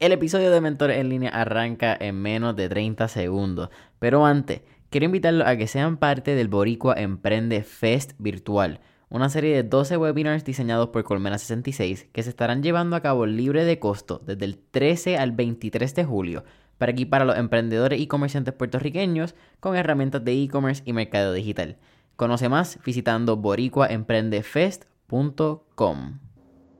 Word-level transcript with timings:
El 0.00 0.10
episodio 0.12 0.50
de 0.50 0.60
Mentores 0.62 0.96
en 0.96 1.10
línea 1.10 1.28
arranca 1.28 1.94
en 2.00 2.22
menos 2.22 2.56
de 2.56 2.70
30 2.70 3.06
segundos, 3.08 3.68
pero 3.98 4.24
antes, 4.24 4.62
quiero 4.88 5.04
invitarlos 5.04 5.46
a 5.46 5.58
que 5.58 5.66
sean 5.66 5.98
parte 5.98 6.34
del 6.34 6.48
Boricua 6.48 6.94
Emprende 6.94 7.62
Fest 7.62 8.12
virtual, 8.16 8.80
una 9.10 9.28
serie 9.28 9.54
de 9.54 9.62
12 9.62 9.98
webinars 9.98 10.46
diseñados 10.46 10.88
por 10.88 11.04
Colmena 11.04 11.36
66 11.36 12.08
que 12.14 12.22
se 12.22 12.30
estarán 12.30 12.62
llevando 12.62 12.96
a 12.96 13.02
cabo 13.02 13.26
libre 13.26 13.66
de 13.66 13.78
costo 13.78 14.22
desde 14.24 14.46
el 14.46 14.56
13 14.56 15.18
al 15.18 15.32
23 15.32 15.94
de 15.94 16.04
julio 16.06 16.44
para 16.78 16.92
equipar 16.92 17.20
a 17.20 17.26
los 17.26 17.36
emprendedores 17.36 18.00
y 18.00 18.06
comerciantes 18.06 18.54
puertorriqueños 18.54 19.34
con 19.60 19.76
herramientas 19.76 20.24
de 20.24 20.32
e-commerce 20.32 20.82
y 20.86 20.94
mercado 20.94 21.34
digital. 21.34 21.76
Conoce 22.16 22.48
más 22.48 22.78
visitando 22.86 23.36
boricuaemprendefest.com. 23.36 26.20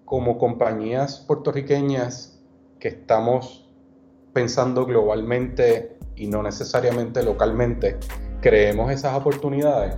Como 0.06 0.38
compañías 0.38 1.22
puertorriqueñas 1.28 2.39
que 2.80 2.88
estamos 2.88 3.68
pensando 4.32 4.86
globalmente 4.86 5.98
y 6.16 6.26
no 6.26 6.42
necesariamente 6.42 7.22
localmente, 7.22 7.98
creemos 8.40 8.90
esas 8.90 9.14
oportunidades, 9.14 9.94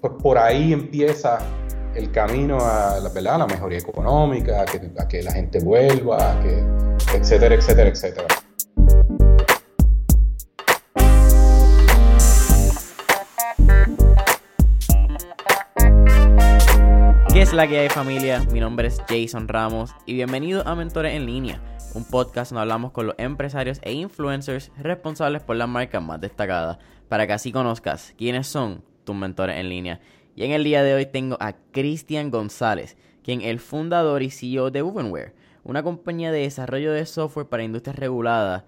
pues 0.00 0.14
por 0.20 0.36
ahí 0.36 0.72
empieza 0.72 1.38
el 1.94 2.10
camino 2.10 2.58
a 2.60 2.98
la, 3.00 3.08
¿verdad? 3.10 3.38
la 3.38 3.46
mejoría 3.46 3.78
económica, 3.78 4.62
a 4.62 4.64
que, 4.64 4.90
a 4.98 5.08
que 5.08 5.22
la 5.22 5.32
gente 5.32 5.60
vuelva, 5.60 6.32
a 6.32 6.40
que, 6.42 6.64
etcétera, 7.16 7.54
etcétera, 7.54 7.88
etcétera. 7.88 8.26
¿Qué 17.32 17.42
es 17.42 17.52
la 17.52 17.68
que 17.68 17.78
hay 17.78 17.88
familia? 17.88 18.44
Mi 18.52 18.58
nombre 18.58 18.88
es 18.88 19.00
Jason 19.08 19.46
Ramos 19.46 19.94
y 20.06 20.14
bienvenido 20.14 20.66
a 20.66 20.74
Mentores 20.74 21.14
en 21.14 21.24
línea, 21.24 21.62
un 21.94 22.04
podcast 22.04 22.50
donde 22.50 22.62
hablamos 22.62 22.92
con 22.92 23.06
los 23.06 23.14
empresarios 23.18 23.78
e 23.82 23.92
influencers 23.92 24.70
responsables 24.78 25.42
por 25.42 25.56
las 25.56 25.68
marcas 25.68 26.02
más 26.02 26.20
destacadas, 26.20 26.78
para 27.08 27.26
que 27.26 27.32
así 27.32 27.52
conozcas 27.52 28.14
quiénes 28.16 28.46
son 28.46 28.84
tus 29.04 29.16
mentores 29.16 29.56
en 29.56 29.68
línea. 29.68 30.00
Y 30.36 30.44
en 30.44 30.52
el 30.52 30.64
día 30.64 30.82
de 30.82 30.94
hoy 30.94 31.06
tengo 31.06 31.36
a 31.40 31.54
Cristian 31.72 32.30
González, 32.30 32.96
quien 33.22 33.40
es 33.40 33.48
el 33.48 33.58
fundador 33.58 34.22
y 34.22 34.30
CEO 34.30 34.70
de 34.70 34.82
Wovenware, 34.82 35.34
una 35.64 35.82
compañía 35.82 36.30
de 36.32 36.40
desarrollo 36.40 36.92
de 36.92 37.06
software 37.06 37.48
para 37.48 37.64
industrias 37.64 37.96
reguladas 37.96 38.64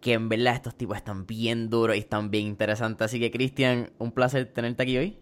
que 0.00 0.14
en 0.14 0.28
verdad 0.28 0.54
estos 0.54 0.74
tipos 0.74 0.96
están 0.96 1.26
bien 1.26 1.68
duros 1.68 1.96
y 1.96 2.00
están 2.00 2.30
bien 2.30 2.46
interesantes. 2.46 3.04
Así 3.04 3.20
que 3.20 3.30
Cristian, 3.30 3.90
un 3.98 4.12
placer 4.12 4.46
tenerte 4.46 4.82
aquí 4.82 4.96
hoy. 4.96 5.18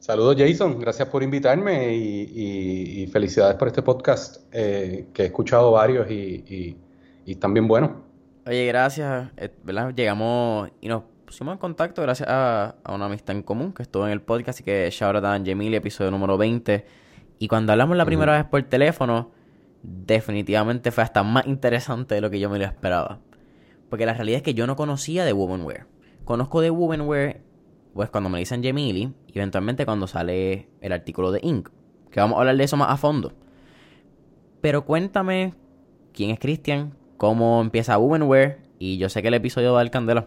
Saludos 0.00 0.34
Jason, 0.38 0.78
gracias 0.78 1.08
por 1.08 1.22
invitarme 1.22 1.94
y, 1.94 3.06
felicidades 3.12 3.56
por 3.56 3.68
este 3.68 3.82
podcast 3.82 4.38
eh, 4.50 5.08
que 5.12 5.24
he 5.24 5.26
escuchado 5.26 5.72
varios 5.72 6.10
y, 6.10 6.78
están 7.26 7.52
bien 7.52 7.68
buenos. 7.68 7.90
Oye, 8.46 8.64
gracias, 8.64 9.28
eh, 9.36 9.50
¿verdad? 9.62 9.92
Llegamos 9.94 10.70
y 10.80 10.88
nos 10.88 11.02
pusimos 11.26 11.52
en 11.52 11.58
contacto 11.58 12.00
gracias 12.00 12.26
a, 12.30 12.76
una 12.88 13.04
amistad 13.04 13.36
en 13.36 13.42
común 13.42 13.74
que 13.74 13.82
estuvo 13.82 14.06
en 14.06 14.12
el 14.12 14.22
podcast, 14.22 14.56
así 14.56 14.64
que 14.64 14.88
shout 14.90 15.16
out 15.16 15.24
a 15.26 15.38
Gemili, 15.38 15.76
episodio 15.76 16.10
número 16.10 16.38
20. 16.38 16.86
Y 17.38 17.48
cuando 17.48 17.72
hablamos 17.72 17.94
la 17.94 18.06
primera 18.06 18.32
vez 18.32 18.46
por 18.46 18.62
teléfono, 18.62 19.32
definitivamente 19.82 20.92
fue 20.92 21.04
hasta 21.04 21.22
más 21.22 21.46
interesante 21.46 22.14
de 22.14 22.22
lo 22.22 22.30
que 22.30 22.40
yo 22.40 22.48
me 22.48 22.58
lo 22.58 22.64
esperaba. 22.64 23.18
Porque 23.90 24.06
la 24.06 24.14
realidad 24.14 24.38
es 24.38 24.42
que 24.42 24.54
yo 24.54 24.66
no 24.66 24.76
conocía 24.76 25.26
de 25.26 25.34
Womanwear. 25.34 25.86
Conozco 26.24 26.62
de 26.62 26.70
Womanwear 26.70 27.49
pues 27.94 28.10
cuando 28.10 28.30
me 28.30 28.38
dicen 28.38 28.62
Gemili 28.62 29.12
y 29.26 29.38
eventualmente 29.38 29.84
cuando 29.84 30.06
sale 30.06 30.68
el 30.80 30.92
artículo 30.92 31.32
de 31.32 31.40
Inc. 31.42 31.68
Que 32.10 32.20
vamos 32.20 32.36
a 32.36 32.40
hablar 32.40 32.56
de 32.56 32.64
eso 32.64 32.76
más 32.76 32.90
a 32.90 32.96
fondo. 32.96 33.32
Pero 34.60 34.84
cuéntame 34.84 35.54
quién 36.12 36.30
es 36.30 36.38
Cristian, 36.38 36.94
cómo 37.16 37.60
empieza 37.60 37.98
Womanwear 37.98 38.58
y 38.78 38.98
yo 38.98 39.08
sé 39.08 39.22
que 39.22 39.28
el 39.28 39.34
episodio 39.34 39.74
va 39.74 39.80
al 39.80 39.90
candela. 39.90 40.26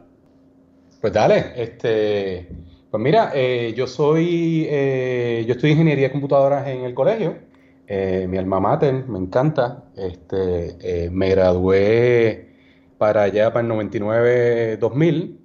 Pues 1.02 1.11
dale, 1.11 1.52
este, 1.56 2.47
pues 2.89 3.03
mira, 3.03 3.31
eh, 3.34 3.73
yo 3.75 3.88
soy, 3.88 4.67
eh, 4.69 5.44
yo 5.47 5.53
estudio 5.53 5.73
ingeniería 5.73 6.07
de 6.07 6.12
computadoras 6.12 6.68
en 6.68 6.85
el 6.85 6.94
colegio, 6.94 7.40
eh, 7.88 8.28
mi 8.29 8.38
alma 8.38 8.59
mater, 8.59 9.06
me 9.07 9.19
encanta, 9.19 9.84
este, 9.97 11.09
me 11.12 11.29
gradué 11.29 12.56
para 12.97 13.23
allá 13.23 13.52
para 13.52 13.68
el 13.68 13.73
99-2000 13.73 15.38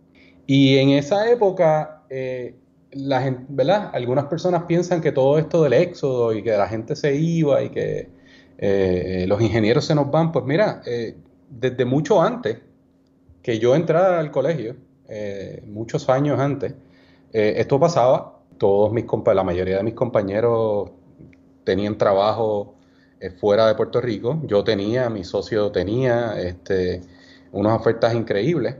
y 0.47 0.77
en 0.77 0.91
esa 0.91 1.28
época 1.31 1.97
eh, 2.11 2.55
la 2.93 3.23
gente, 3.23 3.45
¿verdad? 3.49 3.91
Algunas 3.93 4.27
personas 4.27 4.65
piensan 4.65 5.01
que 5.01 5.13
todo 5.13 5.39
esto 5.39 5.63
del 5.63 5.75
éxodo 5.75 6.33
y 6.33 6.43
que 6.43 6.51
la 6.51 6.69
gente 6.69 6.97
se 6.97 7.15
iba 7.15 7.63
y 7.63 7.71
que 7.71 8.09
eh, 8.59 9.25
los 9.29 9.41
ingenieros 9.41 9.85
se 9.85 9.95
nos 9.95 10.11
van, 10.11 10.33
pues 10.33 10.45
mira, 10.45 10.83
eh, 10.87 11.17
desde 11.51 11.85
mucho 11.85 12.23
antes 12.23 12.59
que 13.43 13.59
yo 13.59 13.75
entrara 13.75 14.19
al 14.19 14.31
colegio, 14.31 14.77
muchos 15.67 16.07
años 16.11 16.39
antes, 16.39 16.75
esto 17.33 17.81
pasaba, 17.81 18.41
todos 18.59 18.93
mis 18.93 19.07
la 19.35 19.43
mayoría 19.43 19.79
de 19.79 19.83
mis 19.83 19.95
compañeros 19.95 20.91
tenían 21.65 21.97
trabajo 21.97 22.75
fuera 23.41 23.67
de 23.69 23.75
Puerto 23.75 24.03
Rico, 24.03 24.39
yo 24.45 24.65
tenía, 24.65 25.09
mi 25.09 25.25
socio 25.25 25.73
tenía, 25.73 26.39
este, 26.39 27.01
unas 27.53 27.81
ofertas 27.81 28.15
increíbles. 28.15 28.77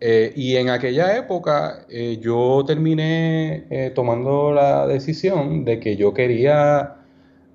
Eh, 0.00 0.32
y 0.36 0.56
en 0.56 0.68
aquella 0.68 1.16
época 1.16 1.86
eh, 1.88 2.18
yo 2.20 2.62
terminé 2.66 3.66
eh, 3.70 3.90
tomando 3.94 4.52
la 4.52 4.86
decisión 4.86 5.64
de 5.64 5.80
que 5.80 5.96
yo 5.96 6.12
quería 6.12 6.96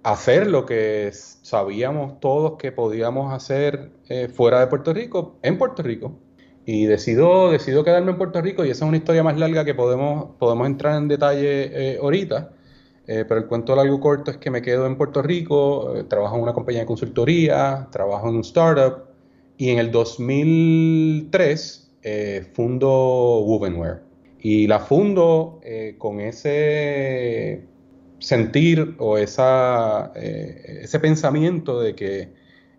hacer 0.01 0.47
lo 0.47 0.65
que 0.65 1.11
sabíamos 1.13 2.19
todos 2.19 2.57
que 2.57 2.71
podíamos 2.71 3.31
hacer 3.33 3.91
fuera 4.33 4.59
de 4.59 4.67
Puerto 4.67 4.93
Rico, 4.93 5.37
en 5.43 5.57
Puerto 5.57 5.83
Rico. 5.83 6.13
Y 6.65 6.85
decido, 6.85 7.51
decido 7.51 7.83
quedarme 7.83 8.11
en 8.11 8.17
Puerto 8.17 8.41
Rico 8.41 8.65
y 8.65 8.69
esa 8.69 8.85
es 8.85 8.89
una 8.89 8.97
historia 8.97 9.23
más 9.23 9.37
larga 9.37 9.65
que 9.65 9.73
podemos, 9.75 10.35
podemos 10.39 10.67
entrar 10.67 10.97
en 10.97 11.07
detalle 11.07 11.97
ahorita. 12.01 12.51
pero 13.05 13.37
el 13.37 13.47
cuento 13.47 13.75
largo 13.75 13.99
corto 13.99 14.31
es 14.31 14.37
que 14.37 14.51
me 14.51 14.61
quedo 14.61 14.85
en 14.87 14.95
Puerto 14.97 15.21
Rico, 15.21 15.93
trabajo 16.07 16.35
en 16.35 16.43
una 16.43 16.53
compañía 16.53 16.81
de 16.81 16.87
consultoría, 16.87 17.87
trabajo 17.91 18.29
en 18.29 18.35
un 18.35 18.41
startup 18.41 19.03
y 19.57 19.69
en 19.69 19.79
el 19.79 19.91
2003 19.91 21.80
eh, 22.03 22.47
fundo 22.53 23.41
Wovenware. 23.41 24.01
Y 24.39 24.67
la 24.67 24.79
fundo 24.79 25.59
eh, 25.63 25.95
con 25.97 26.19
ese 26.19 27.63
sentir 28.19 28.95
o 28.99 29.17
esa, 29.17 30.11
eh, 30.15 30.79
ese 30.83 30.99
pensamiento 30.99 31.79
de 31.79 31.95
que 31.95 32.33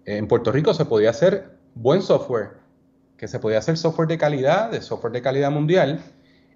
en 0.05 0.27
Puerto 0.27 0.51
Rico 0.51 0.75
se 0.75 0.85
podía 0.85 1.11
hacer 1.11 1.53
buen 1.75 2.03
software, 2.03 2.51
que 3.17 3.29
se 3.29 3.39
podía 3.39 3.59
hacer 3.59 3.77
software 3.77 4.09
de 4.09 4.19
calidad, 4.19 4.71
de 4.71 4.81
software 4.81 5.13
de 5.13 5.23
calidad 5.23 5.51
mundial, 5.51 6.01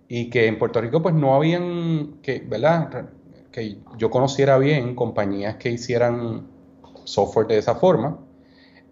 y 0.09 0.31
que 0.31 0.47
en 0.47 0.59
Puerto 0.59 0.81
Rico 0.81 1.03
pues 1.03 1.15
no 1.15 1.34
habían, 1.34 2.19
que, 2.22 2.41
¿verdad? 2.41 3.10
Que 3.53 3.78
yo 3.98 4.10
conociera 4.10 4.59
bien 4.59 4.94
compañías 4.94 5.56
que 5.56 5.71
hicieran 5.71 6.48
software 7.04 7.47
de 7.47 7.59
esa 7.59 7.77
forma. 7.77 8.19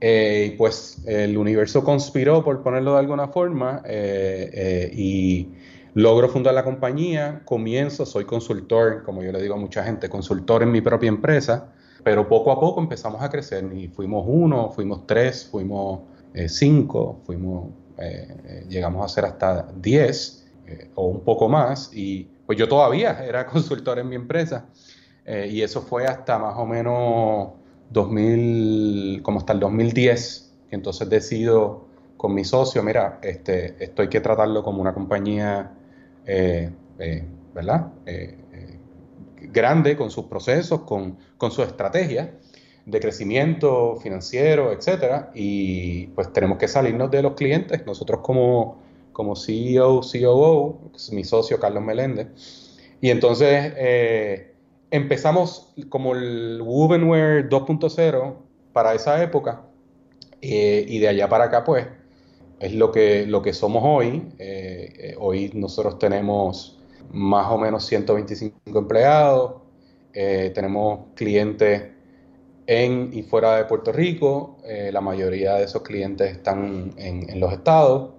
Eh, 0.06 0.54
pues 0.58 0.98
el 1.06 1.38
universo 1.38 1.82
conspiró, 1.82 2.44
por 2.44 2.62
ponerlo 2.62 2.92
de 2.92 2.98
alguna 2.98 3.28
forma, 3.28 3.80
eh, 3.86 4.50
eh, 4.52 4.90
y 4.92 5.48
logro 5.94 6.28
fundar 6.28 6.52
la 6.52 6.62
compañía, 6.62 7.40
comienzo, 7.46 8.04
soy 8.04 8.26
consultor, 8.26 9.02
como 9.02 9.22
yo 9.22 9.32
le 9.32 9.40
digo 9.40 9.54
a 9.54 9.56
mucha 9.56 9.82
gente, 9.82 10.10
consultor 10.10 10.62
en 10.62 10.72
mi 10.72 10.82
propia 10.82 11.08
empresa, 11.08 11.72
pero 12.02 12.28
poco 12.28 12.52
a 12.52 12.60
poco 12.60 12.82
empezamos 12.82 13.22
a 13.22 13.30
crecer 13.30 13.64
y 13.72 13.88
fuimos 13.88 14.26
uno, 14.28 14.68
fuimos 14.72 15.06
tres, 15.06 15.48
fuimos 15.50 16.00
cinco, 16.48 17.22
fuimos, 17.24 17.70
llegamos 18.68 19.06
a 19.06 19.08
ser 19.08 19.24
hasta 19.24 19.68
diez 19.74 20.44
o 20.96 21.06
un 21.06 21.20
poco 21.20 21.48
más, 21.48 21.90
y 21.94 22.28
pues 22.44 22.58
yo 22.58 22.68
todavía 22.68 23.24
era 23.24 23.46
consultor 23.50 23.98
en 23.98 24.10
mi 24.10 24.16
empresa, 24.16 24.66
y 25.26 25.62
eso 25.62 25.80
fue 25.80 26.04
hasta 26.04 26.38
más 26.38 26.56
o 26.58 26.66
menos 26.66 27.63
2000, 27.90 29.20
como 29.22 29.38
hasta 29.38 29.52
el 29.52 29.60
2010, 29.60 30.52
que 30.68 30.76
entonces 30.76 31.08
decido 31.08 31.84
con 32.16 32.34
mi 32.34 32.44
socio, 32.44 32.82
mira, 32.82 33.18
este, 33.22 33.76
esto 33.82 34.02
hay 34.02 34.08
que 34.08 34.20
tratarlo 34.20 34.62
como 34.62 34.80
una 34.80 34.94
compañía, 34.94 35.72
eh, 36.26 36.70
eh, 36.98 37.24
¿verdad? 37.54 37.88
Eh, 38.06 38.38
grande, 39.52 39.96
con 39.96 40.10
sus 40.10 40.24
procesos, 40.24 40.80
con, 40.80 41.18
con 41.36 41.50
su 41.50 41.62
estrategia 41.62 42.34
de 42.86 43.00
crecimiento 43.00 43.96
financiero, 43.96 44.72
etcétera, 44.72 45.30
y 45.34 46.06
pues 46.08 46.32
tenemos 46.32 46.58
que 46.58 46.66
salirnos 46.66 47.10
de 47.10 47.22
los 47.22 47.34
clientes. 47.34 47.84
Nosotros 47.86 48.20
como, 48.22 48.82
como 49.12 49.36
CEO, 49.36 50.00
COO, 50.00 50.90
mi 51.12 51.24
socio 51.24 51.60
Carlos 51.60 51.82
Meléndez, 51.82 52.28
y 53.00 53.10
entonces 53.10 53.74
empezamos 54.94 55.74
como 55.88 56.14
el 56.14 56.62
Wovenware 56.62 57.48
2.0 57.48 58.36
para 58.72 58.94
esa 58.94 59.20
época 59.24 59.62
eh, 60.40 60.84
y 60.86 61.00
de 61.00 61.08
allá 61.08 61.28
para 61.28 61.46
acá 61.46 61.64
pues 61.64 61.84
es 62.60 62.74
lo 62.74 62.92
que, 62.92 63.26
lo 63.26 63.42
que 63.42 63.52
somos 63.52 63.82
hoy. 63.84 64.22
Eh, 64.38 64.92
eh, 64.96 65.16
hoy 65.18 65.50
nosotros 65.52 65.98
tenemos 65.98 66.80
más 67.10 67.50
o 67.50 67.58
menos 67.58 67.84
125 67.86 68.78
empleados, 68.78 69.62
tenemos 70.12 71.06
clientes 71.16 71.82
en 72.68 73.10
y 73.12 73.24
fuera 73.24 73.56
de 73.56 73.64
Puerto 73.64 73.90
Rico. 73.90 74.58
La 74.92 75.00
mayoría 75.00 75.54
de 75.54 75.64
esos 75.64 75.82
clientes 75.82 76.30
están 76.30 76.94
en, 76.96 77.40
los 77.40 77.52
estados. 77.52 78.10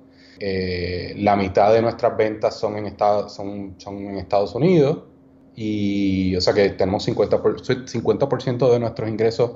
La 1.15 1.37
mitad 1.37 1.73
de 1.73 1.81
nuestras 1.81 2.17
ventas 2.17 2.59
son 2.59 2.77
en, 2.77 2.97
son, 3.29 3.75
son 3.77 3.97
en 4.07 4.17
Estados 4.17 4.53
Unidos. 4.55 5.14
Y, 5.55 6.35
o 6.35 6.41
sea 6.41 6.53
que 6.53 6.69
tenemos 6.71 7.07
50%, 7.07 7.87
50 7.87 8.67
de 8.67 8.79
nuestros 8.79 9.09
ingresos 9.09 9.51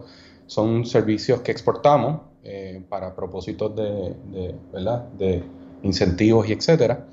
son 0.47 0.85
servicios 0.85 1.41
que 1.41 1.51
exportamos 1.51 2.21
eh, 2.43 2.81
para 2.89 3.15
propósitos 3.15 3.75
de, 3.75 4.15
de, 4.31 4.55
¿verdad? 4.71 5.03
de 5.09 5.43
incentivos 5.83 6.47
y 6.49 6.53
etcétera. 6.53 7.05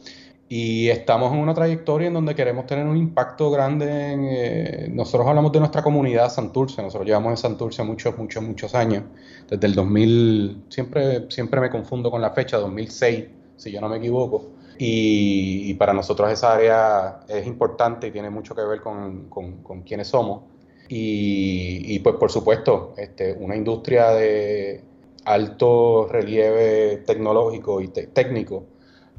Y 0.48 0.88
estamos 0.90 1.32
en 1.32 1.40
una 1.40 1.54
trayectoria 1.54 2.06
en 2.06 2.14
donde 2.14 2.36
queremos 2.36 2.66
tener 2.66 2.86
un 2.86 2.96
impacto 2.96 3.50
grande. 3.50 4.12
En, 4.12 4.24
eh, 4.30 4.88
nosotros 4.92 5.26
hablamos 5.26 5.50
de 5.50 5.58
nuestra 5.58 5.82
comunidad 5.82 6.30
Santurce. 6.30 6.80
Nosotros 6.82 7.06
llevamos 7.06 7.30
en 7.30 7.36
Santurce 7.36 7.82
muchos, 7.82 8.16
muchos, 8.16 8.44
muchos 8.44 8.74
años. 8.74 9.02
Desde 9.50 9.66
el 9.66 9.74
2000, 9.74 10.62
siempre, 10.68 11.26
siempre 11.30 11.60
me 11.60 11.68
confundo 11.68 12.12
con 12.12 12.22
la 12.22 12.30
fecha, 12.30 12.58
2006, 12.58 13.24
si 13.56 13.72
yo 13.72 13.80
no 13.80 13.88
me 13.88 13.96
equivoco. 13.96 14.52
Y, 14.78 15.74
para 15.74 15.92
nosotros 15.92 16.30
esa 16.30 16.54
área 16.54 17.20
es 17.28 17.46
importante 17.46 18.08
y 18.08 18.10
tiene 18.10 18.30
mucho 18.30 18.54
que 18.54 18.62
ver 18.62 18.80
con, 18.80 19.28
con, 19.28 19.82
quiénes 19.82 20.08
somos. 20.08 20.42
Y, 20.88 21.98
pues 22.00 22.16
por 22.16 22.30
supuesto, 22.30 22.94
este, 22.96 23.32
una 23.34 23.56
industria 23.56 24.10
de 24.10 24.82
alto 25.24 26.06
relieve 26.10 26.98
tecnológico 27.06 27.80
y 27.80 27.88
técnico 27.88 28.64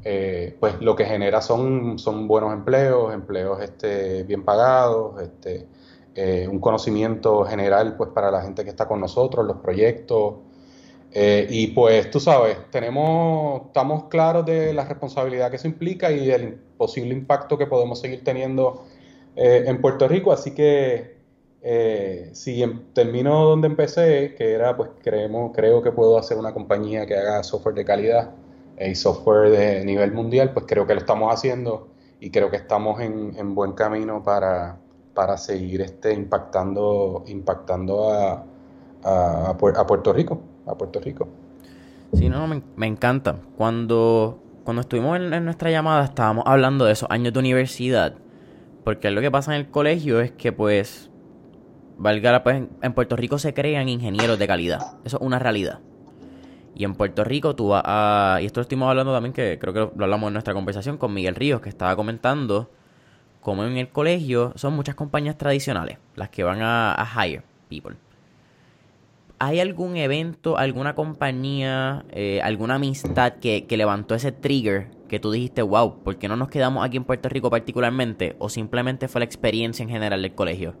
eh, 0.04 0.56
pues 0.60 0.80
lo 0.80 0.94
que 0.94 1.04
genera 1.04 1.40
son, 1.40 1.98
son 1.98 2.28
buenos 2.28 2.52
empleos, 2.52 3.12
empleos 3.12 3.60
este, 3.60 4.22
bien 4.22 4.44
pagados, 4.44 5.20
este, 5.20 5.66
eh, 6.14 6.46
un 6.48 6.60
conocimiento 6.60 7.44
general 7.44 7.96
pues 7.96 8.10
para 8.10 8.30
la 8.30 8.42
gente 8.42 8.64
que 8.64 8.70
está 8.70 8.86
con 8.86 9.00
nosotros, 9.00 9.44
los 9.46 9.56
proyectos. 9.58 10.34
Eh, 11.12 11.46
y 11.48 11.68
pues 11.68 12.10
tú 12.10 12.20
sabes, 12.20 12.58
tenemos, 12.70 13.66
estamos 13.66 14.04
claros 14.04 14.44
de 14.44 14.74
la 14.74 14.84
responsabilidad 14.84 15.50
que 15.50 15.56
eso 15.56 15.66
implica 15.66 16.10
y 16.12 16.26
del 16.26 16.54
posible 16.76 17.14
impacto 17.14 17.56
que 17.56 17.66
podemos 17.66 18.00
seguir 18.00 18.22
teniendo 18.24 18.84
en 19.36 19.80
Puerto 19.80 20.08
Rico. 20.08 20.32
Así 20.32 20.50
que 20.52 21.16
si 22.32 22.62
em, 22.62 22.92
termino 22.92 23.44
donde 23.44 23.68
empecé, 23.68 24.34
que 24.36 24.52
era 24.52 24.76
pues 24.76 24.90
creemos, 25.02 25.52
creo 25.54 25.82
que 25.82 25.92
puedo 25.92 26.18
hacer 26.18 26.36
una 26.36 26.52
compañía 26.52 27.06
que 27.06 27.16
haga 27.16 27.42
software 27.42 27.74
de 27.74 27.84
calidad 27.84 28.30
y 28.80 28.94
software 28.94 29.50
de 29.50 29.84
nivel 29.84 30.12
mundial, 30.12 30.52
pues 30.52 30.66
creo 30.68 30.86
que 30.86 30.94
lo 30.94 31.00
estamos 31.00 31.32
haciendo 31.32 31.88
y 32.20 32.30
creo 32.30 32.50
que 32.50 32.56
estamos 32.56 33.00
en, 33.00 33.54
buen 33.54 33.72
camino 33.72 34.22
para, 34.22 34.78
para 35.14 35.36
seguir 35.36 35.80
este, 35.80 36.12
impactando, 36.12 37.24
impactando 37.26 38.10
a, 38.10 38.44
a, 39.04 39.56
Puerto 39.56 40.12
Rico, 40.12 40.40
a 40.68 40.74
Puerto 40.76 41.00
Rico. 41.00 41.28
Sí, 42.12 42.28
no, 42.28 42.46
me, 42.46 42.86
encanta. 42.86 43.36
Cuando, 43.56 44.42
cuando 44.64 44.80
estuvimos 44.82 45.18
en, 45.18 45.44
nuestra 45.44 45.70
llamada 45.70 46.04
estábamos 46.04 46.44
hablando 46.46 46.84
de 46.84 46.92
esos 46.92 47.10
años 47.10 47.32
de 47.32 47.38
universidad, 47.38 48.14
porque 48.84 49.10
lo 49.10 49.20
que 49.20 49.30
pasa 49.30 49.54
en 49.54 49.60
el 49.60 49.70
colegio 49.70 50.20
es 50.20 50.30
que 50.32 50.52
pues, 50.52 51.10
valga 51.98 52.42
pues, 52.42 52.62
en 52.82 52.92
Puerto 52.94 53.16
Rico 53.16 53.38
se 53.38 53.52
crean 53.52 53.88
ingenieros 53.88 54.38
de 54.38 54.46
calidad. 54.46 54.96
Eso 55.04 55.18
es 55.18 55.22
una 55.22 55.38
realidad. 55.38 55.80
Y 56.74 56.84
en 56.84 56.94
Puerto 56.94 57.24
Rico 57.24 57.56
tú 57.56 57.68
vas 57.68 57.82
a... 57.84 58.38
Y 58.40 58.46
esto 58.46 58.60
lo 58.60 58.62
estuvimos 58.62 58.88
hablando 58.88 59.12
también, 59.12 59.32
que 59.32 59.58
creo 59.58 59.74
que 59.74 59.80
lo 59.80 60.04
hablamos 60.04 60.28
en 60.28 60.34
nuestra 60.34 60.54
conversación 60.54 60.96
con 60.96 61.12
Miguel 61.12 61.34
Ríos, 61.34 61.60
que 61.60 61.68
estaba 61.68 61.96
comentando 61.96 62.70
cómo 63.40 63.64
en 63.64 63.76
el 63.76 63.88
colegio 63.88 64.52
son 64.56 64.74
muchas 64.74 64.94
compañías 64.94 65.36
tradicionales 65.36 65.98
las 66.14 66.28
que 66.28 66.44
van 66.44 66.60
a, 66.62 67.06
hire 67.16 67.42
people. 67.68 67.96
¿Hay 69.40 69.60
algún 69.60 69.96
evento, 69.96 70.58
alguna 70.58 70.94
compañía, 70.94 72.04
eh, 72.10 72.40
alguna 72.42 72.74
amistad 72.74 73.34
que, 73.34 73.66
que, 73.66 73.76
levantó 73.76 74.16
ese 74.16 74.32
trigger 74.32 74.90
que 75.08 75.20
tú 75.20 75.30
dijiste, 75.30 75.62
wow, 75.62 76.02
¿por 76.02 76.18
qué 76.18 76.26
no 76.26 76.36
nos 76.36 76.48
quedamos 76.48 76.84
aquí 76.84 76.96
en 76.96 77.04
Puerto 77.04 77.28
Rico 77.28 77.48
particularmente? 77.48 78.34
¿O 78.40 78.48
simplemente 78.48 79.06
fue 79.06 79.20
la 79.20 79.24
experiencia 79.24 79.82
en 79.82 79.90
general 79.90 80.22
del 80.22 80.34
colegio? 80.34 80.74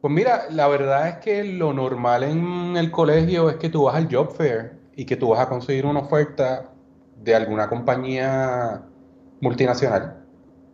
Pues 0.00 0.14
mira, 0.14 0.44
la 0.50 0.66
verdad 0.66 1.08
es 1.08 1.16
que 1.16 1.44
lo 1.44 1.72
normal 1.72 2.22
en 2.24 2.76
el 2.76 2.90
colegio 2.90 3.50
es 3.50 3.56
que 3.56 3.68
tú 3.68 3.84
vas 3.84 3.96
al 3.96 4.08
job 4.10 4.34
fair 4.34 4.72
y 4.96 5.04
que 5.04 5.16
tú 5.16 5.28
vas 5.28 5.40
a 5.40 5.48
conseguir 5.48 5.84
una 5.84 6.00
oferta 6.00 6.72
de 7.16 7.34
alguna 7.34 7.68
compañía 7.68 8.82
multinacional. 9.40 10.24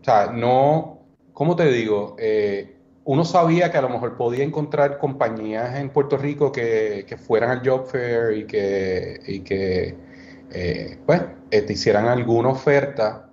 O 0.01 0.05
sea, 0.05 0.31
no, 0.33 1.01
¿cómo 1.33 1.57
te 1.57 1.67
digo? 1.71 2.15
Eh, 2.19 2.76
uno 3.07 3.25
sabía 3.25 3.71
que 3.71 3.79
a 3.79 3.83
lo 3.83 3.89
mejor 3.89 4.17
podía 4.17 4.45
encontrar 4.45 4.99
compañías 4.99 5.77
en 5.77 5.91
Puerto 5.91 6.17
Rico 6.17 6.53
que, 6.53 7.17
fueran 7.27 7.51
al 7.51 7.67
job 7.67 7.87
fair 7.87 8.37
y 8.37 8.47
que, 8.47 9.21
y 9.27 9.41
que 9.41 9.97
eh, 10.51 10.99
pues, 11.07 11.23
eh, 11.51 11.63
te 11.63 11.73
hicieran 11.73 12.07
alguna 12.07 12.51
oferta, 12.51 13.31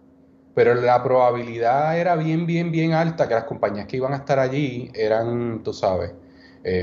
pero 0.54 0.76
la 0.76 1.04
probabilidad 1.04 1.98
era 2.00 2.16
bien, 2.16 2.46
bien, 2.46 2.72
bien 2.72 2.94
alta 2.94 3.28
que 3.28 3.34
las 3.34 3.46
compañías 3.46 3.88
que 3.88 3.98
iban 3.98 4.14
a 4.14 4.18
estar 4.18 4.40
allí 4.40 4.92
eran, 4.94 5.64
tú 5.64 5.74
sabes, 5.74 6.14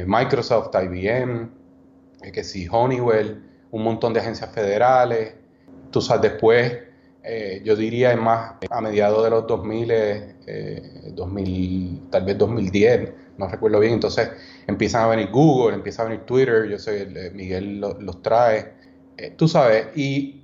Microsoft, 0.06 0.74
IBM, 0.74 1.48
que 2.32 2.44
sí, 2.44 2.68
Honeywell, 2.70 3.42
un 3.70 3.82
montón 3.82 4.12
de 4.12 4.20
agencias 4.20 4.50
federales. 4.52 5.34
Tú 5.90 6.00
sabes, 6.00 6.22
después, 6.32 6.78
eh, 7.22 7.62
yo 7.64 7.76
diría, 7.76 8.14
más, 8.16 8.54
a 8.68 8.80
mediados 8.80 9.24
de 9.24 9.30
los 9.30 9.46
2000, 9.46 9.92
eh, 10.50 11.12
2000, 11.14 12.08
tal 12.10 12.24
vez 12.24 12.38
2010, 12.38 13.12
no 13.38 13.48
recuerdo 13.48 13.80
bien, 13.80 13.94
entonces 13.94 14.30
empiezan 14.66 15.02
a 15.02 15.06
venir 15.08 15.30
Google, 15.30 15.74
empieza 15.74 16.02
a 16.02 16.06
venir 16.06 16.20
Twitter, 16.26 16.68
yo 16.68 16.78
sé, 16.78 17.30
Miguel 17.34 17.80
los 17.80 18.22
trae, 18.22 18.72
eh, 19.16 19.34
tú 19.36 19.46
sabes, 19.48 19.88
y 19.94 20.42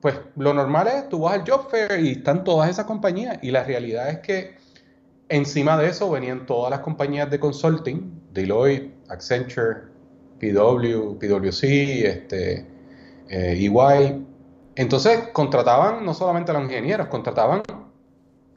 pues 0.00 0.14
lo 0.36 0.54
normal 0.54 0.86
es, 0.88 1.08
tú 1.08 1.20
vas 1.20 1.34
al 1.34 1.48
job 1.48 1.68
fair 1.70 1.98
y 2.00 2.12
están 2.12 2.44
todas 2.44 2.70
esas 2.70 2.84
compañías, 2.84 3.38
y 3.42 3.50
la 3.50 3.64
realidad 3.64 4.08
es 4.10 4.18
que 4.18 4.56
encima 5.28 5.76
de 5.78 5.88
eso 5.88 6.10
venían 6.10 6.46
todas 6.46 6.70
las 6.70 6.80
compañías 6.80 7.30
de 7.30 7.40
consulting, 7.40 8.20
Deloitte, 8.32 8.94
Accenture, 9.08 9.88
PW, 10.38 11.18
PwC, 11.18 12.06
este, 12.06 12.66
eh, 13.28 13.58
EY. 13.58 14.24
Entonces 14.76 15.28
contrataban 15.32 16.04
no 16.04 16.14
solamente 16.14 16.50
a 16.52 16.54
los 16.54 16.64
ingenieros, 16.64 17.08
contrataban 17.08 17.62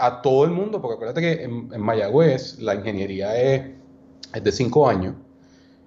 a 0.05 0.21
todo 0.21 0.45
el 0.45 0.51
mundo, 0.51 0.81
porque 0.81 0.95
acuérdate 0.95 1.21
que 1.21 1.43
en, 1.43 1.81
Mayagüez 1.81 2.59
la 2.59 2.75
ingeniería 2.75 3.35
es, 3.39 3.63
de 4.41 4.51
cinco 4.51 4.87
años. 4.87 5.15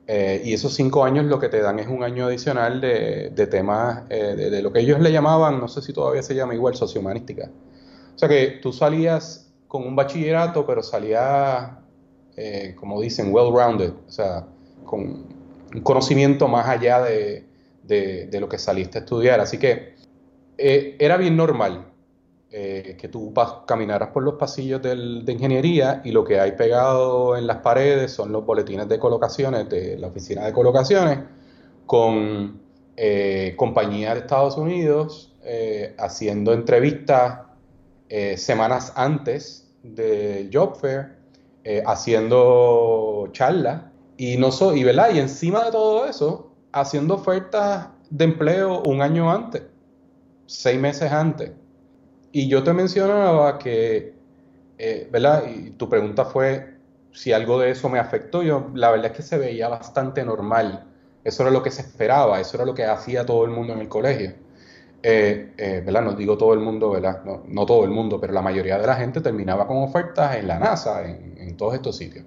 Eh, 0.07 0.43
y 0.45 0.53
esos 0.53 0.75
cinco 0.75 1.03
años 1.03 1.25
lo 1.25 1.39
que 1.39 1.49
te 1.49 1.61
dan 1.61 1.79
es 1.79 1.89
un 1.89 2.03
año 2.03 2.27
adicional 2.27 2.81
de, 2.81 3.49
temas, 3.51 4.03
eh, 4.11 4.37
de, 4.51 4.63
lo 4.63 4.73
que 4.73 4.81
ellos 4.81 5.01
le 5.01 5.11
llamaban, 5.11 5.59
no 5.59 5.67
sé 5.67 5.81
si 5.81 5.93
todavía 5.93 6.23
se 6.23 6.35
llama 6.35 6.55
igual, 6.55 6.75
sociohumanística. 6.75 7.51
O 8.15 8.19
sea 8.19 8.29
que 8.29 8.59
tú 8.63 8.73
salías 8.73 9.51
con 9.67 9.87
un 9.87 9.97
bachillerato, 9.97 10.67
pero 10.67 10.83
salías, 10.83 11.71
como 12.77 13.01
dicen, 13.01 13.33
well-rounded, 13.33 13.93
o 14.07 14.11
sea, 14.11 14.47
con 14.85 15.27
un 15.75 15.81
conocimiento 15.81 16.47
más 16.49 16.69
allá 16.69 17.03
de, 17.03 17.47
lo 18.39 18.49
que 18.49 18.59
saliste 18.59 18.99
a 18.99 19.01
estudiar. 19.01 19.41
Así 19.41 19.59
que 19.59 19.95
eh, 20.57 20.97
era 20.99 21.17
bien 21.17 21.37
normal 21.37 21.87
eh, 22.57 22.97
que 22.97 23.09
tú 23.09 23.35
caminaras 23.67 24.11
por 24.11 24.23
los 24.23 24.35
pasillos 24.35 24.81
de 24.81 25.33
ingeniería 25.33 26.01
y 26.05 26.13
lo 26.13 26.23
que 26.23 26.39
hay 26.39 26.53
pegado 26.53 27.37
en 27.37 27.49
las 27.49 27.57
paredes 27.57 28.13
son 28.13 28.31
los 28.31 28.47
boletines 28.47 28.89
de 28.89 28.97
colocaciones 28.97 29.69
de 29.69 29.99
la 29.99 30.07
oficina 30.07 30.47
de 30.47 30.53
colocaciones 30.53 31.19
con 31.85 32.61
eh, 32.97 33.55
compañías 33.57 34.15
de 34.15 34.21
Estados 34.21 34.57
Unidos 34.57 35.33
haciendo 35.99 36.53
entrevistas 36.53 37.41
semanas 38.37 38.93
antes 38.95 39.69
del 39.83 40.49
job 40.53 40.77
fair, 40.77 41.17
haciendo 41.87 43.31
charlas 43.33 43.83
y, 44.17 44.37
no 44.37 44.53
so, 44.53 44.77
y, 44.77 44.85
¿verdad? 44.85 45.11
y 45.13 45.19
encima 45.19 45.65
de 45.65 45.73
todo 45.73 46.07
eso, 46.07 46.53
haciendo 46.71 47.15
ofertas 47.15 47.89
de 48.11 48.25
empleo 48.27 48.81
un 48.87 49.03
año 49.03 49.29
antes, 49.29 49.65
seis 50.47 50.79
meses 50.79 51.11
antes. 51.11 51.51
Y 52.35 52.49
yo 52.49 52.65
te 52.65 52.73
mencionaba 52.73 53.61
que, 53.61 54.13
eh, 54.77 55.09
¿verdad? 55.13 55.45
Y 55.47 55.71
tu 55.71 55.89
pregunta 55.89 56.25
fue 56.25 56.79
si 57.13 57.33
algo 57.33 57.61
de 57.61 57.71
eso 57.71 57.89
me 57.89 58.01
afectó. 58.01 58.43
Yo, 58.43 58.73
la 58.75 58.91
verdad 58.91 59.13
es 59.13 59.17
que 59.19 59.23
se 59.23 59.39
veía 59.39 59.69
bastante 59.69 60.25
normal. 60.25 60.85
Eso 61.23 61.45
era 61.45 61.53
lo 61.53 61.63
que 61.63 61.71
se 61.71 61.83
esperaba, 61.83 62.41
eso 62.41 62.57
era 62.57 62.67
lo 62.67 62.75
que 62.75 62.85
hacía 62.87 63.25
todo 63.25 63.45
el 63.45 63.53
mundo 63.53 63.75
en 63.75 63.79
el 63.79 63.89
colegio. 63.89 64.35
Eh, 65.01 65.53
eh, 65.57 65.83
¿verdad? 65.87 66.03
No 66.03 66.15
digo 66.15 66.37
todo 66.37 66.55
el 66.55 66.59
mundo, 66.59 66.91
¿verdad? 66.91 67.23
No, 67.47 67.67
todo 67.67 67.85
el 67.85 67.91
mundo, 67.91 68.21
pero 68.21 68.33
la 68.33 68.43
mayoría 68.43 68.79
de 68.79 68.87
la 68.89 68.97
gente 68.97 69.21
terminaba 69.21 69.69
con 69.69 69.77
ofertas 69.77 70.35
en 70.35 70.49
la 70.49 70.59
NASA, 70.59 71.05
en, 71.05 71.37
en 71.39 71.57
todos 71.57 71.75
estos 71.75 71.97
sitios. 71.97 72.25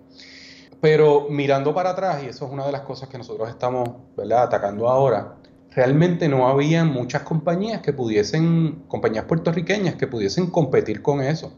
Pero 0.80 1.28
mirando 1.30 1.74
para 1.74 1.90
atrás, 1.90 2.24
y 2.24 2.28
eso 2.28 2.46
es 2.46 2.52
una 2.54 2.66
de 2.66 2.72
las 2.72 2.82
cosas 2.82 3.10
que 3.10 3.18
nosotros 3.18 3.50
estamos 3.50 3.90
¿verdad? 4.16 4.44
atacando 4.44 4.88
ahora, 4.88 5.36
realmente 5.72 6.28
no 6.28 6.48
había 6.48 6.84
muchas 6.84 7.24
compañías 7.24 7.82
que 7.82 7.94
pudiesen, 7.94 8.84
compañías 8.88 9.26
puertorriqueñas 9.26 9.96
que 9.96 10.08
pudiesen 10.08 10.48
competir 10.48 11.02
con 11.02 11.22
eso. 11.22 11.54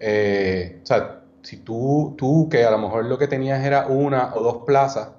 Eh, 0.00 0.80
o 0.82 0.86
sea, 0.86 1.22
si 1.42 1.58
tú, 1.58 2.14
tú, 2.16 2.48
que 2.50 2.64
a 2.64 2.70
lo 2.70 2.78
mejor 2.78 3.04
lo 3.04 3.18
que 3.18 3.28
tenías 3.28 3.64
era 3.64 3.86
una 3.86 4.34
o 4.34 4.42
dos 4.42 4.64
plazas 4.66 5.10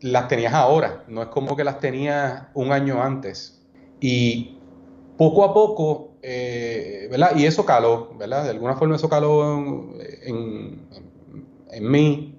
las 0.00 0.28
tenías 0.28 0.52
ahora, 0.52 1.04
no 1.08 1.22
es 1.22 1.28
como 1.28 1.56
que 1.56 1.64
las 1.64 1.80
tenías 1.80 2.44
un 2.54 2.72
año 2.72 3.02
antes. 3.02 3.62
Y 4.00 4.58
poco 5.16 5.44
a 5.44 5.54
poco, 5.54 6.16
eh, 6.22 7.08
¿verdad? 7.10 7.36
Y 7.36 7.46
eso 7.46 7.64
caló, 7.64 8.10
¿verdad? 8.18 8.44
De 8.44 8.50
alguna 8.50 8.76
forma 8.76 8.96
eso 8.96 9.08
caló 9.08 9.58
en, 10.22 10.82
en, 11.70 11.90
mí, 11.90 12.38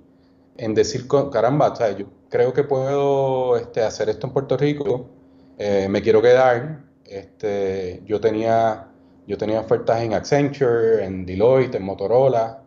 en 0.58 0.74
decir, 0.74 1.08
caramba, 1.32 1.74
yo 1.98 2.08
creo 2.30 2.54
que 2.54 2.64
puedo 2.64 3.58
este, 3.58 3.82
hacer 3.82 4.10
esto 4.10 4.28
en 4.28 4.34
Puerto 4.34 4.58
Rico, 4.58 5.10
eh, 5.58 5.88
me 5.90 6.02
quiero 6.02 6.22
quedar. 6.22 6.84
Este, 7.06 8.02
yo 8.06 8.20
tenía 8.20 8.88
yo 9.28 9.38
tenía 9.38 9.60
ofertas 9.60 10.02
en 10.02 10.14
Accenture, 10.14 11.04
en 11.04 11.26
Deloitte, 11.26 11.76
en 11.76 11.84
Motorola. 11.84 12.64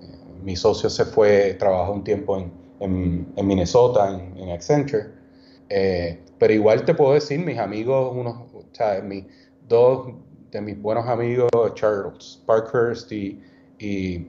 Eh, 0.00 0.06
mi 0.42 0.54
socio 0.56 0.90
se 0.90 1.06
fue, 1.06 1.54
trabajó 1.54 1.92
un 1.92 2.04
tiempo 2.04 2.38
en, 2.38 3.32
en, 3.34 3.46
Minnesota, 3.46 4.10
en, 4.36 4.50
Accenture. 4.50 5.06
Eh, 5.70 6.20
pero 6.38 6.52
igual 6.52 6.84
te 6.84 6.94
puedo 6.94 7.14
decir, 7.14 7.40
mis 7.40 7.58
amigos, 7.58 8.14
unos, 8.14 8.34
o 8.52 8.64
sea, 8.72 9.00
mi, 9.00 9.26
dos 9.66 10.12
de 10.50 10.60
mis 10.60 10.80
buenos 10.80 11.08
amigos, 11.08 11.50
Charles 11.74 12.42
Parkhurst 12.44 13.10
y, 13.10 13.40
y, 13.78 14.28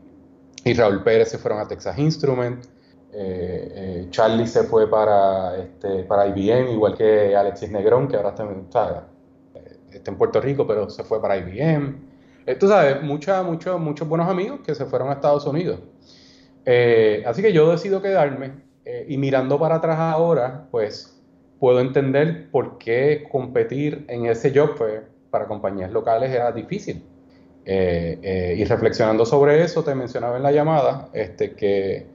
Raúl 0.74 1.03
Pérez, 1.03 1.32
se 1.32 1.38
fueron 1.38 1.60
a 1.60 1.67
Texas 1.67 1.98
Instruments. 1.98 2.70
Eh, 3.15 4.08
Charlie 4.10 4.48
se 4.48 4.63
fue 4.63 4.89
para, 4.89 5.58
este, 5.58 6.03
para 6.03 6.27
IBM, 6.27 6.72
igual 6.72 6.96
que 6.96 7.36
Alexis 7.36 7.70
Negrón, 7.70 8.08
que 8.08 8.15
ahora 8.15 8.29
está, 8.29 9.08
está 9.91 10.12
en 10.12 10.17
Puerto 10.17 10.41
Rico, 10.41 10.65
pero 10.65 10.89
se 10.89 11.03
fue 11.03 11.22
para 11.22 11.38
IBM. 11.38 12.13
Eh, 12.46 12.55
tú 12.55 12.67
sabes, 12.67 13.01
mucha, 13.01 13.41
muchos 13.43 13.79
muchos 13.79 14.08
buenos 14.08 14.29
amigos 14.29 14.60
que 14.65 14.75
se 14.75 14.86
fueron 14.86 15.10
a 15.10 15.13
Estados 15.13 15.46
Unidos. 15.46 15.79
Eh, 16.65 17.24
así 17.25 17.41
que 17.41 17.53
yo 17.53 17.70
decido 17.72 18.01
quedarme 18.01 18.51
eh, 18.86 19.05
y 19.08 19.17
mirando 19.17 19.60
para 19.60 19.75
atrás 19.75 20.00
ahora, 20.00 20.67
pues 20.72 21.22
puedo 21.60 21.79
entender 21.79 22.50
por 22.51 22.77
qué 22.77 23.27
competir 23.32 24.05
en 24.10 24.25
ese 24.25 24.51
job 24.53 24.77
fair 24.77 25.08
para 25.29 25.48
compañías 25.48 25.91
locales 25.91 26.32
era 26.32 26.51
difícil. 26.51 27.03
y 27.65 28.63
reflexionando 28.65 29.25
sobre 29.25 29.63
eso, 29.63 29.84
te 29.84 29.96
mencionaba 29.96 30.36
en 30.36 30.43
la 30.43 30.51
llamada 30.51 31.08
este, 31.13 31.53
que 31.53 32.05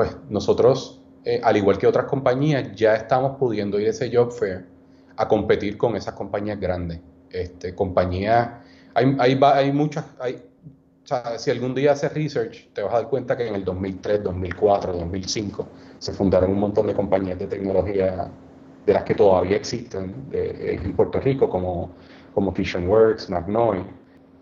pues 0.00 0.16
nosotros, 0.30 1.02
al 1.42 1.56
igual 1.58 1.76
que 1.76 1.86
otras 1.86 2.06
compañías, 2.06 2.74
ya 2.74 2.94
estamos 2.94 3.36
pudiendo 3.36 3.78
ir 3.78 3.88
a 3.88 3.90
ese 3.90 4.10
job 4.10 4.32
fair 4.32 4.64
a 5.14 5.28
competir 5.28 5.76
con 5.76 5.94
esas 5.94 6.14
compañías 6.14 6.58
grandes 6.58 7.00
este, 7.28 7.74
compañías, 7.74 8.48
hay, 8.94 9.14
hay, 9.18 9.38
hay 9.42 9.72
muchas, 9.72 10.06
hay, 10.18 10.42
si 11.36 11.50
algún 11.50 11.74
día 11.74 11.92
haces 11.92 12.14
research, 12.14 12.70
te 12.72 12.82
vas 12.82 12.94
a 12.94 12.96
dar 12.96 13.08
cuenta 13.08 13.36
que 13.36 13.46
en 13.46 13.54
el 13.54 13.62
2003, 13.62 14.22
2004, 14.22 14.94
2005 14.94 15.68
se 15.98 16.12
fundaron 16.12 16.50
un 16.50 16.60
montón 16.60 16.86
de 16.86 16.94
compañías 16.94 17.38
de 17.38 17.46
tecnología 17.46 18.30
de 18.86 18.92
las 18.92 19.04
que 19.04 19.14
todavía 19.14 19.56
existen 19.56 20.14
en 20.32 20.92
Puerto 20.94 21.20
Rico, 21.20 21.50
como, 21.50 21.90
como 22.32 22.54
Works, 22.86 23.28
Magnoy. 23.28 23.84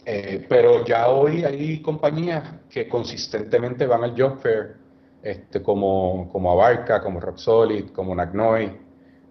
Eh, 0.07 0.47
pero 0.49 0.85
ya 0.85 1.09
hoy 1.09 1.45
hay 1.45 1.83
compañías 1.83 2.45
que 2.71 2.89
consistentemente 2.89 3.87
van 3.87 4.05
al 4.05 4.15
job 4.17 4.39
fair, 4.39 4.77
este, 5.23 5.63
como, 5.63 6.29
como 6.31 6.53
Abarca, 6.53 7.03
como 7.03 7.21
Rock 7.21 7.39
Solid, 7.39 7.91
como 7.91 8.15
Nagnoy, 8.15 8.73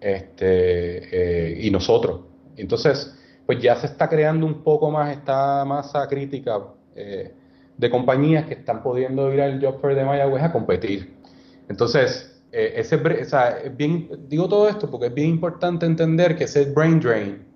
este, 0.00 1.52
eh, 1.52 1.58
y 1.60 1.70
nosotros. 1.70 2.20
Entonces, 2.56 3.14
pues 3.46 3.60
ya 3.60 3.76
se 3.76 3.86
está 3.86 4.08
creando 4.08 4.46
un 4.46 4.62
poco 4.62 4.90
más 4.90 5.10
esta 5.10 5.64
masa 5.64 6.06
crítica 6.08 6.60
eh, 6.94 7.32
de 7.76 7.90
compañías 7.90 8.46
que 8.46 8.54
están 8.54 8.82
pudiendo 8.82 9.32
ir 9.32 9.40
al 9.40 9.64
Job 9.64 9.80
Fair 9.80 9.94
de 9.94 10.04
Mayagüez 10.04 10.42
a 10.42 10.52
competir. 10.52 11.16
Entonces, 11.68 12.42
eh, 12.52 12.74
ese, 12.76 12.96
o 12.96 13.24
sea, 13.24 13.58
bien, 13.76 14.08
digo 14.28 14.48
todo 14.48 14.68
esto 14.68 14.90
porque 14.90 15.06
es 15.06 15.14
bien 15.14 15.30
importante 15.30 15.86
entender 15.86 16.36
que 16.36 16.44
ese 16.44 16.64
brain 16.66 17.00
drain 17.00 17.46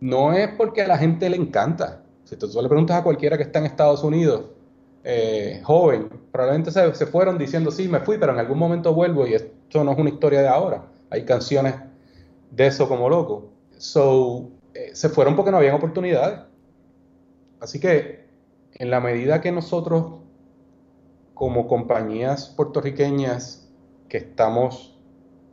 no 0.00 0.32
es 0.32 0.48
porque 0.56 0.82
a 0.82 0.88
la 0.88 0.98
gente 0.98 1.28
le 1.30 1.36
encanta. 1.36 2.02
Si 2.24 2.36
tú 2.36 2.48
le 2.60 2.68
preguntas 2.68 2.98
a 2.98 3.02
cualquiera 3.02 3.36
que 3.36 3.44
está 3.44 3.60
en 3.60 3.66
Estados 3.66 4.02
Unidos, 4.02 4.46
eh, 5.04 5.60
joven, 5.64 6.08
probablemente 6.30 6.70
se, 6.70 7.06
fueron 7.06 7.38
diciendo, 7.38 7.70
sí, 7.70 7.88
me 7.88 8.00
fui, 8.00 8.18
pero 8.18 8.32
en 8.32 8.38
algún 8.38 8.58
momento 8.58 8.94
vuelvo 8.94 9.26
y 9.26 9.34
esto 9.34 9.82
no 9.82 9.92
es 9.92 9.98
una 9.98 10.10
historia 10.10 10.42
de 10.42 10.48
ahora. 10.48 10.84
Hay 11.10 11.24
canciones 11.24 11.74
de 12.50 12.66
eso 12.66 12.88
como 12.88 13.08
loco. 13.08 13.50
So, 13.78 14.50
eh, 14.74 14.90
se 14.94 15.08
fueron 15.08 15.34
porque 15.34 15.50
no 15.50 15.56
habían 15.56 15.74
oportunidades. 15.74 16.40
Así 17.60 17.80
que 17.80 18.26
en 18.74 18.90
la 18.90 19.00
medida 19.00 19.40
que 19.40 19.52
nosotros, 19.52 20.20
como 21.34 21.66
compañías 21.66 22.48
puertorriqueñas 22.48 23.68
que 24.08 24.18
estamos 24.18 24.98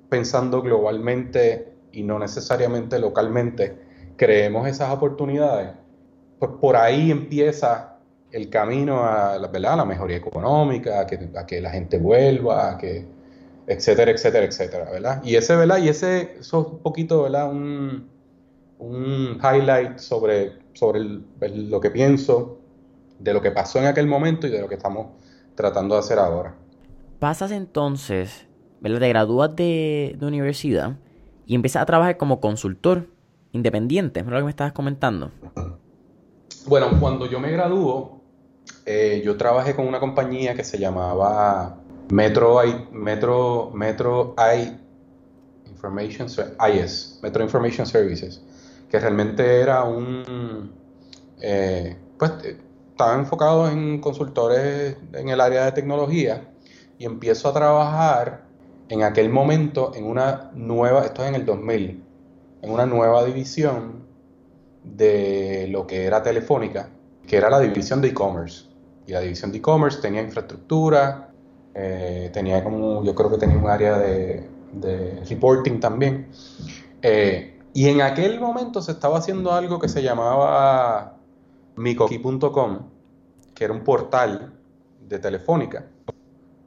pensando 0.10 0.62
globalmente 0.62 1.74
y 1.91 2.03
no 2.03 2.20
necesariamente 2.20 3.00
localmente, 3.00 3.79
creemos 4.15 4.68
esas 4.68 4.91
oportunidades, 4.91 5.72
pues 6.39 6.51
por 6.60 6.75
ahí 6.75 7.12
empieza 7.12 7.88
el 8.31 8.50
camino 8.50 9.03
a, 9.03 9.38
¿verdad? 9.48 9.77
la 9.77 9.86
mejoría 9.86 10.17
económica, 10.17 11.01
a 11.01 11.07
que, 11.07 11.29
a 11.36 11.45
que 11.45 11.62
la 11.62 11.71
gente 11.71 11.98
vuelva, 11.98 12.71
a 12.71 12.77
que, 12.77 13.05
etcétera, 13.67 14.12
etcétera, 14.12 14.45
etcétera, 14.45 14.91
¿verdad? 14.91 15.21
Y 15.24 15.36
ese, 15.36 15.55
¿verdad? 15.55 15.77
Y 15.77 15.89
ese, 15.89 16.38
eso 16.39 16.62
es 16.62 16.67
un 16.74 16.79
poquito, 16.79 17.24
¿verdad? 17.24 17.50
Un, 17.50 18.09
un 18.79 19.39
highlight 19.41 19.98
sobre, 19.98 20.53
sobre 20.74 21.01
lo 21.01 21.79
que 21.79 21.91
pienso, 21.91 22.59
de 23.19 23.33
lo 23.33 23.41
que 23.41 23.51
pasó 23.51 23.79
en 23.79 23.86
aquel 23.86 24.07
momento 24.07 24.48
y 24.48 24.50
de 24.50 24.62
lo 24.62 24.67
que 24.67 24.75
estamos 24.75 25.07
tratando 25.55 25.95
de 25.95 26.00
hacer 26.00 26.19
ahora. 26.19 26.55
Pasas 27.19 27.51
entonces, 27.51 28.48
¿verdad? 28.79 29.00
Te 29.00 29.09
gradúas 29.09 29.55
de, 29.55 30.15
de 30.17 30.25
universidad 30.25 30.98
y 31.45 31.55
empiezas 31.55 31.83
a 31.83 31.86
trabajar 31.86 32.17
como 32.17 32.39
consultor 32.39 33.07
independiente, 33.51 34.19
¿es 34.19 34.25
lo 34.25 34.38
que 34.38 34.43
me 34.43 34.50
estabas 34.50 34.74
comentando? 34.74 35.31
Bueno, 36.67 36.88
cuando 37.00 37.25
yo 37.25 37.39
me 37.39 37.51
graduó, 37.51 38.18
eh, 38.85 39.21
yo 39.23 39.38
trabajé 39.38 39.75
con 39.75 39.88
una 39.88 39.99
compañía 39.99 40.55
que 40.55 40.63
se 40.63 40.77
llamaba 40.77 41.77
Metro 42.09 42.65
I, 42.65 42.88
Metro, 42.91 43.71
Metro 43.73 44.35
I 44.38 44.77
Information 45.69 46.27
IS, 46.27 47.19
Metro 47.21 47.43
Information 47.43 47.85
Services 47.85 48.41
que 48.89 48.99
realmente 48.99 49.61
era 49.61 49.83
un, 49.83 50.71
eh, 51.41 51.95
pues 52.17 52.31
estaba 52.91 53.15
enfocado 53.15 53.69
en 53.69 54.01
consultores 54.01 54.97
en 55.13 55.29
el 55.29 55.39
área 55.39 55.65
de 55.65 55.71
tecnología 55.71 56.49
y 56.97 57.05
empiezo 57.05 57.49
a 57.49 57.53
trabajar 57.53 58.43
en 58.89 59.03
aquel 59.03 59.29
momento 59.29 59.91
en 59.95 60.05
una 60.05 60.51
nueva, 60.53 61.05
esto 61.05 61.21
es 61.21 61.29
en 61.29 61.35
el 61.35 61.45
2000, 61.45 62.03
en 62.63 62.71
una 62.71 62.85
nueva 62.85 63.23
división 63.23 64.07
de 64.83 65.67
lo 65.69 65.85
que 65.85 66.05
era 66.05 66.23
Telefónica, 66.23 66.89
que 67.29 67.38
era 67.38 67.50
la 67.50 67.59
división 67.59 68.01
de 68.01 68.07
e-commerce. 68.07 68.65
Y 69.05 69.12
la 69.12 69.21
división 69.21 69.51
de 69.51 69.59
e-commerce 69.59 70.01
tenía 70.01 70.21
infraestructura, 70.21 71.29
eh, 71.75 72.31
tenía 72.33 72.63
como, 72.63 73.03
yo 73.03 73.13
creo 73.13 73.29
que 73.29 73.38
tenía 73.38 73.55
un 73.55 73.69
área 73.69 74.00
de, 74.00 74.50
de 74.74 75.24
reporting 75.29 75.79
también. 75.79 76.27
Eh, 77.03 77.59
y 77.74 77.88
en 77.88 78.01
aquel 78.01 78.39
momento 78.39 78.81
se 78.81 78.93
estaba 78.93 79.19
haciendo 79.19 79.51
algo 79.51 79.77
que 79.77 79.88
se 79.88 80.01
llamaba 80.01 81.17
Mikoki.com, 81.75 82.79
que 83.53 83.63
era 83.63 83.74
un 83.74 83.83
portal 83.83 84.51
de 85.07 85.19
telefónica, 85.19 85.86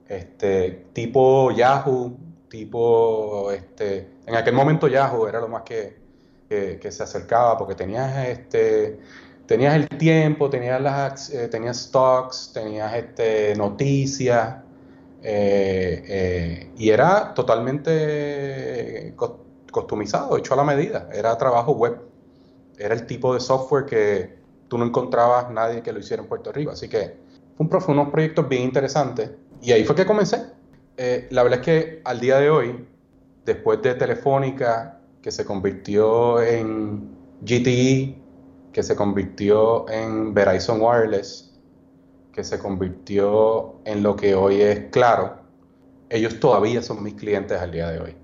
este, 0.07 0.87
tipo 0.93 1.51
Yahoo, 1.51 2.17
tipo, 2.49 3.51
este, 3.51 4.19
en 4.27 4.37
aquel 4.37 4.55
momento 4.55 4.87
Yahoo 4.87 5.27
era 5.27 5.41
lo 5.41 5.49
más 5.49 5.63
que, 5.63 6.01
se 6.49 7.03
acercaba 7.03 7.57
porque 7.57 7.75
tenías, 7.75 8.29
este, 8.29 9.01
tenías 9.53 9.77
el 9.77 9.87
tiempo, 9.87 10.49
tenías 10.49 10.81
las, 10.81 11.29
eh, 11.29 11.47
tenías 11.47 11.77
stocks, 11.77 12.53
tenías, 12.55 12.95
este, 12.95 13.55
noticias, 13.55 14.57
eh, 15.23 16.05
eh, 16.09 16.71
y 16.79 16.89
era 16.89 17.35
totalmente 17.35 19.15
customizado, 19.71 20.39
hecho 20.39 20.55
a 20.55 20.57
la 20.57 20.65
medida. 20.65 21.07
Era 21.13 21.37
trabajo 21.37 21.73
web. 21.73 22.01
Era 22.79 22.95
el 22.95 23.05
tipo 23.05 23.35
de 23.35 23.41
software 23.41 23.85
que 23.85 24.39
tú 24.69 24.79
no 24.79 24.87
encontrabas 24.87 25.51
nadie 25.51 25.83
que 25.83 25.93
lo 25.93 25.99
hiciera 25.99 26.23
en 26.23 26.31
Puerto 26.31 26.51
Rico. 26.51 26.71
Así 26.71 26.89
que 26.89 27.19
fue 27.59 27.67
un, 27.67 27.99
unos 27.99 28.09
proyectos 28.09 28.49
bien 28.49 28.63
interesantes. 28.63 29.33
Y 29.61 29.73
ahí 29.73 29.85
fue 29.85 29.95
que 29.95 30.07
comencé. 30.07 30.47
Eh, 30.97 31.29
la 31.31 31.43
verdad 31.43 31.59
es 31.59 31.65
que 31.67 32.01
al 32.07 32.21
día 32.21 32.39
de 32.39 32.49
hoy, 32.49 32.87
después 33.45 33.83
de 33.83 33.97
Telefónica, 33.97 34.99
que 35.21 35.31
se 35.31 35.45
convirtió 35.45 36.41
en 36.41 37.11
GTE, 37.43 38.22
que 38.73 38.83
se 38.83 38.97
convirtió 38.97 39.89
en 39.91 40.33
Verizon 40.35 40.81
Wireless, 40.81 41.61
que 42.33 42.43
se 42.43 42.59
convirtió 42.59 43.81
en 43.85 44.03
lo 44.03 44.17
que 44.17 44.35
hoy 44.35 44.63
es 44.63 44.87
Claro, 44.91 45.37
ellos 46.09 46.41
todavía 46.41 46.83
son 46.83 47.03
mis 47.03 47.15
clientes 47.15 47.59
al 47.59 47.73
día 47.73 47.91
de 47.91 48.01
hoy 48.01 48.17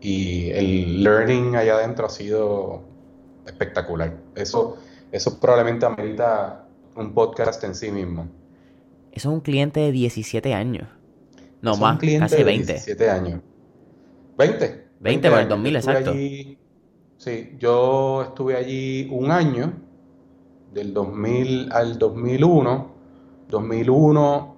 y 0.00 0.50
el 0.50 1.02
learning 1.02 1.56
allá 1.56 1.74
adentro 1.74 2.06
ha 2.06 2.10
sido 2.10 2.82
espectacular. 3.46 4.16
Eso, 4.34 4.76
eso 5.12 5.40
probablemente 5.40 5.86
amerita 5.86 6.64
un 6.94 7.12
podcast 7.12 7.62
en 7.64 7.74
sí 7.74 7.90
mismo. 7.90 8.28
Eso 9.12 9.30
es 9.30 9.34
un 9.34 9.40
cliente 9.40 9.80
de 9.80 9.92
17 9.92 10.54
años. 10.54 10.88
No, 11.62 11.76
más, 11.76 11.98
casi 11.98 12.42
20. 12.42 12.72
17 12.72 13.10
años. 13.10 13.40
20. 14.38 14.86
20 15.00 15.30
por 15.30 15.38
el 15.40 15.48
2000, 15.48 15.76
exacto. 15.76 16.12
sí, 16.12 17.56
yo 17.58 18.22
estuve 18.22 18.56
allí 18.56 19.08
un 19.10 19.30
año, 19.30 19.72
del 20.76 20.92
2000 20.92 21.72
al 21.72 21.98
2001. 21.98 22.86
2001 23.48 24.56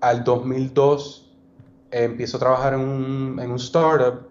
al 0.00 0.24
2002 0.24 1.36
empiezo 1.90 2.36
a 2.36 2.40
trabajar 2.40 2.74
en 2.74 2.80
un, 2.80 3.40
en 3.40 3.50
un 3.50 3.56
startup 3.56 4.28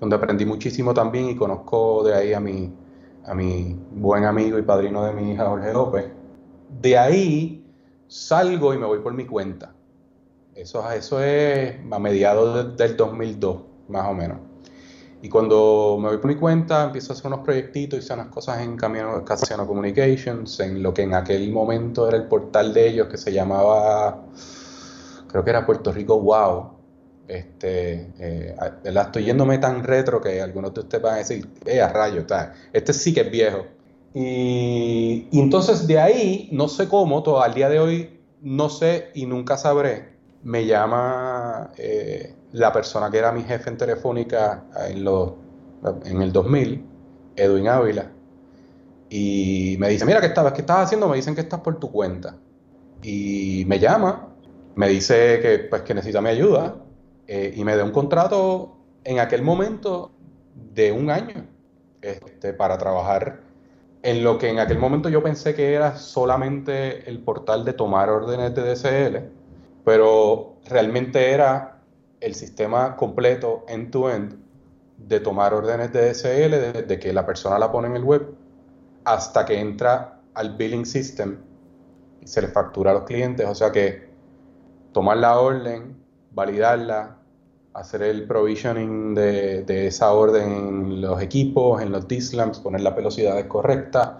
donde 0.00 0.16
aprendí 0.16 0.44
muchísimo 0.44 0.92
también 0.92 1.28
y 1.28 1.36
conozco 1.36 2.02
de 2.04 2.14
ahí 2.14 2.32
a 2.32 2.40
mi, 2.40 2.72
a 3.24 3.34
mi 3.34 3.78
buen 3.92 4.24
amigo 4.24 4.58
y 4.58 4.62
padrino 4.62 5.04
de 5.04 5.12
mi 5.12 5.32
hija 5.32 5.46
Jorge 5.46 5.72
López. 5.72 6.06
De 6.82 6.98
ahí 6.98 7.64
salgo 8.08 8.74
y 8.74 8.78
me 8.78 8.86
voy 8.86 8.98
por 8.98 9.14
mi 9.14 9.26
cuenta. 9.26 9.72
Eso, 10.54 10.90
eso 10.90 11.22
es 11.22 11.76
a 11.90 11.98
mediados 11.98 12.76
del 12.76 12.96
2002, 12.96 13.62
más 13.88 14.08
o 14.08 14.14
menos. 14.14 14.38
Y 15.24 15.30
cuando 15.30 15.96
me 15.98 16.08
voy 16.08 16.18
por 16.18 16.26
mi 16.26 16.36
cuenta, 16.36 16.84
empiezo 16.84 17.14
a 17.14 17.16
hacer 17.16 17.28
unos 17.28 17.40
proyectitos, 17.40 17.98
hice 17.98 18.12
unas 18.12 18.26
cosas 18.26 18.60
en 18.60 18.76
Casiano 18.76 19.66
Communications, 19.66 20.60
en 20.60 20.82
lo 20.82 20.92
que 20.92 21.00
en 21.00 21.14
aquel 21.14 21.50
momento 21.50 22.06
era 22.06 22.18
el 22.18 22.24
portal 22.24 22.74
de 22.74 22.88
ellos 22.88 23.08
que 23.08 23.16
se 23.16 23.32
llamaba, 23.32 24.22
creo 25.26 25.42
que 25.42 25.48
era 25.48 25.64
Puerto 25.64 25.92
Rico 25.92 26.20
Wow. 26.20 26.72
Este, 27.26 28.10
eh, 28.18 28.54
Estoy 28.84 29.24
yéndome 29.24 29.56
tan 29.56 29.82
retro 29.82 30.20
que 30.20 30.42
algunos 30.42 30.74
de 30.74 30.80
ustedes 30.80 31.02
van 31.02 31.14
a 31.14 31.16
decir, 31.16 31.48
eh, 31.64 31.80
a 31.80 31.88
rayo, 31.88 32.26
este 32.74 32.92
sí 32.92 33.14
que 33.14 33.22
es 33.22 33.30
viejo. 33.30 33.64
Y, 34.12 35.28
y, 35.30 35.40
entonces 35.40 35.86
de 35.86 36.00
ahí, 36.00 36.50
no 36.52 36.68
sé 36.68 36.86
cómo, 36.86 37.24
al 37.40 37.54
día 37.54 37.70
de 37.70 37.80
hoy 37.80 38.20
no 38.42 38.68
sé 38.68 39.08
y 39.14 39.24
nunca 39.24 39.56
sabré, 39.56 40.16
me 40.42 40.66
llama 40.66 41.70
eh, 41.78 42.34
la 42.54 42.72
persona 42.72 43.10
que 43.10 43.18
era 43.18 43.32
mi 43.32 43.42
jefe 43.42 43.68
en 43.68 43.76
Telefónica 43.76 44.64
en, 44.86 45.04
en 46.04 46.22
el 46.22 46.32
2000, 46.32 46.84
Edwin 47.34 47.68
Ávila, 47.68 48.10
y 49.10 49.76
me 49.78 49.88
dice, 49.88 50.04
mira, 50.06 50.20
¿qué 50.20 50.28
estás, 50.28 50.52
¿qué 50.52 50.60
estás 50.60 50.84
haciendo? 50.84 51.08
Me 51.08 51.16
dicen 51.16 51.34
que 51.34 51.40
estás 51.40 51.60
por 51.60 51.78
tu 51.80 51.90
cuenta. 51.90 52.36
Y 53.02 53.64
me 53.66 53.78
llama, 53.78 54.28
me 54.76 54.88
dice 54.88 55.40
que, 55.40 55.58
pues, 55.68 55.82
que 55.82 55.94
necesita 55.94 56.20
mi 56.20 56.30
ayuda 56.30 56.76
eh, 57.26 57.52
y 57.56 57.64
me 57.64 57.76
da 57.76 57.84
un 57.84 57.90
contrato 57.90 58.76
en 59.02 59.18
aquel 59.18 59.42
momento 59.42 60.12
de 60.54 60.92
un 60.92 61.10
año 61.10 61.46
este, 62.02 62.52
para 62.52 62.78
trabajar 62.78 63.40
en 64.02 64.22
lo 64.22 64.38
que 64.38 64.48
en 64.48 64.60
aquel 64.60 64.78
momento 64.78 65.08
yo 65.08 65.22
pensé 65.22 65.54
que 65.54 65.74
era 65.74 65.96
solamente 65.96 67.08
el 67.08 67.18
portal 67.18 67.64
de 67.64 67.72
tomar 67.72 68.10
órdenes 68.10 68.54
de 68.54 68.74
DSL, 68.74 69.28
pero 69.84 70.56
realmente 70.68 71.32
era 71.32 71.73
el 72.24 72.34
sistema 72.34 72.96
completo 72.96 73.64
end-to-end 73.68 74.36
de 74.96 75.20
tomar 75.20 75.52
órdenes 75.52 75.92
de 75.92 76.10
DSL 76.10 76.72
desde 76.72 76.98
que 76.98 77.12
la 77.12 77.26
persona 77.26 77.58
la 77.58 77.70
pone 77.70 77.88
en 77.88 77.96
el 77.96 78.04
web 78.04 78.34
hasta 79.04 79.44
que 79.44 79.60
entra 79.60 80.20
al 80.32 80.56
billing 80.56 80.86
system 80.86 81.36
y 82.22 82.26
se 82.26 82.40
le 82.40 82.48
factura 82.48 82.92
a 82.92 82.94
los 82.94 83.02
clientes. 83.04 83.46
O 83.46 83.54
sea 83.54 83.70
que 83.70 84.08
tomar 84.92 85.18
la 85.18 85.38
orden, 85.38 85.96
validarla, 86.30 87.18
hacer 87.74 88.02
el 88.02 88.26
provisioning 88.26 89.14
de, 89.14 89.86
esa 89.86 90.12
orden 90.12 90.52
en 90.52 91.00
los 91.02 91.20
equipos, 91.20 91.82
en 91.82 91.92
los 91.92 92.08
DSLAMs, 92.08 92.60
poner 92.60 92.80
las 92.80 92.96
velocidades 92.96 93.44
correctas, 93.46 94.10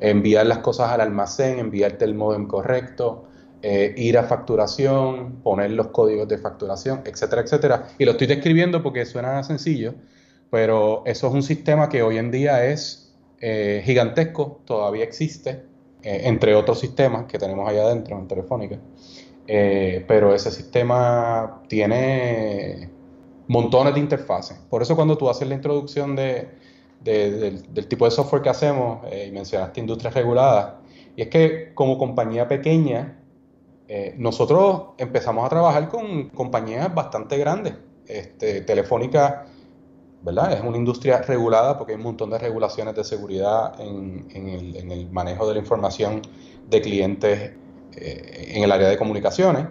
enviar 0.00 0.46
las 0.46 0.58
cosas 0.58 0.90
al 0.90 1.00
almacén, 1.00 1.58
enviarte 1.58 2.04
el 2.04 2.14
modem 2.14 2.48
correcto, 2.48 3.26
eh, 3.64 3.94
ir 3.96 4.18
a 4.18 4.24
facturación, 4.24 5.40
poner 5.44 5.70
los 5.70 5.88
códigos 5.88 6.26
de 6.26 6.36
facturación, 6.36 7.02
etcétera, 7.04 7.42
etcétera. 7.42 7.88
Y 7.96 8.04
lo 8.04 8.10
estoy 8.10 8.26
describiendo 8.26 8.82
porque 8.82 9.06
suena 9.06 9.40
sencillo, 9.44 9.94
pero 10.50 11.04
eso 11.06 11.28
es 11.28 11.32
un 11.32 11.44
sistema 11.44 11.88
que 11.88 12.02
hoy 12.02 12.18
en 12.18 12.32
día 12.32 12.66
es 12.66 13.14
eh, 13.40 13.80
gigantesco, 13.84 14.62
todavía 14.64 15.04
existe, 15.04 15.62
eh, 16.02 16.22
entre 16.24 16.56
otros 16.56 16.80
sistemas 16.80 17.26
que 17.26 17.38
tenemos 17.38 17.68
allá 17.68 17.84
adentro 17.84 18.18
en 18.18 18.26
Telefónica. 18.26 18.78
pero 19.46 20.34
ese 20.34 20.50
sistema 20.50 21.62
tiene 21.68 22.90
montones 23.46 23.94
de 23.94 24.00
interfaces. 24.00 24.58
Por 24.68 24.82
eso 24.82 24.96
cuando 24.96 25.16
tú 25.16 25.30
haces 25.30 25.46
la 25.46 25.54
introducción 25.54 26.16
de, 26.16 26.48
del, 27.00 27.86
tipo 27.88 28.06
de 28.06 28.10
software 28.10 28.42
que 28.42 28.48
hacemos, 28.48 29.06
y 29.26 29.30
mencionaste 29.30 29.78
industrias 29.80 30.14
reguladas, 30.14 30.74
y 31.16 31.22
es 31.22 31.28
que 31.28 31.72
como 31.74 31.98
compañía 31.98 32.48
pequeña, 32.48 33.21
eh, 33.94 34.14
nosotros 34.16 34.94
empezamos 34.96 35.44
a 35.44 35.50
trabajar 35.50 35.90
con 35.90 36.30
compañías 36.30 36.94
bastante 36.94 37.36
grandes. 37.36 37.74
Este, 38.06 38.62
Telefónica, 38.62 39.44
¿verdad? 40.22 40.54
Es 40.54 40.62
una 40.62 40.78
industria 40.78 41.20
regulada 41.20 41.76
porque 41.76 41.92
hay 41.92 41.98
un 41.98 42.04
montón 42.04 42.30
de 42.30 42.38
regulaciones 42.38 42.94
de 42.94 43.04
seguridad 43.04 43.78
en, 43.78 44.30
el, 44.90 45.10
manejo 45.10 45.46
de 45.46 45.52
la 45.52 45.60
información 45.60 46.22
de 46.70 46.80
clientes 46.80 47.52
eh, 47.94 48.52
en 48.54 48.62
el 48.62 48.72
área 48.72 48.88
de 48.88 48.96
comunicaciones. 48.96 49.66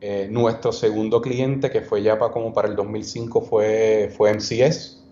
Eh, 0.00 0.28
nuestro 0.30 0.70
segundo 0.70 1.20
cliente, 1.20 1.68
que 1.68 1.80
fue 1.80 2.00
ya 2.00 2.16
para, 2.16 2.32
como 2.32 2.52
para 2.52 2.68
el 2.68 2.76
2005, 2.76 3.40
fue, 3.40 4.14
fue 4.16 4.32
MCS, 4.34 5.02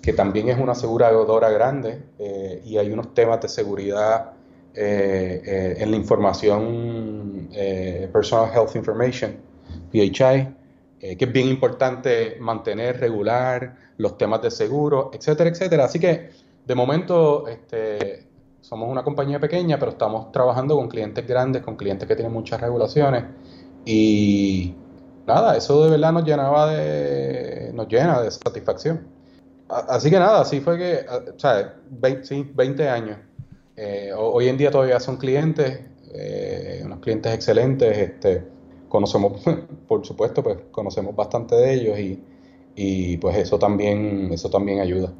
que 0.00 0.14
también 0.14 0.48
es 0.48 0.58
una 0.58 0.72
aseguradora 0.72 1.50
grande 1.50 2.02
y 2.64 2.78
hay 2.78 2.90
unos 2.90 3.12
temas 3.12 3.42
de 3.42 3.50
seguridad 3.50 4.32
eh, 4.74 5.42
eh, 5.44 5.76
en 5.80 5.90
la 5.90 5.96
información 5.98 7.50
eh, 7.52 8.08
Personal 8.10 8.50
Health 8.54 8.74
Information, 8.74 9.36
PHI, 9.90 10.48
que 10.98 11.24
es 11.24 11.32
bien 11.32 11.48
importante 11.48 12.36
mantener, 12.40 12.98
regular 12.98 13.76
los 13.98 14.16
temas 14.16 14.40
de 14.40 14.50
seguro, 14.50 15.10
etcétera, 15.12 15.50
etcétera. 15.50 15.84
Así 15.84 15.98
que 15.98 16.30
de 16.64 16.74
momento 16.74 17.48
este, 17.48 18.26
somos 18.60 18.88
una 18.88 19.02
compañía 19.02 19.38
pequeña, 19.40 19.78
pero 19.78 19.90
estamos 19.90 20.32
trabajando 20.32 20.76
con 20.76 20.88
clientes 20.88 21.26
grandes, 21.26 21.62
con 21.62 21.76
clientes 21.76 22.08
que 22.08 22.14
tienen 22.14 22.32
muchas 22.32 22.60
regulaciones 22.60 23.24
y 23.84 24.74
nada, 25.26 25.56
eso 25.56 25.84
de 25.84 25.90
verdad 25.90 26.12
nos 26.12 26.24
llenaba 26.24 26.72
de, 26.72 27.72
nos 27.74 27.88
llena 27.88 28.22
de 28.22 28.30
satisfacción. 28.30 29.06
Así 29.68 30.08
que 30.08 30.18
nada, 30.18 30.40
así 30.40 30.60
fue 30.60 30.78
que, 30.78 31.04
o 31.34 31.38
sea, 31.38 31.74
20, 31.90 32.52
20 32.54 32.88
años 32.88 33.18
eh, 33.76 34.12
hoy 34.16 34.48
en 34.48 34.56
día 34.56 34.70
todavía 34.70 35.00
son 35.00 35.16
clientes, 35.16 35.80
eh, 36.14 36.82
unos 36.84 37.00
clientes 37.00 37.32
excelentes, 37.32 37.96
este, 37.96 38.44
conocemos, 38.88 39.42
por 39.88 40.04
supuesto, 40.04 40.42
pues 40.42 40.58
conocemos 40.70 41.16
bastante 41.16 41.54
de 41.54 41.74
ellos 41.74 41.98
y, 42.74 43.16
pues 43.18 43.36
eso 43.36 43.58
también, 43.58 44.30
eso 44.32 44.50
también 44.50 44.80
ayuda. 44.80 45.12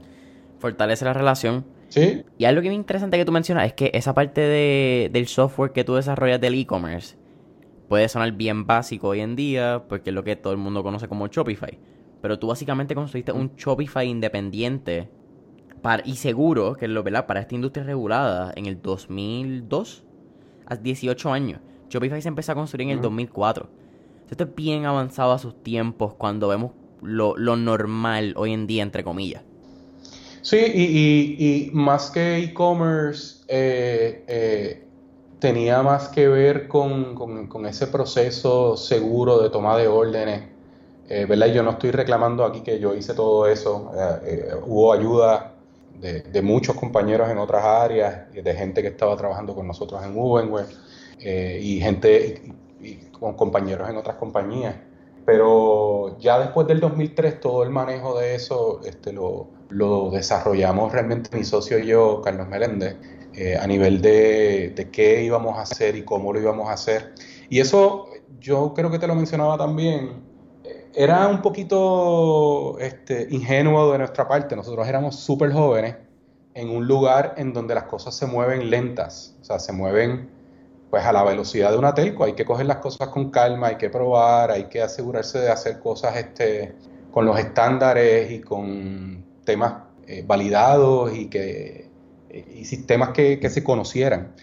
Fortalece 0.58 1.04
la 1.04 1.12
relación. 1.12 1.64
Sí. 1.88 2.24
Y 2.38 2.44
algo 2.44 2.62
que 2.62 2.68
me 2.68 2.74
interesante 2.74 3.18
que 3.18 3.24
tú 3.24 3.32
mencionas 3.32 3.66
es 3.66 3.72
que 3.74 3.90
esa 3.94 4.14
parte 4.14 4.40
de, 4.40 5.10
del 5.12 5.26
software 5.26 5.72
que 5.72 5.84
tú 5.84 5.94
desarrollas 5.94 6.40
del 6.40 6.54
e-commerce 6.54 7.16
puede 7.88 8.08
sonar 8.08 8.32
bien 8.32 8.66
básico 8.66 9.08
hoy 9.08 9.20
en 9.20 9.36
día 9.36 9.84
porque 9.88 10.10
es 10.10 10.14
lo 10.14 10.24
que 10.24 10.36
todo 10.36 10.54
el 10.54 10.58
mundo 10.58 10.82
conoce 10.82 11.08
como 11.08 11.26
Shopify. 11.26 11.78
Pero 12.22 12.38
tú 12.38 12.46
básicamente 12.46 12.94
construiste 12.94 13.32
un 13.32 13.54
Shopify 13.56 14.06
independiente 14.06 15.10
y 16.04 16.16
seguro 16.16 16.74
que 16.74 16.88
lo 16.88 17.02
¿verdad? 17.02 17.26
para 17.26 17.40
esta 17.40 17.54
industria 17.54 17.84
regulada 17.84 18.52
en 18.56 18.66
el 18.66 18.80
2002, 18.80 20.04
a 20.66 20.76
18 20.76 21.32
años. 21.32 21.60
Shopify 21.90 22.22
se 22.22 22.28
empezó 22.28 22.52
a 22.52 22.54
construir 22.54 22.88
en 22.88 22.96
el 22.96 23.02
2004. 23.02 23.68
Esto 24.30 24.44
es 24.44 24.54
bien 24.54 24.86
avanzado 24.86 25.32
a 25.32 25.38
sus 25.38 25.62
tiempos 25.62 26.14
cuando 26.14 26.48
vemos 26.48 26.72
lo, 27.02 27.36
normal 27.36 28.32
hoy 28.36 28.52
en 28.52 28.66
día, 28.66 28.82
entre 28.82 29.04
comillas. 29.04 29.42
Sí, 30.40 30.56
y, 30.56 31.70
más 31.74 32.10
que 32.10 32.38
e-commerce, 32.38 33.44
eh, 33.48 34.24
eh, 34.26 34.84
tenía 35.38 35.82
más 35.82 36.08
que 36.08 36.28
ver 36.28 36.66
con, 36.66 37.66
ese 37.66 37.88
proceso 37.88 38.76
seguro 38.76 39.40
de 39.42 39.50
toma 39.50 39.76
de 39.76 39.88
órdenes. 39.88 40.44
Eh, 41.08 41.26
¿verdad? 41.28 41.48
Yo 41.48 41.62
no 41.62 41.72
estoy 41.72 41.90
reclamando 41.90 42.44
aquí 42.44 42.62
que 42.62 42.78
yo 42.78 42.94
hice 42.94 43.12
todo 43.12 43.46
eso. 43.46 43.90
hubo 44.64 44.92
ayuda 44.94 45.51
de, 46.02 46.42
muchos 46.42 46.74
compañeros 46.74 47.30
en 47.30 47.38
otras 47.38 47.64
áreas, 47.64 48.32
de 48.32 48.54
gente 48.54 48.82
que 48.82 48.88
estaba 48.88 49.16
trabajando 49.16 49.54
con 49.54 49.68
nosotros 49.68 50.04
en 50.04 50.18
Ubenware 50.18 50.66
eh, 51.20 51.60
y 51.62 51.80
gente 51.80 52.42
y, 52.80 52.96
con 53.18 53.34
compañeros 53.34 53.88
en 53.88 53.96
otras 53.96 54.16
compañías. 54.16 54.74
Pero 55.24 56.18
ya 56.18 56.40
después 56.40 56.66
del 56.66 56.80
2003 56.80 57.38
todo 57.38 57.62
el 57.62 57.70
manejo 57.70 58.18
de 58.18 58.34
eso 58.34 58.80
este, 58.84 59.12
lo, 59.12 59.48
desarrollamos 60.10 60.92
realmente 60.92 61.36
mi 61.36 61.44
socio 61.44 61.78
y 61.78 61.86
yo, 61.86 62.20
Carlos 62.20 62.48
Meléndez, 62.48 62.96
eh, 63.34 63.56
a 63.56 63.66
nivel 63.68 64.02
de, 64.02 64.72
de, 64.74 64.90
qué 64.90 65.22
íbamos 65.22 65.56
a 65.56 65.62
hacer 65.62 65.94
y 65.94 66.04
cómo 66.04 66.32
lo 66.32 66.40
íbamos 66.40 66.68
a 66.68 66.72
hacer. 66.72 67.14
Y 67.48 67.60
eso 67.60 68.08
yo 68.40 68.74
creo 68.74 68.90
que 68.90 68.98
te 68.98 69.06
lo 69.06 69.14
mencionaba 69.14 69.56
también, 69.56 70.31
era 70.94 71.26
un 71.28 71.42
poquito 71.42 72.78
este, 72.78 73.26
ingenuo 73.30 73.92
de 73.92 73.98
nuestra 73.98 74.28
parte. 74.28 74.56
Nosotros 74.56 74.86
éramos 74.86 75.16
súper 75.16 75.52
jóvenes 75.52 75.96
en 76.54 76.70
un 76.70 76.86
lugar 76.86 77.34
en 77.36 77.52
donde 77.52 77.74
las 77.74 77.84
cosas 77.84 78.14
se 78.14 78.26
mueven 78.26 78.68
lentas, 78.70 79.36
o 79.40 79.44
sea, 79.44 79.58
se 79.58 79.72
mueven 79.72 80.28
pues 80.90 81.04
a 81.04 81.12
la 81.12 81.22
velocidad 81.22 81.70
de 81.70 81.78
una 81.78 81.94
telco. 81.94 82.24
Hay 82.24 82.34
que 82.34 82.44
coger 82.44 82.66
las 82.66 82.78
cosas 82.78 83.08
con 83.08 83.30
calma, 83.30 83.68
hay 83.68 83.76
que 83.76 83.88
probar, 83.88 84.50
hay 84.50 84.64
que 84.64 84.82
asegurarse 84.82 85.38
de 85.38 85.50
hacer 85.50 85.80
cosas 85.80 86.16
este, 86.16 86.74
con 87.10 87.24
los 87.24 87.38
estándares 87.38 88.30
y 88.30 88.40
con 88.40 89.24
temas 89.44 89.84
eh, 90.06 90.22
validados 90.26 91.14
y, 91.16 91.28
que, 91.28 91.90
y 92.30 92.64
sistemas 92.66 93.10
que, 93.10 93.40
que 93.40 93.48
se 93.48 93.64
conocieran. 93.64 94.34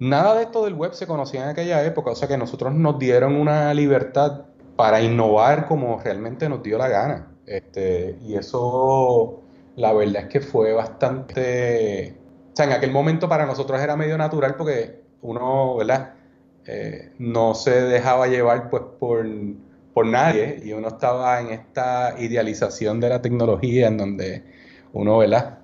Nada 0.00 0.34
de 0.34 0.42
esto 0.42 0.64
del 0.64 0.74
web 0.74 0.92
se 0.94 1.06
conocía 1.06 1.44
en 1.44 1.50
aquella 1.50 1.84
época, 1.84 2.10
o 2.10 2.16
sea 2.16 2.26
que 2.26 2.36
nosotros 2.36 2.74
nos 2.74 2.98
dieron 2.98 3.36
una 3.36 3.72
libertad 3.72 4.46
para 4.76 5.02
innovar 5.02 5.66
como 5.66 6.00
realmente 6.02 6.48
nos 6.48 6.62
dio 6.62 6.78
la 6.78 6.88
gana. 6.88 7.28
Este, 7.46 8.18
y 8.22 8.36
eso, 8.36 9.42
la 9.76 9.92
verdad 9.92 10.22
es 10.22 10.28
que 10.28 10.40
fue 10.40 10.72
bastante... 10.72 12.16
O 12.52 12.56
sea, 12.56 12.66
en 12.66 12.72
aquel 12.72 12.92
momento 12.92 13.28
para 13.28 13.46
nosotros 13.46 13.80
era 13.80 13.96
medio 13.96 14.16
natural 14.16 14.54
porque 14.56 15.02
uno, 15.22 15.76
¿verdad? 15.76 16.14
Eh, 16.66 17.12
no 17.18 17.54
se 17.54 17.82
dejaba 17.82 18.26
llevar 18.26 18.70
pues 18.70 18.82
por, 18.98 19.26
por 19.92 20.06
nadie 20.06 20.60
y 20.64 20.72
uno 20.72 20.88
estaba 20.88 21.40
en 21.40 21.50
esta 21.50 22.14
idealización 22.18 23.00
de 23.00 23.08
la 23.10 23.20
tecnología 23.20 23.88
en 23.88 23.98
donde 23.98 24.44
uno, 24.92 25.18
¿verdad? 25.18 25.58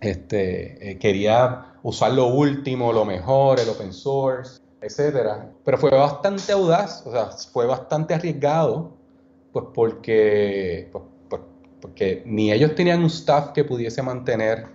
Este, 0.00 0.90
eh, 0.90 0.98
quería 0.98 1.74
usar 1.82 2.12
lo 2.12 2.26
último, 2.26 2.92
lo 2.92 3.04
mejor, 3.04 3.60
el 3.60 3.68
open 3.68 3.92
source, 3.92 4.60
etcétera. 4.84 5.50
Pero 5.64 5.78
fue 5.78 5.90
bastante 5.90 6.52
audaz, 6.52 7.06
o 7.06 7.10
sea, 7.10 7.30
fue 7.52 7.66
bastante 7.66 8.14
arriesgado, 8.14 8.92
pues 9.52 9.66
porque, 9.74 10.88
pues, 10.92 11.04
pues, 11.28 11.42
porque 11.80 12.22
ni 12.26 12.52
ellos 12.52 12.74
tenían 12.74 13.00
un 13.00 13.06
staff 13.06 13.52
que 13.52 13.64
pudiese 13.64 14.02
mantener 14.02 14.66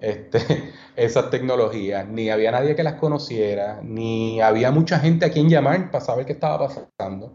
este, 0.00 0.72
esas 0.96 1.30
tecnologías, 1.30 2.08
ni 2.08 2.30
había 2.30 2.50
nadie 2.50 2.74
que 2.74 2.82
las 2.82 2.94
conociera, 2.94 3.80
ni 3.82 4.40
había 4.40 4.70
mucha 4.70 4.98
gente 4.98 5.26
a 5.26 5.30
quien 5.30 5.48
llamar 5.48 5.90
para 5.90 6.04
saber 6.04 6.26
qué 6.26 6.32
estaba 6.32 6.68
pasando. 6.68 7.32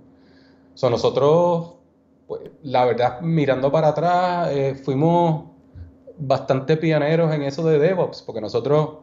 So, 0.74 0.90
nosotros, 0.90 1.76
pues, 2.28 2.42
la 2.64 2.86
verdad, 2.86 3.22
mirando 3.22 3.72
para 3.72 3.90
atrás, 3.90 4.50
eh, 4.52 4.76
fuimos 4.76 5.46
bastante 6.18 6.78
pioneros 6.78 7.34
en 7.34 7.44
eso 7.44 7.66
de 7.66 7.80
DevOps, 7.80 8.22
porque 8.22 8.42
nosotros 8.42 8.98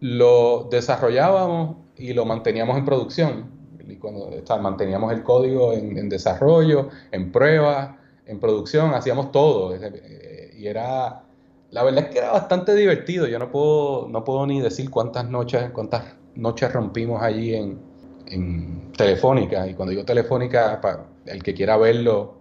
lo 0.00 0.68
desarrollábamos 0.70 1.87
y 1.98 2.12
lo 2.12 2.24
manteníamos 2.24 2.78
en 2.78 2.84
producción. 2.84 3.58
Y 3.86 3.96
cuando 3.96 4.30
manteníamos 4.60 5.12
el 5.12 5.22
código 5.22 5.72
en, 5.72 6.08
desarrollo, 6.08 6.88
en 7.10 7.32
pruebas, 7.32 7.96
en 8.26 8.38
producción, 8.38 8.94
hacíamos 8.94 9.32
todo. 9.32 9.74
Eh, 9.74 10.54
y 10.56 10.66
era, 10.66 11.22
la 11.70 11.82
verdad 11.82 12.04
es 12.04 12.10
que 12.10 12.18
era 12.18 12.32
bastante 12.32 12.74
divertido. 12.74 13.26
Yo 13.26 13.38
no 13.38 13.50
puedo, 13.50 14.06
no 14.08 14.24
puedo 14.24 14.46
ni 14.46 14.60
decir 14.60 14.90
cuántas 14.90 15.28
noches, 15.28 15.70
cuántas 15.70 16.04
noches 16.34 16.70
rompimos 16.72 17.22
allí 17.22 17.54
en, 17.54 17.78
en 18.26 18.92
Telefónica. 18.92 19.66
Y 19.66 19.74
cuando 19.74 19.90
digo 19.90 20.04
Telefónica, 20.04 20.80
para 20.80 21.06
el 21.24 21.42
que 21.42 21.54
quiera 21.54 21.78
verlo, 21.78 22.34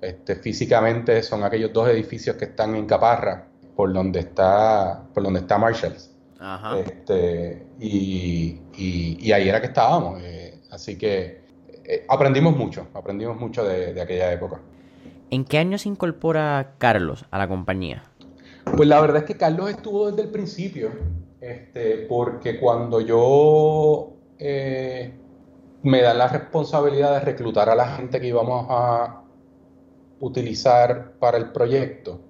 este, 0.00 0.36
físicamente 0.36 1.22
son 1.22 1.44
aquellos 1.44 1.72
dos 1.72 1.88
edificios 1.88 2.36
que 2.36 2.46
están 2.46 2.74
en 2.74 2.86
Caparra, 2.86 3.46
por 3.76 3.92
donde 3.92 4.20
está, 4.20 5.04
por 5.14 5.22
donde 5.22 5.40
está 5.40 5.58
Marshalls. 5.58 6.10
Este, 6.86 7.66
y, 7.78 8.58
ahí 9.32 9.48
era 9.48 9.60
que 9.60 9.68
estábamos. 9.68 10.20
Eh, 10.22 10.60
así 10.70 10.96
que 10.96 11.40
eh, 11.84 12.04
aprendimos 12.08 12.56
mucho, 12.56 12.86
aprendimos 12.94 13.38
mucho 13.38 13.64
de, 13.64 14.00
aquella 14.00 14.32
época. 14.32 14.60
¿En 15.30 15.44
qué 15.44 15.58
año 15.58 15.78
se 15.78 15.88
incorpora 15.88 16.74
Carlos 16.78 17.24
a 17.30 17.38
la 17.38 17.48
compañía? 17.48 18.04
Pues 18.76 18.88
la 18.88 19.00
verdad 19.00 19.18
es 19.18 19.24
que 19.24 19.36
Carlos 19.36 19.70
estuvo 19.70 20.10
desde 20.10 20.22
el 20.22 20.28
principio, 20.30 20.90
este, 21.40 22.06
porque 22.08 22.58
cuando 22.58 23.00
yo 23.00 24.12
eh, 24.38 25.12
me 25.82 26.02
dan 26.02 26.18
la 26.18 26.28
responsabilidad 26.28 27.12
de 27.14 27.20
reclutar 27.20 27.68
a 27.68 27.74
la 27.74 27.96
gente 27.96 28.20
que 28.20 28.26
íbamos 28.26 28.66
a 28.68 29.22
utilizar 30.20 31.12
para 31.18 31.38
el 31.38 31.52
proyecto, 31.52 32.20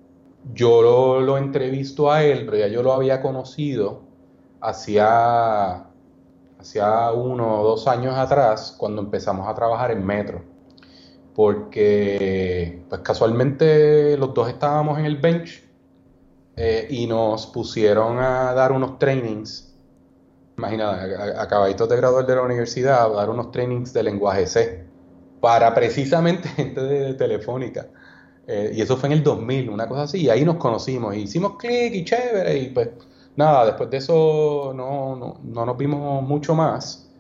yo 0.55 0.83
lo, 0.83 1.21
lo, 1.21 1.37
entrevisto 1.37 2.11
a 2.11 2.23
él, 2.23 2.45
pero 2.47 2.57
ya 2.57 2.69
yo 2.69 2.83
lo 2.83 2.93
había 2.93 3.21
conocido 3.21 4.11
hacía, 4.61 5.87
hacía 6.61 7.11
uno 7.13 7.61
o 7.61 7.65
dos 7.65 7.87
años 7.89 8.15
atrás, 8.17 8.75
cuando 8.79 9.03
empezamos 9.03 9.49
a 9.49 9.55
trabajar 9.55 9.91
en 9.91 10.05
Metro. 10.05 10.43
Porque, 11.35 12.85
pues 12.89 13.01
casualmente 13.01 14.17
los 14.19 14.35
dos 14.35 14.49
estábamos 14.49 14.99
en 14.99 15.07
el 15.07 15.17
bench 15.17 15.65
eh, 16.57 16.87
y 16.91 17.07
nos 17.07 17.47
pusieron 17.47 18.19
a 18.19 18.53
dar 18.53 18.73
unos 18.73 18.99
trainings. 18.99 19.75
Imagina, 20.59 20.91
acabaditos 21.39 21.89
de 21.89 21.97
graduar 21.97 22.27
de 22.27 22.35
la 22.35 22.43
universidad, 22.43 23.07
a 23.07 23.09
dar 23.09 23.31
unos 23.31 23.51
trainings 23.51 23.93
de 23.95 24.03
lenguaje 24.03 24.47
C 24.47 24.85
para 25.41 25.75
precisamente 25.75 26.49
gente 26.57 26.83
de 26.83 27.15
Telefónica. 27.15 27.89
Eh, 28.47 28.73
y 28.75 28.83
eso 28.83 28.97
fue 28.97 29.09
en 29.09 29.15
el 29.15 29.23
2000, 29.23 29.71
una 29.71 29.89
cosa 29.89 30.03
así. 30.03 30.23
Y 30.23 30.29
ahí 30.29 30.45
nos 30.45 30.57
conocimos. 30.57 31.17
Hicimos 31.17 31.57
clic 31.57 31.95
y 31.95 32.05
chévere. 32.05 32.59
Y 32.59 32.69
pues 32.71 32.91
nada, 33.37 33.67
después 33.67 33.91
de 33.91 33.97
eso 33.99 34.73
no, 34.75 35.39
no, 35.43 35.67
nos 35.67 35.77
vimos 35.77 36.23
mucho 36.23 36.55
más. 36.55 37.11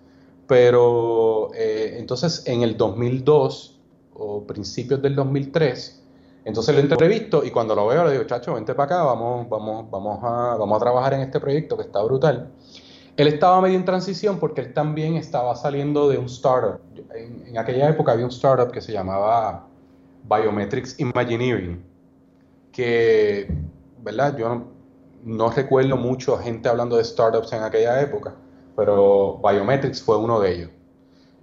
Pero 0.46 1.50
eh, 1.54 1.96
entonces 1.98 2.42
en 2.46 2.62
el 2.62 2.76
2002 2.76 3.78
o 4.14 4.42
principios 4.44 5.00
del 5.00 5.14
2003, 5.14 6.02
entonces 6.44 6.74
lo 6.74 6.80
entrevisto 6.80 7.44
y 7.44 7.50
cuando 7.50 7.74
lo 7.74 7.86
veo 7.86 8.04
le 8.04 8.12
digo, 8.12 8.24
chacho, 8.24 8.54
vente 8.54 8.74
para 8.74 8.96
acá, 8.96 9.02
vamos, 9.04 9.48
vamos, 9.48 9.90
vamos, 9.90 10.18
a, 10.22 10.56
vamos 10.56 10.76
a 10.76 10.80
trabajar 10.80 11.14
en 11.14 11.20
este 11.20 11.38
proyecto 11.38 11.76
que 11.76 11.84
está 11.84 12.02
brutal. 12.02 12.50
Él 13.16 13.28
estaba 13.28 13.60
medio 13.60 13.76
en 13.76 13.84
transición 13.84 14.38
porque 14.38 14.62
él 14.62 14.72
también 14.72 15.16
estaba 15.16 15.54
saliendo 15.54 16.08
de 16.08 16.18
un 16.18 16.26
startup. 16.26 16.80
en 17.14 17.58
aquella 17.58 17.88
época 17.88 18.12
había 18.12 18.24
un 18.24 18.30
startup 18.30 18.72
que 18.72 18.80
se 18.80 18.92
llamaba 18.92 19.66
Biometrics 20.24 20.98
Imagineering, 20.98 21.82
que, 22.72 23.52
¿verdad? 24.02 24.36
Yo 24.36 24.48
no, 24.48 24.79
recuerdo 25.54 25.96
mucho 25.96 26.38
gente 26.38 26.68
hablando 26.68 26.96
de 26.96 27.04
startups 27.04 27.52
en 27.52 27.62
aquella 27.62 28.00
época, 28.00 28.34
pero 28.76 29.40
Biometrics 29.42 30.02
fue 30.02 30.16
uno 30.16 30.40
de 30.40 30.54
ellos. 30.54 30.70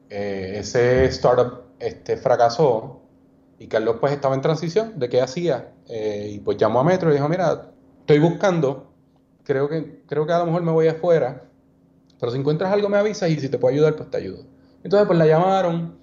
Eh, 0.10 0.56
ese 0.60 1.06
startup 1.06 1.64
este, 1.80 2.18
fracasó 2.18 3.02
y 3.60 3.68
Carlos 3.68 3.98
pues 4.00 4.14
estaba 4.14 4.36
en 4.36 4.42
transición 4.42 4.98
de 4.98 5.10
qué 5.10 5.22
hacía 5.22 5.74
eh, 5.90 6.32
y 6.34 6.40
pues 6.40 6.58
llamó 6.58 6.80
a 6.80 6.84
Metro 6.84 7.10
y 7.10 7.14
dijo, 7.14 7.28
mira, 7.28 7.72
estoy 8.00 8.20
buscando, 8.20 8.92
creo 9.44 9.68
que, 9.68 10.02
creo 10.08 10.26
que 10.26 10.34
a 10.34 10.40
lo 10.40 10.46
mejor 10.46 10.62
me 10.64 10.72
voy 10.72 10.88
afuera, 10.88 11.44
pero 12.20 12.32
si 12.32 12.38
encuentras 12.40 12.72
algo 12.72 12.90
me 12.90 12.98
avisas 12.98 13.30
y 13.30 13.40
si 13.40 13.50
te 13.50 13.58
puedo 13.58 13.74
ayudar 13.74 13.96
pues 13.96 14.10
te 14.10 14.18
ayudo. 14.18 14.44
Entonces 14.84 15.08
pues 15.08 15.20
la 15.20 15.26
llamaron, 15.26 15.98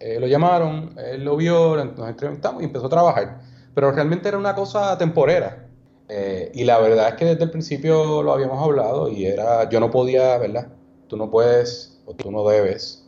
eh, 0.00 0.18
lo 0.18 0.26
llamaron, 0.26 0.94
él 0.98 1.24
lo 1.24 1.36
vio, 1.36 1.76
nos 1.76 2.08
entrevistamos 2.08 2.62
y 2.62 2.64
empezó 2.66 2.86
a 2.86 2.90
trabajar. 2.90 3.40
Pero 3.74 3.92
realmente 3.92 4.28
era 4.28 4.38
una 4.38 4.54
cosa 4.54 4.98
temporera. 4.98 5.69
Eh, 6.12 6.50
y 6.54 6.64
la 6.64 6.80
verdad 6.80 7.10
es 7.10 7.14
que 7.14 7.24
desde 7.24 7.44
el 7.44 7.52
principio 7.52 8.20
lo 8.24 8.32
habíamos 8.32 8.60
hablado 8.60 9.08
y 9.08 9.26
era, 9.26 9.68
yo 9.68 9.78
no 9.78 9.92
podía, 9.92 10.38
¿verdad? 10.38 10.66
Tú 11.06 11.16
no 11.16 11.30
puedes 11.30 12.02
o 12.04 12.14
tú 12.14 12.32
no 12.32 12.48
debes 12.48 13.06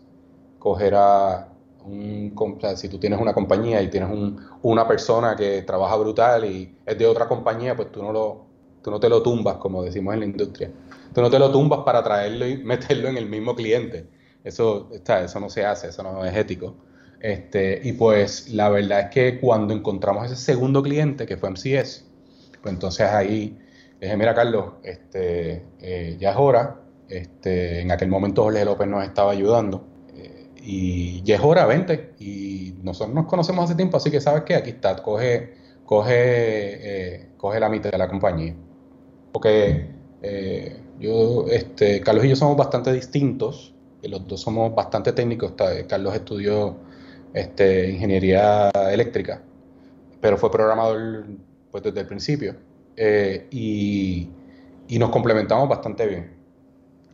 coger 0.61 0.95
a 0.95 1.49
un, 1.85 2.33
si 2.77 2.88
tú 2.88 2.99
tienes 2.99 3.21
una 3.21 3.35
compañía 3.35 3.83
y 3.83 3.91
tienes 3.91 4.09
un, 4.09 4.41
una 4.62 4.87
persona 4.87 5.35
que 5.35 5.62
trabaja 5.62 5.97
brutal 5.97 6.45
y 6.45 6.77
es 6.87 6.97
de 6.97 7.05
otra 7.09 7.27
compañía, 7.27 7.75
pues 7.75 7.91
tú 7.91 8.05
no 8.05 8.12
lo, 8.12 8.45
tú 8.85 8.93
no 8.93 9.01
te 9.01 9.09
lo 9.09 9.21
tumbas, 9.21 9.57
como 9.57 9.83
decimos 9.83 10.15
en 10.15 10.21
la 10.21 10.27
industria. 10.27 10.71
Tú 11.12 11.23
no 11.23 11.29
te 11.29 11.41
lo 11.41 11.51
tumbas 11.51 11.81
para 11.81 12.05
traerlo 12.05 12.47
y 12.47 12.57
meterlo 12.65 13.09
en 13.09 13.17
el 13.17 13.27
mismo 13.29 13.57
cliente. 13.57 14.07
Eso, 14.45 14.91
está, 14.93 15.25
eso 15.25 15.41
no 15.41 15.51
se 15.51 15.65
hace, 15.67 15.88
eso 15.88 16.05
no 16.05 16.25
es 16.25 16.37
ético. 16.37 16.77
Este, 17.19 17.81
y 17.83 17.95
pues 17.95 18.49
la 18.51 18.69
verdad 18.69 19.01
es 19.01 19.11
que 19.11 19.41
cuando 19.41 19.75
encontramos 19.75 20.27
ese 20.27 20.37
segundo 20.37 20.85
cliente, 20.85 21.27
que 21.27 21.37
fue 21.37 21.51
MCS, 21.51 22.12
pues 22.62 22.72
entonces 22.72 23.07
ahí 23.09 23.59
dije, 24.01 24.16
mira 24.16 24.35
Carlos, 24.35 24.75
este, 24.83 25.64
eh, 25.81 26.16
ya 26.18 26.31
es 26.31 26.37
hora. 26.37 26.81
Este, 27.09 27.81
en 27.81 27.90
aquel 27.90 28.09
momento 28.09 28.44
Jorge 28.44 28.64
López 28.64 28.88
nos 28.88 29.05
estaba 29.05 29.33
ayudando. 29.33 29.85
Eh, 30.14 30.48
y 30.62 31.22
ya 31.22 31.37
es 31.37 31.42
hora, 31.42 31.66
vente. 31.66 32.14
Y 32.18 32.75
nosotros 32.83 33.14
nos 33.14 33.27
conocemos 33.27 33.64
hace 33.64 33.75
tiempo, 33.75 33.96
así 33.96 34.11
que 34.11 34.20
sabes 34.20 34.44
que 34.44 34.55
aquí 34.55 34.70
está, 34.70 34.96
coge, 35.03 35.55
coge, 35.85 36.14
eh, 36.14 37.29
coge 37.37 37.61
la 37.61 37.68
mitad 37.68 37.90
de 37.90 37.98
la 37.98 38.09
compañía. 38.09 38.55
Porque 39.33 39.90
yo, 41.01 41.46
este, 41.48 42.01
Carlos 42.01 42.25
y 42.25 42.29
yo 42.29 42.37
somos 42.37 42.57
bastante 42.57 42.92
distintos 42.92 43.72
los 44.09 44.27
dos 44.27 44.40
somos 44.40 44.75
bastante 44.75 45.12
técnicos. 45.12 45.53
Carlos 45.88 46.14
estudió 46.14 46.77
este, 47.35 47.90
ingeniería 47.90 48.70
eléctrica, 48.90 49.42
pero 50.20 50.37
fue 50.37 50.51
programador 50.51 51.25
pues, 51.72 51.82
desde 51.82 52.00
el 52.00 52.06
principio. 52.06 52.54
Eh, 52.96 53.48
y, 53.50 54.30
nos 54.98 55.11
complementamos 55.11 55.68
bastante 55.68 56.06
bien. 56.06 56.35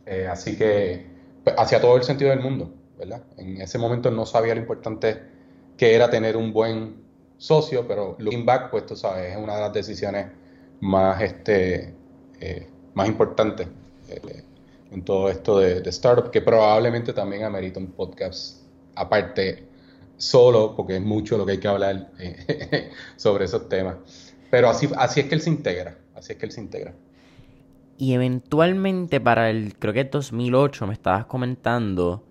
Eh, 0.05 0.27
así 0.29 0.57
que 0.57 1.05
pues, 1.43 1.55
hacía 1.57 1.79
todo 1.79 1.95
el 1.95 2.03
sentido 2.03 2.29
del 2.29 2.41
mundo, 2.41 2.73
¿verdad? 2.97 3.23
En 3.37 3.61
ese 3.61 3.77
momento 3.77 4.11
no 4.11 4.25
sabía 4.25 4.53
lo 4.53 4.59
importante 4.59 5.21
que 5.77 5.95
era 5.95 6.09
tener 6.09 6.35
un 6.35 6.51
buen 6.51 6.97
socio, 7.37 7.87
pero 7.87 8.17
looking 8.19 8.45
back, 8.45 8.69
pues 8.69 8.85
tú 8.85 8.97
sabes, 8.97 9.31
es 9.31 9.37
una 9.37 9.55
de 9.55 9.61
las 9.61 9.73
decisiones 9.73 10.27
más, 10.81 11.21
este, 11.21 11.95
eh, 12.41 12.67
más 12.93 13.07
importantes 13.07 13.67
en 14.91 15.03
todo 15.05 15.29
esto 15.29 15.59
de, 15.59 15.87
startup, 15.89 16.31
que 16.31 16.41
probablemente 16.41 17.13
también 17.13 17.43
amerita 17.43 17.79
un 17.79 17.91
podcast 17.91 18.63
aparte 18.95 19.67
solo, 20.17 20.75
porque 20.75 20.97
es 20.97 21.01
mucho 21.01 21.37
lo 21.37 21.45
que 21.45 21.53
hay 21.53 21.59
que 21.59 21.67
hablar 21.67 22.11
sobre 23.15 23.45
esos 23.45 23.69
temas. 23.69 23.95
Pero 24.51 24.69
así, 24.69 24.89
así 24.97 25.19
es 25.19 25.27
que 25.27 25.35
él 25.35 25.41
se 25.41 25.49
integra, 25.49 25.97
así 26.15 26.33
es 26.33 26.39
que 26.39 26.45
él 26.45 26.51
se 26.51 26.61
integra. 26.61 26.93
Y 27.97 28.13
eventualmente 28.13 29.19
para 29.19 29.49
el, 29.49 29.75
creo 29.77 29.93
que 29.93 30.05
2008, 30.05 30.87
me 30.87 30.93
estabas 30.93 31.25
comentando, 31.25 32.23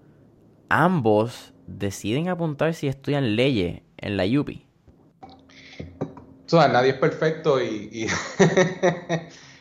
ambos 0.68 1.52
deciden 1.66 2.28
apuntar 2.28 2.74
si 2.74 2.88
estudian 2.88 3.36
leyes 3.36 3.82
en 3.98 4.16
la 4.16 4.24
UPI. 4.24 4.66
O 6.46 6.48
sea, 6.48 6.68
nadie 6.68 6.92
es 6.92 6.96
perfecto 6.96 7.62
y, 7.62 8.08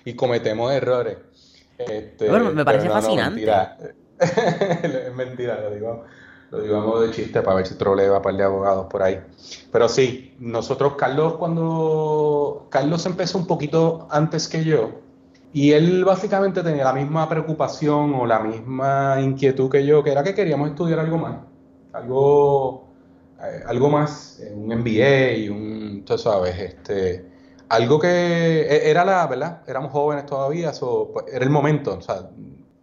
y, 0.06 0.14
cometemos 0.16 0.72
errores. 0.72 1.18
Este, 1.78 2.30
bueno, 2.30 2.54
me 2.54 2.64
parece 2.64 2.90
fascinante. 2.90 3.46
es 4.20 5.14
mentira, 5.14 5.60
lo 5.60 5.72
digo, 5.72 6.06
lo 6.50 6.62
digo 6.62 7.02
de 7.02 7.12
chiste 7.12 7.42
para 7.42 7.58
ver 7.58 7.68
si 7.68 7.76
trolea 7.76 8.22
para 8.22 8.32
el 8.32 8.38
de 8.38 8.44
abogados 8.44 8.88
por 8.88 9.04
ahí. 9.04 9.22
Pero 9.72 9.90
sí, 9.90 10.36
nosotros, 10.40 10.94
Carlos, 10.96 11.34
cuando 11.36 12.68
Carlos 12.70 13.06
empezó 13.06 13.38
un 13.38 13.48
poquito 13.48 14.08
antes 14.10 14.48
que 14.48 14.64
yo, 14.64 14.92
y 15.54 15.72
él 15.72 16.06
básicamente 16.06 16.62
tenía 16.64 16.84
la 16.84 16.94
misma 16.94 17.28
preocupación 17.28 18.14
o 18.14 18.26
la 18.26 18.40
misma 18.40 19.18
inquietud 19.22 19.70
que 19.70 19.86
yo, 19.86 20.04
que 20.04 20.12
era 20.12 20.24
que 20.24 20.34
queríamos 20.34 20.70
estudiar 20.70 21.00
algo 21.00 21.18
más, 21.18 21.38
algo, 21.94 22.88
eh, 23.42 23.64
algo 23.66 23.90
más, 23.90 24.40
eh, 24.40 24.54
un 24.54 24.68
MBA 24.68 25.32
y 25.34 25.50
un, 25.50 26.04
tú 26.06 26.18
sabes, 26.18 26.58
este, 26.60 27.26
algo 27.70 28.00
que 28.00 28.08
e, 28.08 28.90
era 28.90 29.04
la, 29.04 29.26
¿verdad? 29.28 29.62
Éramos 29.68 29.92
jóvenes 29.92 30.26
todavía, 30.26 30.74
so, 30.74 31.12
pues, 31.12 31.26
era 31.32 31.44
el 31.44 31.50
momento, 31.50 31.98
o 31.98 32.02
sea, 32.02 32.30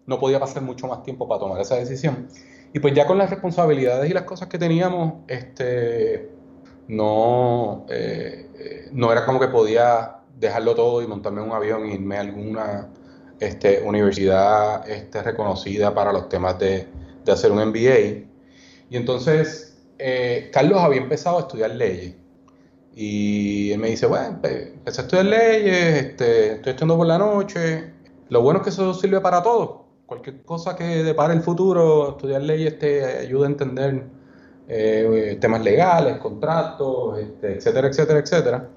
no 0.07 0.19
podía 0.19 0.41
pasar 0.41 0.63
mucho 0.63 0.87
más 0.87 1.03
tiempo 1.03 1.27
para 1.29 1.41
tomar 1.41 1.61
esa 1.61 1.77
decisión. 1.77 2.29
Y 2.75 2.81
pues 2.81 2.93
ya 2.93 3.07
con 3.07 3.17
las 3.19 3.31
responsabilidades 3.31 4.11
y 4.11 4.13
las 4.13 4.25
cosas 4.25 4.49
que 4.49 4.59
teníamos, 4.59 5.23
este, 5.29 6.29
no, 6.89 7.87
eh, 7.89 8.91
no 8.93 9.13
era 9.13 9.25
como 9.25 9.39
que 9.39 9.47
podía 9.47 10.17
dejarlo 10.41 10.75
todo 10.75 11.01
y 11.01 11.07
montarme 11.07 11.41
en 11.41 11.51
un 11.51 11.55
avión 11.55 11.85
e 11.85 11.95
irme 11.95 12.17
a 12.17 12.23
alguna 12.23 12.91
este, 13.39 13.81
universidad 13.81 14.89
este, 14.91 15.23
reconocida 15.23 15.95
para 15.95 16.13
los 16.13 16.29
temas 16.29 16.59
de, 16.59 16.89
hacer 17.31 17.53
un 17.53 17.65
MBA. 17.65 18.27
Y 18.91 18.97
entonces, 18.97 19.81
eh, 19.99 20.51
Carlos 20.53 20.81
había 20.81 21.01
empezado 21.01 21.37
a 21.37 21.41
estudiar 21.43 21.71
leyes. 21.71 22.17
Y 22.93 23.71
él 23.71 23.79
me 23.79 23.91
dice, 23.91 24.07
bueno, 24.07 24.41
empecé 24.43 25.01
a 25.01 25.05
estudiar 25.05 25.27
leyes, 25.27 26.05
este, 26.07 26.55
estoy 26.55 26.71
estudiando 26.71 26.97
por 26.97 27.07
la 27.07 27.19
noche. 27.19 27.93
Lo 28.31 28.43
bueno 28.43 28.59
es 28.59 28.65
que 28.65 28.71
eso 28.71 28.93
sirve 28.95 29.21
para 29.21 29.45
todo. 29.45 29.84
Cualquier 30.15 30.43
cosa 30.43 30.77
que 30.77 31.03
depare 31.03 31.35
el 31.35 31.41
futuro, 31.41 32.11
estudiar 32.11 32.41
leyes 32.43 32.79
te 32.79 33.05
ayuda 33.05 33.49
a 33.49 33.51
entender 33.51 34.05
eh, 34.69 35.37
temas 35.41 35.61
legales, 35.61 36.19
contratos, 36.19 37.19
este, 37.19 37.55
etcétera, 37.55 37.89
etcétera, 37.89 38.21
etcétera. 38.21 38.69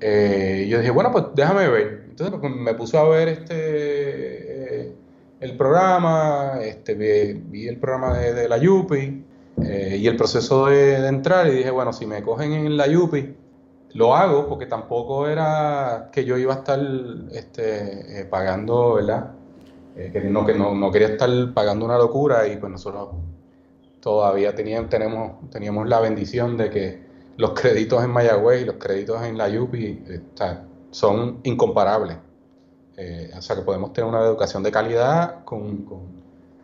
Eh, 0.00 0.66
yo 0.68 0.78
dije, 0.78 0.90
bueno, 0.90 1.12
pues 1.12 1.26
déjame 1.36 1.68
ver. 1.68 2.06
Entonces 2.08 2.36
pues, 2.40 2.52
me 2.52 2.74
puse 2.74 2.98
a 2.98 3.04
ver 3.04 3.28
este 3.28 4.86
eh, 4.86 4.94
el 5.38 5.56
programa, 5.56 6.58
este, 6.62 6.94
vi, 6.94 7.68
el 7.68 7.76
programa 7.76 8.18
de, 8.18 8.48
la 8.48 8.58
Yupi 8.58 9.24
eh, 9.62 9.98
y 10.00 10.08
el 10.08 10.16
proceso 10.16 10.66
de, 10.66 11.06
entrar 11.06 11.46
y 11.46 11.58
dije, 11.58 11.70
bueno, 11.70 11.92
si 11.92 12.06
me 12.06 12.24
cogen 12.24 12.54
en 12.54 12.76
la 12.76 12.88
Yupi, 12.88 13.36
lo 13.92 14.16
hago 14.16 14.48
porque 14.48 14.66
tampoco 14.66 15.28
era 15.28 16.10
que 16.12 16.24
yo 16.24 16.36
iba 16.36 16.54
a 16.54 16.58
estar 16.58 16.80
este, 17.30 18.26
pagando, 18.28 18.94
¿verdad? 18.94 19.34
Que, 20.12 20.20
no, 20.22 20.46
que 20.46 20.54
no, 20.54 20.74
no, 20.74 20.90
quería 20.90 21.08
estar 21.08 21.28
pagando 21.52 21.84
una 21.84 21.98
locura 21.98 22.46
y 22.48 22.56
pues 22.56 22.72
nosotros 22.72 23.08
todavía 24.00 24.54
teníamos, 24.54 24.88
tenemos, 24.88 25.50
teníamos 25.50 25.88
la 25.88 26.00
bendición 26.00 26.56
de 26.56 26.70
que 26.70 27.10
los 27.36 27.52
créditos 27.52 28.02
en 28.02 28.10
Mayagüez 28.10 28.62
y 28.62 28.64
los 28.64 28.76
créditos 28.76 29.22
en 29.22 29.38
la 29.38 29.48
UPI 29.48 30.04
eh, 30.08 30.20
son 30.90 31.40
incomparables. 31.44 32.16
Eh, 32.96 33.30
o 33.36 33.40
sea 33.40 33.56
que 33.56 33.62
podemos 33.62 33.92
tener 33.92 34.08
una 34.08 34.20
educación 34.20 34.62
de 34.62 34.70
calidad 34.70 35.44
con, 35.44 35.86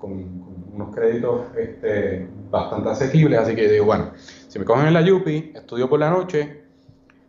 unos 0.03 0.95
créditos 0.95 1.47
este, 1.57 2.29
bastante 2.51 2.91
asequibles. 2.91 3.41
Así 3.41 3.55
que 3.55 3.69
digo, 3.69 3.87
bueno, 3.87 4.13
si 4.49 4.59
me 4.59 4.65
cogen 4.65 4.87
en 4.87 4.95
la 4.95 5.01
UPI, 5.01 5.53
estudio 5.55 5.89
por 5.89 5.99
la 5.99 6.11
noche, 6.11 6.63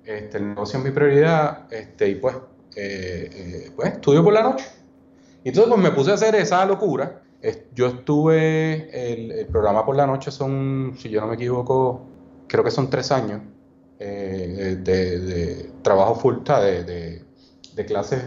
este, 0.04 0.38
el 0.38 0.50
negocio 0.50 0.80
es 0.80 0.86
mi 0.86 0.91
prioridad, 0.91 1.72
este, 1.72 2.10
y 2.10 2.15
pues, 2.15 2.36
eh, 2.76 3.72
pues 3.76 3.93
estudio 3.93 4.24
por 4.24 4.34
la 4.34 4.43
noche. 4.43 4.65
Entonces 5.47 5.73
pues 5.73 5.81
me 5.81 5.91
puse 5.91 6.12
a 6.12 6.15
hacer 6.15 6.36
esa 6.36 6.65
locura. 6.65 7.21
Yo 7.73 7.88
estuve, 7.88 8.89
el, 8.91 9.45
programa 9.47 9.86
por 9.86 9.95
la 9.95 10.05
noche 10.05 10.31
son, 10.31 10.95
si 10.97 11.10
yo 11.10 11.21
no 11.21 11.27
me 11.27 11.36
equivoco, 11.36 12.01
creo 12.47 12.63
que 12.63 12.71
son 12.71 12.89
tres 12.89 13.12
años 13.12 13.41
eh, 13.99 14.77
de, 14.83 15.71
trabajo 15.83 16.15
full 16.15 16.38
de, 16.43 17.23
de, 17.75 17.86
clases 17.86 18.23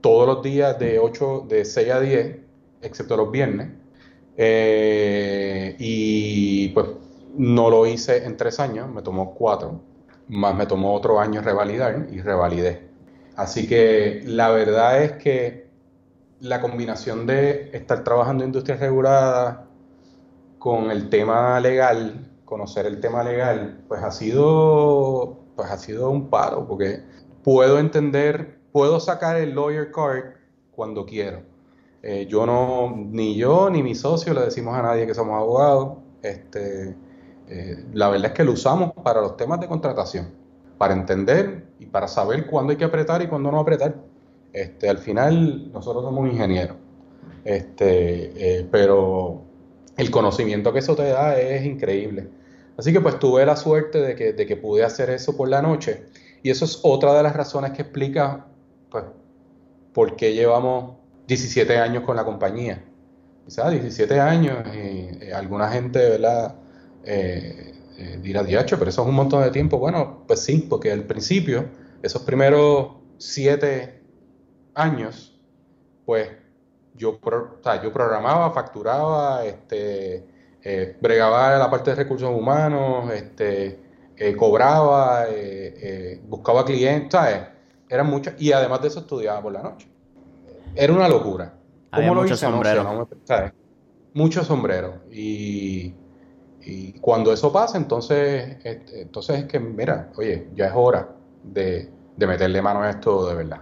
todos 0.00 0.26
los 0.26 0.42
días 0.42 0.78
de 0.78 0.98
8, 0.98 1.46
de 1.48 1.64
6 1.64 1.90
a 1.90 2.00
10, 2.00 2.36
excepto 2.82 3.16
los 3.16 3.30
viernes. 3.30 3.68
Eh, 4.36 5.76
y 5.78 6.70
pues 6.70 6.88
no 7.36 7.70
lo 7.70 7.86
hice 7.86 8.24
en 8.24 8.36
tres 8.36 8.58
años, 8.58 8.90
me 8.90 9.02
tomó 9.02 9.34
cuatro, 9.34 9.80
más 10.28 10.54
me 10.56 10.66
tomó 10.66 10.94
otro 10.94 11.20
año 11.20 11.40
revalidar 11.40 12.08
y 12.10 12.20
revalidé. 12.20 12.88
Así 13.36 13.68
que 13.68 14.22
la 14.24 14.50
verdad 14.50 15.02
es 15.04 15.12
que 15.12 15.61
la 16.42 16.60
combinación 16.60 17.26
de 17.26 17.70
estar 17.72 18.04
trabajando 18.04 18.44
en 18.44 18.48
industrias 18.50 18.78
reguladas 18.78 19.60
con 20.58 20.90
el 20.90 21.08
tema 21.08 21.58
legal 21.60 22.28
conocer 22.52 22.84
el 22.84 23.00
tema 23.00 23.24
legal, 23.24 23.82
pues 23.88 24.02
ha 24.02 24.10
sido, 24.10 25.38
pues 25.56 25.70
ha 25.70 25.78
sido 25.78 26.10
un 26.10 26.28
paro, 26.28 26.68
porque 26.68 27.02
puedo 27.42 27.78
entender, 27.78 28.60
puedo 28.72 29.00
sacar 29.00 29.38
el 29.38 29.54
lawyer 29.54 29.90
card 29.90 30.34
cuando 30.70 31.06
quiero. 31.06 31.40
Eh, 32.02 32.26
yo 32.28 32.44
no, 32.44 32.94
ni 32.94 33.36
yo 33.36 33.70
ni 33.70 33.82
mi 33.82 33.94
socio 33.94 34.34
le 34.34 34.42
decimos 34.42 34.76
a 34.76 34.82
nadie 34.82 35.06
que 35.06 35.14
somos 35.14 35.34
abogados. 35.34 35.96
Este, 36.20 36.94
eh, 37.48 37.86
la 37.94 38.10
verdad 38.10 38.26
es 38.26 38.32
que 38.34 38.44
lo 38.44 38.52
usamos 38.52 38.92
para 39.02 39.22
los 39.22 39.38
temas 39.38 39.58
de 39.58 39.68
contratación, 39.68 40.34
para 40.76 40.92
entender 40.92 41.68
y 41.78 41.86
para 41.86 42.06
saber 42.06 42.46
cuándo 42.48 42.72
hay 42.72 42.76
que 42.76 42.84
apretar 42.84 43.22
y 43.22 43.28
cuándo 43.28 43.50
no 43.50 43.60
apretar. 43.60 43.94
Este, 44.52 44.88
al 44.88 44.98
final 44.98 45.72
nosotros 45.72 46.04
somos 46.04 46.28
ingenieros, 46.30 46.76
este, 47.44 48.58
eh, 48.60 48.68
pero 48.70 49.42
el 49.96 50.10
conocimiento 50.10 50.72
que 50.72 50.80
eso 50.80 50.94
te 50.94 51.04
da 51.04 51.38
es 51.38 51.64
increíble. 51.64 52.28
Así 52.76 52.92
que 52.92 53.00
pues 53.00 53.18
tuve 53.18 53.44
la 53.46 53.56
suerte 53.56 54.00
de 54.00 54.14
que, 54.14 54.32
de 54.32 54.46
que 54.46 54.56
pude 54.56 54.84
hacer 54.84 55.10
eso 55.10 55.36
por 55.36 55.48
la 55.48 55.62
noche. 55.62 56.04
Y 56.42 56.50
eso 56.50 56.64
es 56.64 56.80
otra 56.82 57.14
de 57.14 57.22
las 57.22 57.34
razones 57.34 57.72
que 57.72 57.82
explica 57.82 58.46
pues, 58.90 59.04
por 59.92 60.16
qué 60.16 60.34
llevamos 60.34 60.96
17 61.28 61.78
años 61.78 62.04
con 62.04 62.16
la 62.16 62.24
compañía. 62.24 62.84
Sea, 63.46 63.70
17 63.70 64.20
años 64.20 64.58
y, 64.74 64.78
eh, 65.24 65.32
alguna 65.34 65.68
gente, 65.68 66.18
eh, 67.04 67.72
dirá, 68.22 68.42
diacho, 68.42 68.78
pero 68.78 68.90
eso 68.90 69.02
es 69.02 69.08
un 69.08 69.14
montón 69.14 69.42
de 69.42 69.50
tiempo. 69.50 69.78
Bueno, 69.78 70.24
pues 70.26 70.40
sí, 70.40 70.66
porque 70.68 70.92
al 70.92 71.04
principio, 71.04 71.66
esos 72.02 72.22
primeros 72.22 72.92
7 73.18 74.01
años, 74.74 75.38
pues 76.04 76.30
yo, 76.94 77.18
yo 77.82 77.92
programaba, 77.92 78.50
facturaba, 78.50 79.44
este, 79.44 80.24
eh, 80.62 80.96
bregaba 81.00 81.58
la 81.58 81.70
parte 81.70 81.90
de 81.90 81.96
recursos 81.96 82.30
humanos, 82.30 83.10
este, 83.12 83.80
eh, 84.16 84.36
cobraba, 84.36 85.24
eh, 85.28 86.20
buscaba 86.26 86.64
clientes, 86.64 87.20
eran 87.88 88.06
muchas, 88.08 88.40
y 88.40 88.52
además 88.52 88.80
de 88.82 88.88
eso 88.88 89.00
estudiaba 89.00 89.42
por 89.42 89.52
la 89.52 89.62
noche. 89.62 89.88
Era 90.74 90.92
una 90.92 91.08
locura. 91.08 91.54
¿Cómo 91.92 92.14
lo 92.14 92.24
hice? 92.24 92.36
Sombrero. 92.36 92.84
No, 92.84 93.08
Muchos 94.14 94.46
sombreros. 94.46 94.94
Y, 95.10 95.94
y, 96.64 96.92
cuando 97.00 97.32
eso 97.32 97.52
pasa, 97.52 97.76
entonces, 97.76 98.58
este, 98.62 99.02
entonces 99.02 99.40
es 99.40 99.44
que, 99.46 99.58
mira, 99.58 100.10
oye, 100.16 100.48
ya 100.54 100.66
es 100.66 100.72
hora 100.74 101.08
de, 101.42 101.90
de 102.16 102.26
meterle 102.26 102.62
mano 102.62 102.82
a 102.82 102.90
esto 102.90 103.26
de 103.28 103.34
verdad. 103.34 103.60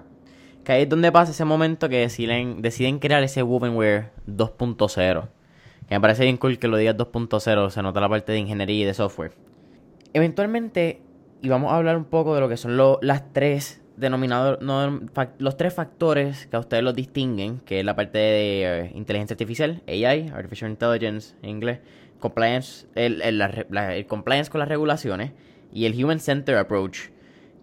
Que 0.71 0.75
ahí 0.75 0.83
es 0.85 0.89
donde 0.89 1.11
pasa 1.11 1.33
ese 1.33 1.45
momento 1.45 1.89
que 1.89 1.99
deciden, 1.99 3.01
crear 3.01 3.25
ese 3.25 3.43
Wovenware 3.43 4.13
2.0 4.29 5.29
que 5.89 5.95
me 5.97 6.01
parece 6.01 6.23
bien 6.23 6.37
cool 6.37 6.61
que 6.61 6.69
lo 6.69 6.77
digas 6.77 6.97
2.0, 6.97 7.71
se 7.71 7.83
nota 7.83 8.01
la 8.01 8.09
parte 8.09 8.31
de 8.31 8.39
ingeniería 8.39 8.83
y 8.83 8.85
de 8.85 8.95
software. 8.95 9.33
Eventualmente, 10.13 11.03
y 11.43 11.49
vamos 11.49 11.73
a 11.73 11.77
hablar 11.77 11.97
un 11.97 12.05
poco 12.05 12.37
de 12.37 12.41
lo 12.41 12.49
que 12.49 12.57
son 12.57 12.77
las 13.03 13.33
tres 13.33 13.83
denominadores, 13.97 14.61
los 15.39 15.57
tres 15.57 15.75
factores 15.75 16.47
que 16.47 16.55
a 16.55 16.61
ustedes 16.61 16.85
los 16.85 16.95
distinguen, 16.95 17.59
que 17.65 17.81
es 17.81 17.85
la 17.85 17.97
parte 17.97 18.19
de 18.19 18.63
eh, 18.63 18.93
inteligencia 18.95 19.35
artificial, 19.35 19.83
AI, 19.89 20.29
Artificial 20.33 20.71
Intelligence 20.71 21.35
en 21.43 21.51
inglés, 21.51 21.81
compliance, 22.21 22.87
el, 22.95 23.23
el, 23.23 24.07
compliance 24.07 24.49
con 24.49 24.61
las 24.61 24.69
regulaciones 24.69 25.33
y 25.73 25.87
el 25.87 26.05
Human 26.05 26.21
Center 26.21 26.57
Approach. 26.59 27.09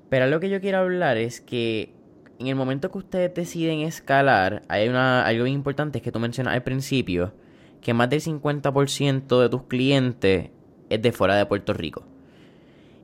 Pero 0.10 0.28
lo 0.28 0.42
que 0.42 0.50
yo 0.50 0.60
quiero 0.60 0.80
hablar 0.80 1.16
es 1.16 1.40
que 1.40 1.96
en 2.40 2.48
el 2.48 2.56
momento 2.56 2.92
que 2.92 2.98
ustedes 3.00 3.34
deciden 3.34 3.82
escalar, 3.82 4.62
hay 4.68 4.88
una, 4.90 5.26
algo 5.26 5.46
bien 5.46 5.56
importante 5.56 6.02
que 6.02 6.12
tú 6.12 6.20
mencionas 6.20 6.54
al 6.54 6.64
principio, 6.64 7.34
que 7.82 7.94
más 7.94 8.10
del 8.10 8.22
50% 8.22 9.42
de 9.42 9.50
tus 9.50 9.64
clientes 9.64 10.50
es 10.90 11.02
de 11.02 11.12
fuera 11.12 11.36
de 11.36 11.46
Puerto 11.46 11.74
Rico. 11.74 12.04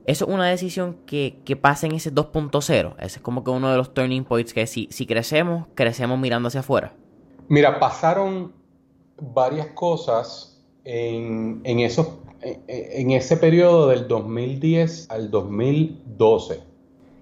Eso 0.06 0.26
es 0.26 0.34
una 0.34 0.46
decisión 0.46 0.98
que, 1.06 1.38
que 1.44 1.56
pasa 1.56 1.86
en 1.86 1.94
ese 1.94 2.12
2.0. 2.12 2.94
Ese 2.98 3.18
es 3.18 3.22
como 3.22 3.42
que 3.42 3.50
uno 3.50 3.70
de 3.70 3.78
los 3.78 3.94
turning 3.94 4.24
points 4.24 4.52
que 4.52 4.66
si, 4.66 4.86
si 4.90 5.06
crecemos, 5.06 5.66
crecemos 5.74 6.18
mirando 6.18 6.48
hacia 6.48 6.60
afuera. 6.60 6.94
Mira, 7.48 7.80
pasaron 7.80 8.52
varias 9.18 9.68
cosas 9.68 10.62
en, 10.84 11.62
en, 11.64 11.78
en 11.80 13.10
ese 13.10 13.36
periodo 13.38 13.88
del 13.88 14.06
2010 14.06 15.10
al 15.10 15.30
2012. 15.30 16.73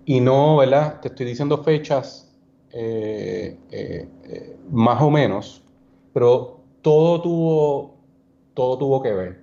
Y 0.05 0.21
no, 0.21 0.57
¿verdad? 0.57 1.01
Te 1.01 1.09
estoy 1.09 1.27
diciendo 1.27 1.63
fechas 1.63 2.33
eh, 2.73 3.57
eh, 3.71 4.09
eh, 4.25 4.57
más 4.71 5.01
o 5.03 5.11
menos, 5.11 5.63
pero 6.13 6.61
todo 6.81 7.21
tuvo, 7.21 7.97
todo 8.55 8.79
tuvo 8.79 9.03
que 9.03 9.13
ver. 9.13 9.43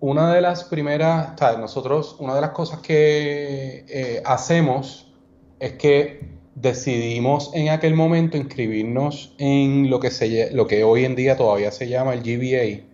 Una 0.00 0.34
de 0.34 0.40
las 0.40 0.64
primeras, 0.64 1.34
nosotros, 1.58 2.16
una 2.18 2.34
de 2.34 2.40
las 2.40 2.50
cosas 2.50 2.80
que 2.80 4.22
hacemos 4.24 5.12
es 5.58 5.74
que 5.74 6.30
decidimos 6.54 7.50
en 7.54 7.68
aquel 7.68 7.94
momento 7.94 8.36
inscribirnos 8.36 9.34
en 9.38 9.90
lo 9.90 10.00
que, 10.00 10.10
se, 10.10 10.50
lo 10.52 10.66
que 10.66 10.84
hoy 10.84 11.04
en 11.04 11.16
día 11.16 11.36
todavía 11.36 11.70
se 11.70 11.88
llama 11.88 12.14
el 12.14 12.22
GBA, 12.22 12.86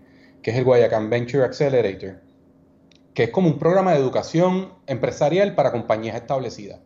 que 0.43 0.51
es 0.51 0.57
el 0.57 0.65
Guayacán 0.65 1.09
Venture 1.09 1.45
Accelerator, 1.45 2.21
que 3.17 3.25
es 3.25 3.31
como 3.31 3.49
un 3.49 3.59
programa 3.59 3.93
de 3.93 3.99
educación 3.99 4.75
empresarial 4.87 5.55
para 5.55 5.73
compañías 5.73 6.17
establecidas. 6.17 6.81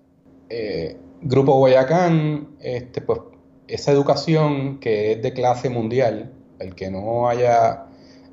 Eh, 0.49 0.97
Grupo 1.23 1.57
Guayacán, 1.57 2.51
este, 2.61 3.01
pues, 3.01 3.19
esa 3.67 3.91
educación 3.91 4.79
que 4.79 5.11
es 5.11 5.23
de 5.23 5.33
clase 5.33 5.69
mundial, 5.71 6.33
el 6.61 6.77
que 6.77 6.89
no 6.89 7.29
haya 7.29 7.87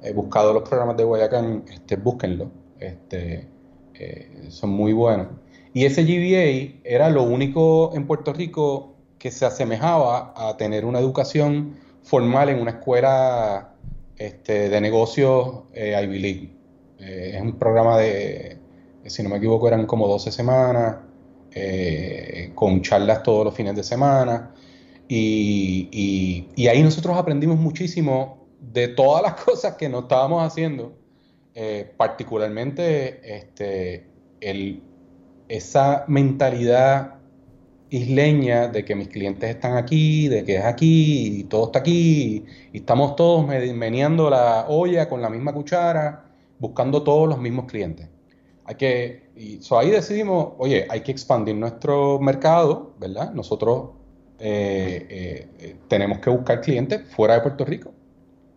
eh, 0.04 0.14
buscado 0.14 0.54
los 0.54 0.62
programas 0.62 0.96
de 0.96 1.06
Guayacán, 1.06 1.66
este, 1.74 1.96
búsquenlo, 1.96 2.52
este, 2.80 3.48
eh, 3.96 4.46
son 4.50 4.70
muy 4.70 4.94
buenos. 4.94 5.30
Y 5.74 5.86
ese 5.86 6.04
GBA 6.04 6.80
era 6.84 7.10
lo 7.10 7.24
único 7.24 7.96
en 7.96 8.06
Puerto 8.06 8.32
Rico 8.32 8.94
que 9.18 9.32
se 9.32 9.44
asemejaba 9.44 10.34
a 10.36 10.56
tener 10.56 10.86
una 10.86 11.00
educación 11.00 11.78
formal 12.04 12.50
en 12.50 12.62
una 12.62 12.72
escuela 12.72 13.74
este, 14.18 14.70
de 14.70 14.82
negocios 14.82 15.64
eh, 15.74 16.00
Ivy 16.00 16.20
League. 16.20 16.57
Eh, 17.00 17.34
es 17.36 17.42
un 17.42 17.58
programa 17.58 17.98
de, 17.98 18.58
si 19.06 19.24
no 19.24 19.30
me 19.30 19.38
equivoco, 19.38 19.68
eran 19.68 19.86
como 19.86 20.08
12 20.08 20.32
semanas, 20.32 20.98
eh, 21.52 22.52
con 22.56 22.82
charlas 22.82 23.24
todos 23.24 23.46
los 23.46 23.54
fines 23.54 23.76
de 23.76 23.84
semana. 23.84 24.54
Y, 25.08 26.48
y, 26.56 26.68
ahí 26.68 26.84
nosotros 26.84 27.18
aprendimos 27.18 27.58
muchísimo 27.58 28.46
de 28.60 28.90
todas 28.90 29.24
las 29.24 29.34
cosas 29.44 29.76
que 29.76 29.88
no 29.88 30.00
estábamos 30.00 30.44
haciendo, 30.44 30.94
particularmente 31.98 33.36
este, 33.36 34.06
el 34.42 34.84
esa 35.48 36.04
mentalidad 36.08 37.16
isleña 37.90 38.68
de 38.68 38.84
que 38.84 38.96
mis 38.96 39.08
clientes 39.08 39.50
están 39.50 39.78
aquí, 39.78 40.28
de 40.28 40.44
que 40.44 40.58
es 40.58 40.66
aquí 40.66 41.40
y 41.40 41.44
todo 41.46 41.68
está 41.68 41.80
aquí 41.80 42.46
y, 42.74 42.78
estamos 42.78 43.16
todos 43.16 43.48
meneando 43.48 44.30
la 44.30 44.66
olla 44.68 45.08
con 45.08 45.22
la 45.22 45.30
misma 45.30 45.54
cuchara, 45.54 46.26
buscando 46.60 47.04
todos 47.04 47.28
los 47.28 47.40
mismos 47.40 47.66
clientes. 47.66 48.10
Hay 48.66 48.76
que, 48.76 49.30
y 49.36 49.60
ahí 49.72 49.90
decidimos, 49.90 50.54
oye, 50.58 50.86
hay 50.90 51.02
que 51.02 51.12
expandir 51.12 51.56
nuestro 51.56 52.20
mercado, 52.20 52.94
¿verdad? 53.00 53.32
Nosotros 53.32 53.92
eh, 54.40 55.08
eh, 55.10 55.48
eh, 55.60 55.76
tenemos 55.88 56.20
que 56.20 56.30
buscar 56.30 56.62
clientes 56.62 57.02
fuera 57.16 57.36
de 57.36 57.42
Puerto 57.42 57.66
Rico. 57.66 57.94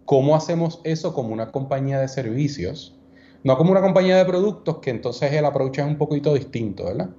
¿Cómo 0.04 0.34
hacemos 0.34 0.80
eso 0.84 1.14
como 1.14 1.32
una 1.32 1.50
compañía 1.52 2.00
de 2.00 2.08
servicios? 2.08 2.96
No 3.44 3.56
como 3.56 3.70
una 3.70 3.80
compañía 3.80 4.16
de 4.16 4.24
productos, 4.24 4.78
que 4.78 4.90
entonces 4.90 5.32
el 5.32 5.44
approach 5.44 5.78
es 5.78 5.86
un 5.86 5.96
poquito 5.96 6.34
distinto, 6.34 6.84
¿verdad? 6.84 7.10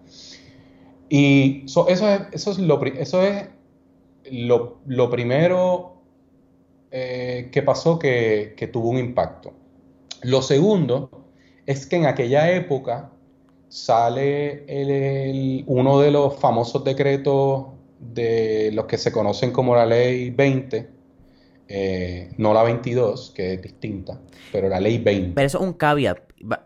Y 1.10 1.64
eso, 1.66 1.88
es, 1.88 2.02
eso 2.32 2.52
es, 2.52 2.60
lo, 2.60 2.84
eso 2.86 3.24
es 3.24 3.48
lo, 4.30 5.10
primero 5.10 5.96
que 6.92 7.64
pasó 7.66 7.98
que, 7.98 8.70
tuvo 8.72 8.90
un 8.90 8.98
impacto. 8.98 9.54
Lo 10.24 10.42
segundo 10.42 11.10
es 11.66 11.86
que 11.86 11.96
en 11.96 12.06
aquella 12.06 12.52
época 12.52 13.12
sale 13.70 14.66
el, 14.68 15.64
uno 15.68 16.00
de 16.00 16.12
los 16.12 16.36
famosos 16.38 16.84
decretos 16.84 17.68
de 18.00 18.72
los 18.74 18.86
que 18.86 18.98
se 18.98 19.12
conocen 19.12 19.52
como 19.52 19.76
la 19.76 19.86
ley 19.86 20.32
20, 20.32 20.90
eh, 21.68 22.32
no 22.38 22.54
la 22.54 22.64
22, 22.64 23.32
que 23.32 23.54
es 23.54 23.62
distinta, 23.62 24.20
pero 24.52 24.68
la 24.68 24.80
ley 24.80 24.98
20. 24.98 25.34
Pero 25.36 25.48
eso 25.48 25.60
es 25.60 25.64
un 25.64 25.74
caveat. 25.74 26.20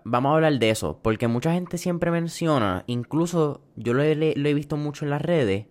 vamos 0.03 0.31
a 0.31 0.35
hablar 0.35 0.57
de 0.57 0.71
eso, 0.71 0.99
porque 1.01 1.27
mucha 1.27 1.53
gente 1.53 1.77
siempre 1.77 2.09
menciona, 2.09 2.83
incluso 2.87 3.61
yo 3.75 3.93
lo 3.93 4.01
he, 4.01 4.15
lo 4.15 4.49
he 4.49 4.53
visto 4.53 4.77
mucho 4.77 5.05
en 5.05 5.11
las 5.11 5.21
redes, 5.21 5.67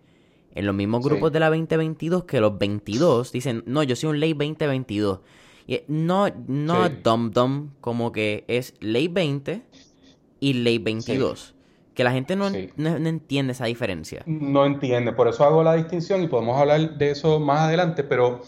en 0.55 0.66
los 0.66 0.75
mismos 0.75 1.03
grupos 1.03 1.33
de 1.33 1.40
la 1.40 1.49
2022, 1.49 2.25
que 2.25 2.40
los 2.40 2.57
22 2.57 3.33
dicen, 3.33 3.64
no, 3.66 3.83
yo 3.83 3.97
soy 3.97 4.11
un 4.11 4.20
ley 4.20 4.35
2022. 4.35 5.20
Y 5.66 5.81
no, 5.88 6.29
no 6.46 6.88
dum 6.88 7.31
dum, 7.31 7.70
como 7.81 8.12
que 8.12 8.44
es 8.48 8.74
ley 8.81 9.09
20 9.09 9.62
y 10.40 10.53
ley 10.53 10.79
22. 10.79 11.55
Que 11.94 12.05
la 12.05 12.12
gente 12.12 12.37
no, 12.37 12.50
no, 12.50 12.98
no, 12.98 13.09
entiende 13.09 13.53
esa 13.53 13.66
diferencia. 13.66 14.22
No 14.27 14.66
entiende, 14.66 15.12
por 15.12 15.29
eso 15.29 15.44
hago 15.44 15.62
la 15.62 15.74
distinción 15.74 16.22
y 16.22 16.27
podemos 16.27 16.61
hablar 16.61 16.98
de 16.98 17.11
eso 17.11 17.38
más 17.38 17.61
adelante, 17.61 18.03
pero 18.03 18.42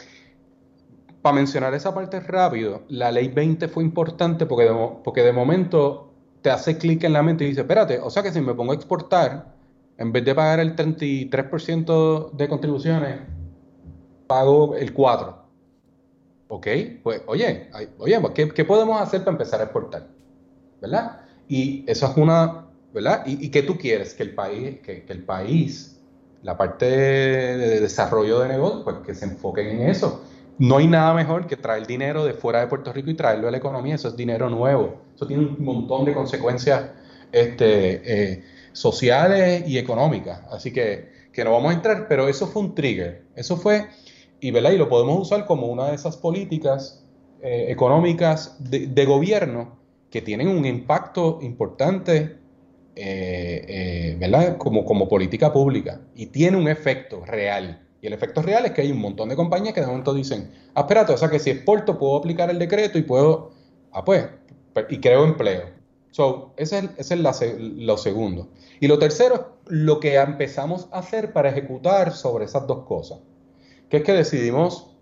para 1.22 1.36
mencionar 1.36 1.72
esa 1.74 1.94
parte 1.94 2.20
rápido, 2.20 2.82
la 2.88 3.12
ley 3.12 3.28
20 3.28 3.68
fue 3.68 3.84
importante 3.84 4.46
porque 4.46 4.64
de, 4.64 4.88
porque 5.02 5.22
de 5.22 5.32
momento 5.32 6.12
te 6.42 6.50
hace 6.50 6.76
clic 6.76 7.04
en 7.04 7.12
la 7.12 7.22
mente 7.22 7.44
y 7.44 7.48
dice, 7.48 7.62
espérate, 7.62 7.98
o 8.00 8.10
sea 8.10 8.22
que 8.22 8.32
si 8.32 8.40
me 8.40 8.54
pongo 8.54 8.72
a 8.72 8.74
exportar, 8.74 9.54
en 9.96 10.12
vez 10.12 10.24
de 10.24 10.34
pagar 10.34 10.60
el 10.60 10.76
33% 10.76 12.32
de 12.32 12.48
contribuciones, 12.48 13.20
pago 14.26 14.76
el 14.76 14.94
4%. 14.94 15.45
Ok, 16.48 16.66
pues 17.02 17.22
oye, 17.26 17.70
oye 17.98 18.20
pues, 18.20 18.52
¿qué, 18.52 18.64
podemos 18.64 19.00
hacer 19.00 19.20
para 19.20 19.32
empezar 19.32 19.60
a 19.60 19.64
exportar? 19.64 20.06
¿Verdad? 20.80 21.22
Y 21.48 21.84
eso 21.86 22.06
es 22.06 22.16
una, 22.16 22.66
¿verdad? 22.92 23.24
¿Y, 23.26 23.48
qué 23.50 23.62
tú 23.62 23.76
quieres? 23.76 24.14
Que 24.14 24.22
el 24.22 24.34
país, 24.34 24.80
que, 24.80 25.04
que 25.04 25.12
el 25.12 25.24
país, 25.24 26.00
la 26.42 26.56
parte 26.56 26.86
de 26.86 27.80
desarrollo 27.80 28.40
de 28.40 28.48
negocio, 28.48 28.84
pues 28.84 28.96
que 29.04 29.14
se 29.14 29.24
enfoquen 29.24 29.80
en 29.80 29.88
eso 29.88 30.22
no 30.58 30.78
hay 30.78 30.86
nada 30.86 31.12
mejor 31.12 31.46
que 31.46 31.56
traer 31.56 31.86
dinero 31.86 32.24
de 32.24 32.32
fuera 32.32 32.60
de 32.60 32.66
Puerto 32.66 32.92
Rico 32.92 33.10
y 33.10 33.14
traerlo 33.14 33.48
a 33.48 33.50
la 33.50 33.58
economía. 33.58 33.94
Eso 33.94 34.08
es 34.08 34.16
dinero 34.16 34.48
nuevo. 34.48 35.02
Eso 35.14 35.26
tiene 35.26 35.44
un 35.44 35.64
montón 35.64 36.04
de 36.04 36.14
consecuencias 36.14 36.90
este, 37.32 38.32
eh, 38.32 38.44
sociales 38.72 39.64
y 39.66 39.78
económicas. 39.78 40.40
Así 40.50 40.72
que, 40.72 41.10
que 41.32 41.44
no 41.44 41.52
vamos 41.52 41.72
a 41.72 41.74
entrar, 41.74 42.06
pero 42.08 42.28
eso 42.28 42.46
fue 42.46 42.62
un 42.62 42.74
trigger. 42.74 43.24
Eso 43.34 43.56
fue, 43.56 43.86
y, 44.40 44.50
¿verdad? 44.50 44.72
y 44.72 44.78
lo 44.78 44.88
podemos 44.88 45.20
usar 45.20 45.46
como 45.46 45.66
una 45.66 45.88
de 45.88 45.94
esas 45.94 46.16
políticas 46.16 47.04
eh, 47.42 47.66
económicas 47.68 48.56
de, 48.58 49.04
gobierno 49.04 49.76
que 50.10 50.22
tienen 50.22 50.48
un 50.48 50.64
impacto 50.64 51.38
importante 51.42 52.38
eh, 52.98 54.16
¿verdad? 54.18 54.56
Como, 54.56 54.84
como 54.84 55.06
política 55.06 55.52
pública 55.52 56.00
y 56.14 56.26
tiene 56.26 56.56
un 56.56 56.68
efecto 56.68 57.24
real. 57.26 57.86
Y 58.00 58.06
el 58.06 58.12
efecto 58.12 58.42
real 58.42 58.66
es 58.66 58.72
que 58.72 58.82
hay 58.82 58.92
un 58.92 59.00
montón 59.00 59.28
de 59.28 59.36
compañías 59.36 59.74
que 59.74 59.80
de 59.80 59.86
momento 59.86 60.14
dicen, 60.14 60.50
ah, 60.74 60.80
espérate, 60.80 61.12
o 61.12 61.16
sea 61.18 61.28
que 61.28 61.38
si 61.38 61.50
exporto 61.50 61.98
puedo 61.98 62.16
aplicar 62.16 62.50
el 62.50 62.58
decreto 62.58 62.98
y 62.98 63.02
puedo, 63.02 63.52
ah, 63.92 64.04
pues, 64.04 64.26
y 64.90 65.00
creo 65.00 65.24
empleo. 65.24 65.76
So, 66.10 66.54
ese 66.56 66.88
es, 66.96 67.10
lo 67.10 67.96
segundo. 67.96 68.48
Y 68.80 68.88
lo 68.88 68.98
tercero 68.98 69.34
es 69.34 69.40
lo 69.66 70.00
que 70.00 70.16
empezamos 70.16 70.88
a 70.92 71.00
hacer 71.00 71.32
para 71.32 71.50
ejecutar 71.50 72.12
sobre 72.12 72.44
esas 72.44 72.66
dos 72.66 72.84
cosas. 72.86 73.18
Que 73.88 73.98
es 73.98 74.02
que 74.02 74.12
decidimos 74.12 74.96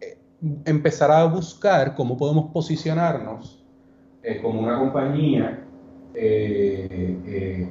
eh, 0.00 0.18
empezar 0.64 1.10
a 1.10 1.24
buscar 1.24 1.94
cómo 1.94 2.16
podemos 2.16 2.50
posicionarnos 2.52 3.64
eh, 4.22 4.40
como 4.40 4.60
una 4.60 4.78
compañía 4.78 5.64
eh, 6.14 7.68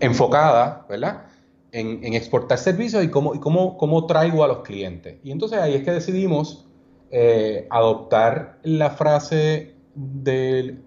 enfocada, 0.00 0.86
¿verdad? 0.88 1.24
en, 1.72 2.14
exportar 2.14 2.58
servicios 2.58 3.04
y 3.04 3.08
cómo, 3.08 4.06
traigo 4.06 4.42
a 4.44 4.48
los 4.48 4.60
clientes. 4.60 5.18
Y 5.22 5.30
entonces 5.30 5.58
ahí 5.58 5.74
es 5.74 5.82
que 5.82 5.90
decidimos 5.90 6.66
adoptar 7.70 8.58
la 8.62 8.90
frase 8.90 9.74
de, 9.94 10.78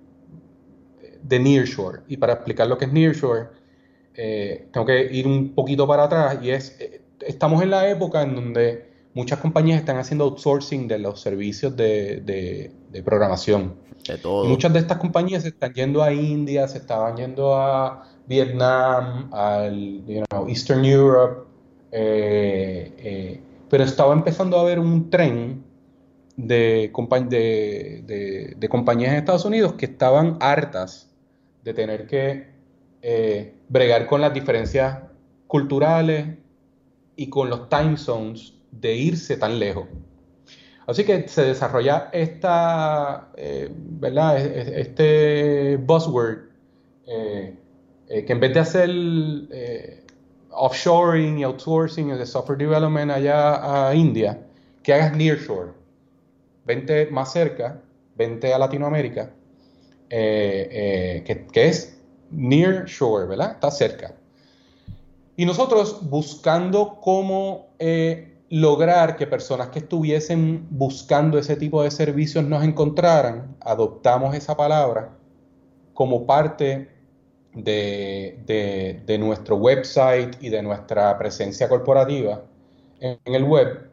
Nearshore. 1.29 2.01
Y 2.07 2.17
para 2.17 2.33
explicar 2.33 2.67
lo 2.67 2.77
que 2.77 2.85
es 2.85 2.91
Nearshore, 2.91 3.49
tengo 4.71 4.85
que 4.85 5.13
ir 5.13 5.27
un 5.27 5.53
poquito 5.53 5.87
para 5.87 6.05
atrás 6.05 6.39
y 6.41 6.49
es, 6.49 6.77
estamos 7.25 7.61
en 7.61 7.69
la 7.69 7.89
época 7.89 8.21
en 8.21 8.35
donde 8.35 8.88
muchas 9.13 9.39
compañías 9.39 9.79
están 9.79 9.97
haciendo 9.97 10.25
outsourcing 10.25 10.87
de 10.87 10.99
los 10.99 11.21
servicios 11.21 11.75
de, 11.75 12.21
de, 12.91 13.03
programación. 13.03 13.75
De 14.07 14.17
todo. 14.17 14.45
muchas 14.45 14.71
de 14.73 14.79
estas 14.79 14.97
compañías 14.97 15.43
se 15.43 15.49
están 15.49 15.73
yendo 15.73 16.01
a 16.01 16.13
India, 16.13 16.67
se 16.67 16.77
estaban 16.77 17.17
yendo 17.17 17.55
a 17.55 18.03
Vietnam, 18.27 19.29
al 19.33 20.03
Eastern 20.47 20.85
Europe, 20.85 21.47
eh, 21.91 22.93
eh, 22.97 23.41
pero 23.69 23.83
estaba 23.83 24.13
empezando 24.13 24.57
a 24.57 24.61
haber 24.61 24.79
un 24.79 25.09
tren 25.09 25.63
de, 26.37 26.91
de, 28.57 28.69
compañías 28.69 29.11
en 29.11 29.17
Estados 29.17 29.45
Unidos 29.45 29.73
que 29.73 29.85
estaban 29.85 30.37
hartas 30.39 31.09
de 31.63 31.73
tener 31.73 32.07
que 32.07 32.47
eh, 33.01 33.53
bregar 33.67 34.05
con 34.07 34.21
las 34.21 34.33
diferencias 34.33 34.99
culturales 35.47 36.37
y 37.15 37.29
con 37.29 37.49
los 37.49 37.67
time 37.67 37.97
zones 37.97 38.58
de 38.71 38.95
irse 38.95 39.37
tan 39.37 39.59
lejos. 39.59 39.87
Así 40.87 41.03
que 41.03 41.27
se 41.27 41.43
desarrolla 41.43 42.09
esta, 42.13 43.29
eh, 43.37 43.69
¿verdad? 43.71 44.39
Este 44.39 45.77
buzzword 45.77 46.49
eh, 47.05 47.55
que 48.07 48.25
en 48.27 48.39
vez 48.39 48.53
de 48.53 48.59
hacer 48.59 48.89
offshoring 50.51 51.37
y 51.39 51.43
outsourcing 51.43 52.17
de 52.17 52.25
software 52.25 52.57
development 52.57 53.11
allá 53.11 53.87
a 53.89 53.93
India, 53.93 54.39
que 54.81 54.93
hagas 54.93 55.15
nearshore 55.15 55.79
vente 56.69 57.07
más 57.07 57.31
cerca, 57.31 57.81
vente 58.15 58.53
a 58.53 58.59
Latinoamérica, 58.59 59.31
eh, 60.07 61.23
eh, 61.25 61.47
que, 61.51 61.67
es 61.67 61.99
near 62.29 62.85
shore, 62.85 63.25
¿verdad? 63.25 63.53
Está 63.53 63.71
cerca. 63.71 64.13
Y 65.35 65.47
nosotros 65.47 66.07
buscando 66.07 66.99
cómo 67.01 67.69
eh, 67.79 68.28
lograr 68.49 69.15
que 69.15 69.27
personas 69.27 69.69
que 69.69 69.79
estuviesen 69.79 70.67
buscando 70.71 71.37
ese 71.37 71.55
tipo 71.55 71.83
de 71.83 71.91
servicios 71.91 72.43
nos 72.43 72.63
encontraran, 72.63 73.55
adoptamos 73.61 74.35
esa 74.35 74.57
palabra 74.57 75.11
como 75.93 76.25
parte 76.25 76.89
de, 77.53 79.17
nuestro 79.19 79.57
website 79.57 80.35
y 80.41 80.49
de 80.49 80.63
nuestra 80.63 81.17
presencia 81.17 81.69
corporativa 81.69 82.43
en 82.99 83.19
el 83.25 83.43
web 83.43 83.89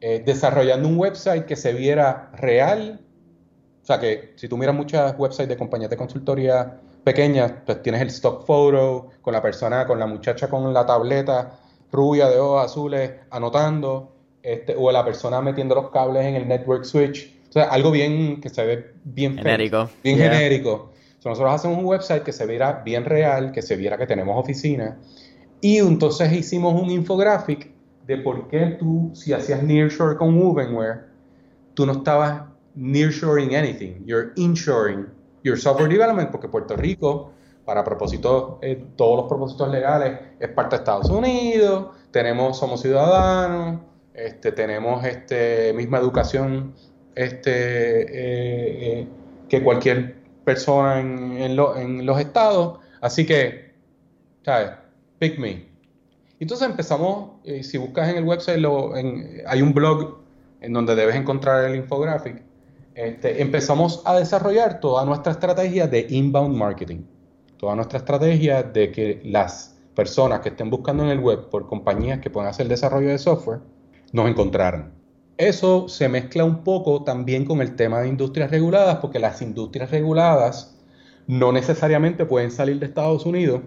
eh, 0.00 0.22
desarrollando 0.24 0.88
un 0.88 0.98
website 0.98 1.46
que 1.46 1.56
se 1.56 1.72
viera 1.72 2.30
real. 2.34 3.00
O 3.82 3.86
sea, 3.86 3.98
que 3.98 4.34
si 4.36 4.48
tú 4.48 4.56
miras 4.56 4.74
muchas 4.74 5.14
websites 5.18 5.48
de 5.48 5.56
compañías 5.56 5.90
de 5.90 5.96
consultoría 5.96 6.80
pequeñas, 7.02 7.52
pues 7.64 7.82
tienes 7.82 8.02
el 8.02 8.08
stock 8.08 8.44
photo 8.44 9.10
con 9.22 9.32
la 9.32 9.40
persona, 9.40 9.86
con 9.86 9.98
la 9.98 10.06
muchacha 10.06 10.48
con 10.48 10.72
la 10.72 10.84
tableta 10.84 11.58
rubia 11.96 12.28
de 12.28 12.38
ojos 12.38 12.64
azules 12.64 13.10
anotando, 13.30 14.12
este, 14.42 14.74
o 14.78 14.92
la 14.92 15.04
persona 15.04 15.40
metiendo 15.40 15.74
los 15.74 15.90
cables 15.90 16.24
en 16.24 16.36
el 16.36 16.46
network 16.46 16.84
switch. 16.84 17.32
O 17.48 17.52
sea, 17.52 17.64
algo 17.64 17.90
bien 17.90 18.40
que 18.40 18.48
se 18.48 18.64
ve 18.64 18.92
bien 19.04 19.36
genérico. 19.36 19.90
bien 20.04 20.18
genérico. 20.18 20.92
nosotros 21.24 21.52
hacemos 21.52 21.78
un 21.78 21.86
website 21.86 22.22
que 22.22 22.32
se 22.32 22.46
viera 22.46 22.82
bien 22.84 23.04
real, 23.04 23.50
que 23.50 23.62
se 23.62 23.74
viera 23.74 23.98
que 23.98 24.06
tenemos 24.06 24.38
oficina. 24.38 24.98
Y 25.60 25.78
entonces 25.78 26.32
hicimos 26.32 26.80
un 26.80 26.90
infographic 26.90 27.72
de 28.06 28.18
por 28.18 28.46
qué 28.48 28.76
tú, 28.78 29.10
si 29.14 29.32
hacías 29.32 29.62
nearshore 29.62 30.16
con 30.16 30.38
Wovenware, 30.38 31.06
tú 31.74 31.86
no 31.86 31.92
estabas 31.92 32.42
nearshoring 32.76 33.56
anything, 33.56 34.04
you're 34.04 34.32
inshoring 34.36 35.06
your 35.42 35.58
software 35.58 35.88
development, 35.88 36.30
porque 36.30 36.48
Puerto 36.48 36.76
Rico, 36.76 37.32
para 37.66 37.84
propósitos, 37.84 38.54
eh, 38.62 38.82
todos 38.96 39.18
los 39.18 39.26
propósitos 39.26 39.68
legales, 39.68 40.18
es 40.40 40.48
parte 40.48 40.76
de 40.76 40.80
Estados 40.80 41.10
Unidos, 41.10 41.88
tenemos, 42.10 42.58
somos 42.58 42.80
ciudadanos, 42.80 43.80
este, 44.14 44.52
tenemos 44.52 45.04
este, 45.04 45.74
misma 45.74 45.98
educación 45.98 46.72
este, 47.14 48.02
eh, 48.02 49.00
eh, 49.00 49.08
que 49.48 49.62
cualquier 49.62 50.16
persona 50.44 51.00
en, 51.00 51.36
en 51.38 52.06
los 52.06 52.20
estados, 52.20 52.78
así 53.00 53.26
que, 53.26 53.74
¿sabes? 54.44 54.70
Pick 55.18 55.38
me. 55.38 55.76
Entonces 56.38 56.68
empezamos, 56.68 57.30
eh, 57.44 57.62
si 57.62 57.78
buscas 57.78 58.08
en 58.10 58.18
el 58.18 58.24
website, 58.24 58.62
hay 59.46 59.62
un 59.62 59.72
blog 59.72 60.18
en 60.60 60.72
donde 60.72 60.94
debes 60.94 61.16
encontrar 61.16 61.64
el 61.64 61.76
infographic. 61.76 62.42
Este, 62.94 63.42
empezamos 63.42 64.02
a 64.04 64.16
desarrollar 64.16 64.80
toda 64.80 65.04
nuestra 65.04 65.32
estrategia 65.32 65.86
de 65.86 66.06
inbound 66.08 66.54
marketing, 66.54 67.02
toda 67.58 67.74
nuestra 67.74 67.98
estrategia 67.98 68.62
de 68.62 68.92
que 68.92 69.20
las 69.24 69.76
personas 69.94 70.40
que 70.40 70.50
estén 70.50 70.70
buscando 70.70 71.02
en 71.02 71.10
el 71.10 71.20
web 71.20 71.48
por 71.48 71.66
compañías 71.66 72.20
que 72.20 72.30
puedan 72.30 72.50
hacer 72.50 72.68
desarrollo 72.68 73.08
de 73.08 73.18
software, 73.18 73.60
nos 74.12 74.28
encontraran. 74.28 74.92
Eso 75.38 75.88
se 75.88 76.08
mezcla 76.08 76.44
un 76.44 76.64
poco 76.64 77.02
también 77.02 77.44
con 77.44 77.60
el 77.60 77.76
tema 77.76 78.00
de 78.00 78.08
industrias 78.08 78.50
reguladas, 78.50 78.96
porque 78.96 79.18
las 79.18 79.42
industrias 79.42 79.90
reguladas 79.90 80.78
no 81.26 81.52
necesariamente 81.52 82.24
pueden 82.24 82.50
salir 82.50 82.78
de 82.78 82.86
Estados 82.86 83.26
Unidos 83.26 83.62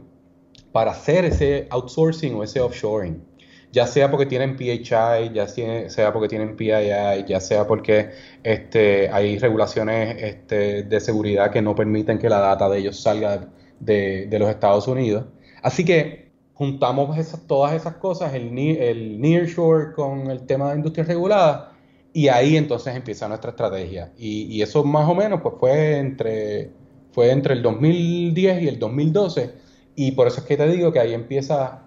para 0.72 0.92
hacer 0.92 1.26
ese 1.26 1.68
outsourcing 1.70 2.36
o 2.36 2.44
ese 2.44 2.62
offshoring. 2.62 3.24
Ya 3.72 3.86
sea 3.86 4.10
porque 4.10 4.26
tienen 4.26 4.56
PHI, 4.56 5.32
ya 5.32 5.48
sea 5.48 6.12
porque 6.12 6.28
tienen 6.28 6.56
PII, 6.56 7.26
ya 7.28 7.40
sea 7.40 7.68
porque 7.68 8.10
este, 8.42 9.10
hay 9.10 9.38
regulaciones 9.38 10.16
este, 10.24 10.84
de 10.84 11.00
seguridad 11.00 11.52
que 11.52 11.62
no 11.62 11.76
permiten 11.76 12.18
que 12.18 12.30
la 12.30 12.40
data 12.40 12.68
de 12.68 12.80
ellos 12.80 13.00
salga 13.00 13.48
de, 13.80 14.28
los 14.40 14.50
Estados 14.50 14.88
Unidos. 14.88 15.26
Así 15.62 15.86
que 15.86 16.32
juntamos 16.54 17.16
todas 17.48 17.74
esas 17.74 17.96
cosas, 17.96 18.34
el, 18.34 18.58
el 18.58 19.20
Nearshore 19.22 19.94
con 19.94 20.30
el 20.30 20.46
tema 20.46 20.72
de 20.72 20.78
industria 20.78 21.06
regulada, 21.06 21.74
y 22.14 22.28
ahí 22.28 22.58
entonces 22.58 22.96
empieza 22.96 23.28
nuestra 23.28 23.52
estrategia. 23.52 24.12
Y, 24.18 24.62
eso 24.62 24.84
más 24.84 25.08
o 25.08 25.16
menos 25.16 25.42
pues 25.42 25.56
fue 25.60 25.98
entre, 25.98 26.72
fue 27.12 27.32
entre 27.32 27.54
el 27.54 27.62
2010 27.62 28.64
y 28.64 28.68
el 28.68 28.80
2012 28.80 29.54
y 29.96 30.14
por 30.14 30.28
eso 30.28 30.40
es 30.40 30.46
que 30.46 30.56
te 30.56 30.66
digo 30.68 30.94
que 30.94 31.00
ahí 31.00 31.14
empieza 31.14 31.84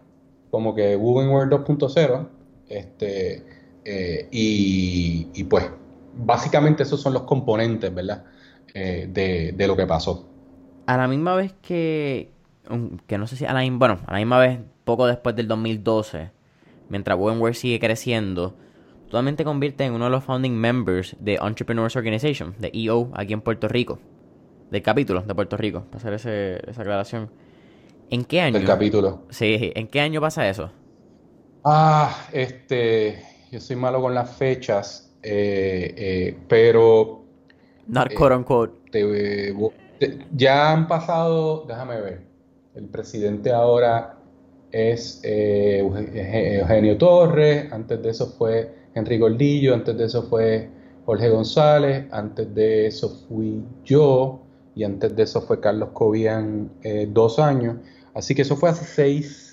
como 0.50 0.74
que 0.74 0.96
Wovenware 0.96 1.48
2.0. 1.48 2.28
Este, 2.68 3.42
eh, 3.86 4.28
y, 4.30 5.44
pues 5.44 5.64
básicamente 6.14 6.82
esos 6.82 7.00
son 7.00 7.14
los 7.14 7.22
componentes, 7.22 7.92
¿verdad? 7.94 8.24
Eh, 8.74 9.08
de, 9.10 9.66
lo 9.66 9.74
que 9.76 9.86
pasó. 9.86 10.28
A 10.92 10.98
la 10.98 11.08
misma 11.08 11.34
vez 11.34 11.54
que, 11.62 12.30
um, 12.68 12.98
que 13.06 13.16
no 13.16 13.26
sé 13.26 13.36
si 13.36 13.46
a 13.46 13.54
la, 13.54 13.66
bueno, 13.70 14.00
a 14.06 14.12
la 14.12 14.18
misma 14.18 14.38
vez, 14.38 14.58
poco 14.84 15.06
después 15.06 15.34
del 15.34 15.48
2012, 15.48 16.30
mientras 16.90 17.18
Wovenware 17.18 17.54
sigue 17.54 17.80
creciendo, 17.80 18.54
totalmente 19.06 19.42
convierte 19.42 19.84
en 19.84 19.94
uno 19.94 20.04
de 20.04 20.10
los 20.10 20.22
founding 20.22 20.52
members 20.52 21.16
de 21.18 21.36
Entrepreneurs 21.36 21.96
Organization, 21.96 22.54
de 22.58 22.70
EO, 22.74 23.10
aquí 23.14 23.32
en 23.32 23.40
Puerto 23.40 23.68
Rico, 23.68 24.00
del 24.70 24.82
capítulo 24.82 25.22
de 25.22 25.34
Puerto 25.34 25.56
Rico, 25.56 25.84
para 25.84 25.96
hacer 25.96 26.12
ese, 26.12 26.70
esa 26.70 26.82
aclaración. 26.82 27.30
¿En 28.10 28.26
qué 28.26 28.42
año? 28.42 28.58
El 28.58 28.66
capítulo. 28.66 29.22
Sí, 29.30 29.72
¿en 29.74 29.88
qué 29.88 30.02
año 30.02 30.20
pasa 30.20 30.46
eso? 30.46 30.70
Ah, 31.64 32.26
este, 32.34 33.18
yo 33.50 33.60
soy 33.60 33.76
malo 33.76 34.02
con 34.02 34.12
las 34.12 34.36
fechas, 34.36 35.10
eh, 35.22 35.94
eh, 35.96 36.38
pero... 36.48 37.24
Not 37.86 38.12
quote 38.12 38.34
unquote. 38.34 38.74
Ya 40.34 40.72
han 40.72 40.88
pasado, 40.88 41.64
déjame 41.66 42.00
ver, 42.00 42.20
el 42.74 42.86
presidente 42.86 43.52
ahora 43.52 44.18
es 44.70 45.20
eh, 45.24 45.78
Eugenio 45.80 46.96
Torres, 46.96 47.72
antes 47.72 48.02
de 48.02 48.10
eso 48.10 48.26
fue 48.38 48.74
Henry 48.94 49.18
Gordillo, 49.18 49.74
antes 49.74 49.96
de 49.96 50.04
eso 50.04 50.22
fue 50.24 50.68
Jorge 51.04 51.28
González, 51.28 52.06
antes 52.10 52.54
de 52.54 52.86
eso 52.86 53.08
fui 53.28 53.62
yo 53.84 54.40
y 54.74 54.84
antes 54.84 55.14
de 55.14 55.24
eso 55.24 55.42
fue 55.42 55.60
Carlos 55.60 55.90
Cobian 55.92 56.70
dos 57.08 57.38
años. 57.38 57.76
Así 58.14 58.34
que 58.34 58.42
eso 58.42 58.56
fue 58.56 58.70
hace 58.70 58.84
seis 58.84 59.52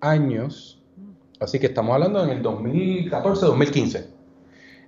años. 0.00 0.82
Así 1.40 1.58
que 1.58 1.66
estamos 1.66 1.94
hablando 1.94 2.24
en 2.24 2.30
el 2.30 2.42
2014-2015. 2.42 4.06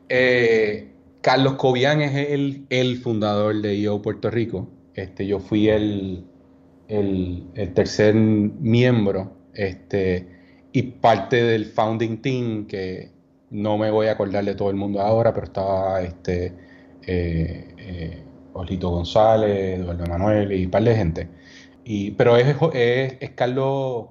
Eh, 0.08 0.90
Carlos 1.20 1.54
Cobian 1.54 2.00
es 2.00 2.30
el, 2.30 2.66
el, 2.70 2.96
fundador 2.98 3.60
de 3.60 3.74
IO 3.76 4.00
Puerto 4.00 4.30
Rico. 4.30 4.68
Este, 4.98 5.26
yo 5.26 5.38
fui 5.40 5.68
el, 5.68 6.24
el, 6.88 7.46
tercer 7.74 8.14
miembro 8.14 9.32
este, 9.54 10.26
y 10.72 10.82
parte 10.82 11.42
del 11.42 11.66
founding 11.66 12.20
team 12.22 12.66
que 12.66 13.10
no 13.50 13.78
me 13.78 13.90
voy 13.90 14.08
a 14.08 14.12
acordar 14.12 14.44
de 14.44 14.54
todo 14.54 14.70
el 14.70 14.76
mundo 14.76 15.00
ahora, 15.00 15.32
pero 15.32 15.46
estaba 15.46 16.02
este, 16.02 16.52
eh, 17.06 17.74
eh 17.78 18.24
González, 18.80 19.78
Eduardo 19.78 20.04
Manuel 20.06 20.50
y 20.50 20.64
un 20.64 20.70
par 20.72 20.82
de 20.82 20.96
gente 20.96 21.28
pero 22.16 22.36
es, 22.36 22.56
es, 22.74 23.30
Carlos 23.30 24.08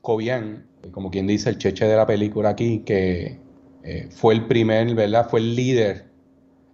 Cobian, 0.00 0.66
como 0.90 1.10
quien 1.10 1.26
dice, 1.26 1.50
el 1.50 1.58
cheche 1.58 1.86
de 1.86 1.96
la 1.96 2.06
película 2.06 2.50
aquí, 2.50 2.80
que 2.80 3.38
eh, 3.84 4.08
fue 4.10 4.34
el 4.34 4.46
primer, 4.46 4.94
¿verdad? 4.94 5.28
Fue 5.28 5.40
el 5.40 5.54
líder. 5.54 6.09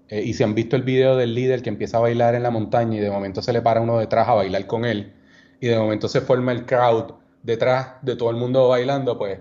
Eh, 0.09 0.23
y 0.23 0.35
si 0.35 0.45
han 0.45 0.55
visto 0.55 0.77
el 0.77 0.83
video 0.83 1.17
del 1.17 1.35
líder 1.35 1.63
que 1.63 1.69
empieza 1.69 1.99
a 1.99 2.01
bailar 2.01 2.35
en 2.35 2.43
la 2.43 2.51
montaña 2.51 2.97
y 2.97 3.01
de 3.01 3.11
momento 3.11 3.43
se 3.43 3.53
le 3.53 3.61
para 3.61 3.81
uno 3.81 3.99
detrás 3.99 4.29
a 4.29 4.35
bailar 4.35 4.67
con 4.67 4.85
él, 4.85 5.13
y 5.61 5.69
de 5.69 5.79
momento 5.79 6.09
se 6.09 6.21
forma 6.21 6.53
el 6.53 6.67
crowd 6.67 7.15
detrás 7.43 7.95
de 8.03 8.17
todo 8.17 8.31
el 8.31 8.37
mundo 8.37 8.69
bailando, 8.69 9.17
pues 9.19 9.41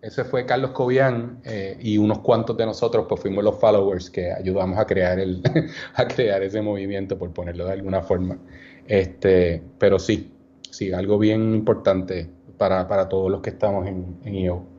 ese 0.00 0.24
fue 0.24 0.46
Carlos 0.46 0.70
Cobian 0.70 1.40
eh, 1.44 1.76
y 1.80 1.98
unos 1.98 2.20
cuantos 2.20 2.56
de 2.56 2.64
nosotros 2.64 3.06
pues 3.08 3.20
fuimos 3.20 3.42
los 3.42 3.58
followers 3.58 4.10
que 4.10 4.32
ayudamos 4.32 4.78
a 4.78 4.86
crear 4.86 5.18
el 5.18 5.42
a 5.94 6.06
crear 6.06 6.42
ese 6.42 6.62
movimiento 6.62 7.18
por 7.18 7.32
ponerlo 7.32 7.66
de 7.66 7.72
alguna 7.72 8.02
forma. 8.02 8.38
Este, 8.86 9.62
pero 9.78 9.98
sí, 9.98 10.32
sí, 10.70 10.92
algo 10.92 11.18
bien 11.18 11.54
importante 11.54 12.30
para, 12.56 13.08
todos 13.08 13.30
los 13.30 13.40
que 13.40 13.50
estamos 13.50 13.86
en, 13.86 14.18
en 14.24 14.34
IO. 14.34 14.78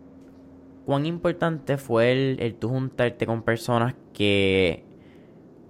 ¿cuán 0.86 1.06
importante 1.06 1.78
fue 1.78 2.12
el, 2.12 2.38
el 2.40 2.56
tú 2.56 2.70
juntarte 2.70 3.28
con 3.28 3.44
personas 3.44 3.94
que, 4.12 4.84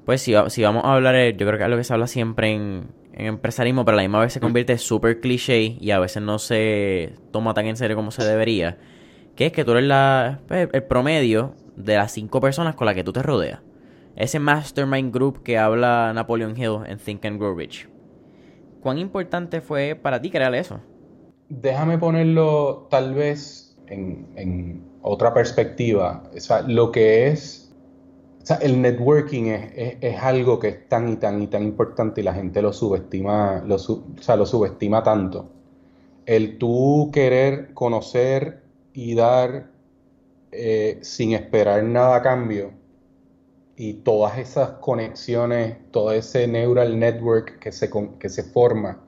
pues 0.10 0.24
si, 0.24 0.34
si 0.48 0.64
vamos 0.64 0.86
a 0.86 0.96
hablar, 0.96 1.14
yo 1.34 1.46
creo 1.46 1.60
que 1.60 1.64
es 1.64 1.70
lo 1.70 1.78
que 1.78 1.84
se 1.84 1.94
habla 1.94 2.08
siempre 2.08 2.52
en, 2.52 2.88
en 3.14 3.28
empresarismo, 3.28 3.86
pero 3.86 3.94
a 3.94 3.98
la 3.98 4.02
misma 4.02 4.20
vez 4.20 4.34
se 4.34 4.40
convierte 4.40 4.74
en 4.74 4.80
súper 4.80 5.20
cliché 5.20 5.78
y 5.80 5.92
a 5.92 6.00
veces 6.00 6.24
no 6.24 6.40
se 6.40 7.14
toma 7.30 7.54
tan 7.54 7.68
en 7.68 7.78
serio 7.78 7.96
como 7.96 8.10
se 8.10 8.26
debería, 8.26 8.80
que 9.36 9.46
es 9.46 9.52
que 9.52 9.64
tú 9.64 9.74
eres 9.74 9.84
la, 9.84 10.40
pues, 10.48 10.68
el 10.74 10.82
promedio 10.82 11.54
de 11.76 11.96
las 11.96 12.12
cinco 12.12 12.42
personas 12.42 12.74
con 12.74 12.88
las 12.88 12.96
que 12.96 13.04
tú 13.04 13.14
te 13.14 13.22
rodeas. 13.22 13.60
Ese 14.16 14.40
mastermind 14.40 15.14
group 15.14 15.44
que 15.44 15.60
habla 15.60 16.12
Napoleon 16.12 16.58
Hill 16.58 16.80
en 16.88 16.98
Think 16.98 17.26
and 17.26 17.38
Grow 17.38 17.56
Rich. 17.56 17.88
¿Cuán 18.82 18.98
importante 18.98 19.62
fue 19.62 19.94
para 19.94 20.20
ti 20.20 20.32
crear 20.32 20.56
eso? 20.56 20.80
Déjame 21.50 22.00
ponerlo 22.00 22.88
tal 22.90 23.14
vez 23.14 23.78
en, 23.86 24.84
otra 25.04 25.36
perspectiva. 25.36 26.24
O 26.36 26.40
sea, 26.40 26.64
lo 26.64 26.92
que 26.92 27.28
es, 27.28 27.69
el 28.62 28.82
networking 28.82 29.46
es, 29.46 30.18
algo 30.22 30.60
que 30.60 30.70
es 30.70 30.90
tan 30.90 31.10
y 31.10 31.16
tan 31.18 31.42
y 31.42 31.48
tan 31.48 31.64
importante 31.64 32.22
y 32.22 32.24
la 32.24 32.34
gente 32.34 32.62
lo 32.62 32.74
subestima, 32.74 33.64
lo, 33.66 33.76
o 33.76 33.80
sea, 34.20 34.36
lo 34.36 34.46
subestima 34.46 35.04
tanto. 35.04 35.50
El 36.26 36.58
tú 36.58 37.10
querer 37.14 37.74
conocer 37.74 38.64
y 38.94 39.16
dar 39.16 39.70
eh, 40.52 41.00
sin 41.02 41.34
esperar 41.34 41.84
nada 41.84 42.18
a 42.18 42.22
cambio 42.22 42.72
y 43.76 43.94
todas 43.94 44.38
esas 44.38 44.72
conexiones, 44.82 45.78
todo 45.92 46.12
ese 46.12 46.48
neural 46.48 47.00
network 47.00 47.60
que 47.60 47.72
se, 47.72 47.90
que 48.20 48.30
se 48.30 48.44
forma, 48.44 49.00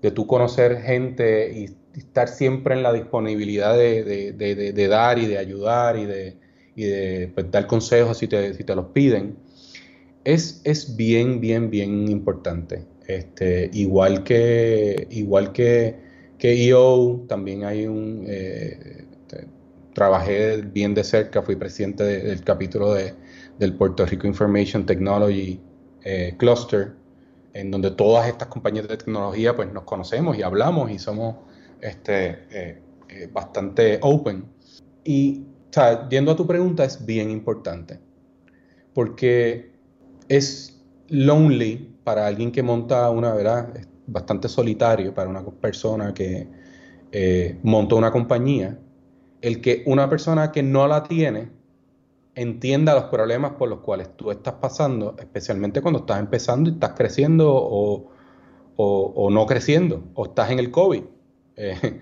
de 0.00 0.10
tú 0.10 0.26
conocer 0.26 0.80
gente 0.80 1.52
y, 1.52 1.76
estar 1.98 2.28
siempre 2.28 2.76
en 2.76 2.84
la 2.84 2.92
disponibilidad 2.92 3.76
de, 3.76 4.88
dar 4.88 5.18
y 5.18 5.26
de 5.26 5.36
ayudar 5.36 5.96
y 5.96 6.06
de, 6.06 6.38
de 6.84 7.30
pues, 7.34 7.50
dar 7.50 7.66
consejos 7.66 8.18
si 8.18 8.28
te, 8.28 8.54
si 8.54 8.64
te 8.64 8.74
los 8.74 8.86
piden, 8.86 9.36
es, 10.24 10.60
es, 10.64 10.96
bien, 10.96 11.40
bien, 11.40 11.70
bien 11.70 12.08
importante. 12.08 12.84
Este, 13.06 13.70
igual 13.72 14.24
que, 14.24 15.06
igual 15.10 15.52
que, 15.52 15.96
que 16.38 16.68
EO, 16.68 17.24
también 17.28 17.64
hay 17.64 17.86
un... 17.86 18.24
Eh, 18.26 19.04
trabajé 19.98 20.58
bien 20.62 20.94
de 20.94 21.02
cerca, 21.02 21.42
fui 21.42 21.56
presidente 21.56 22.04
del 22.04 22.44
capítulo 22.44 22.94
de, 22.94 23.14
del 23.58 23.74
Puerto 23.74 24.06
Rico 24.06 24.28
Information 24.28 24.86
Technology 24.86 25.60
eh, 26.04 26.34
Cluster, 26.38 26.92
en 27.52 27.72
donde 27.72 27.90
todas 27.90 28.28
estas 28.28 28.46
compañías 28.46 28.86
de 28.86 28.96
tecnología 28.96 29.56
pues 29.56 29.72
nos 29.72 29.82
conocemos 29.82 30.38
y 30.38 30.42
hablamos 30.42 30.90
y 30.92 31.00
somos 31.00 31.36
este, 31.80 32.46
eh, 32.50 32.80
eh, 33.08 33.28
bastante 33.32 33.98
open. 34.02 34.44
Y 35.04 35.42
yendo 36.10 36.32
a 36.32 36.36
tu 36.36 36.46
pregunta, 36.46 36.84
es 36.84 37.04
bien 37.04 37.30
importante, 37.30 38.00
porque 38.94 39.72
es 40.28 40.82
lonely 41.08 41.94
para 42.04 42.26
alguien 42.26 42.52
que 42.52 42.62
monta 42.62 43.10
una, 43.10 43.34
¿verdad? 43.34 43.76
Es 43.76 43.88
bastante 44.06 44.48
solitario 44.48 45.14
para 45.14 45.28
una 45.28 45.44
persona 45.44 46.14
que 46.14 46.48
monta 47.62 47.94
una 47.94 48.10
compañía, 48.10 48.78
el 49.40 49.60
que 49.60 49.82
una 49.86 50.08
persona 50.08 50.52
que 50.52 50.62
no 50.62 50.86
la 50.88 51.02
tiene 51.02 51.50
entienda 52.38 52.94
los 52.94 53.04
problemas 53.04 53.52
por 53.52 53.68
los 53.68 53.80
cuales 53.80 54.16
tú 54.16 54.30
estás 54.30 54.54
pasando, 54.54 55.16
especialmente 55.18 55.82
cuando 55.82 56.00
estás 56.00 56.20
empezando 56.20 56.70
y 56.70 56.74
estás 56.74 56.92
creciendo 56.92 57.50
o, 57.50 59.30
no 59.30 59.46
creciendo, 59.46 60.04
o 60.14 60.26
estás 60.26 60.50
en 60.50 60.58
el 60.58 60.70
COVID. 60.70 61.02
Eh, 61.60 62.00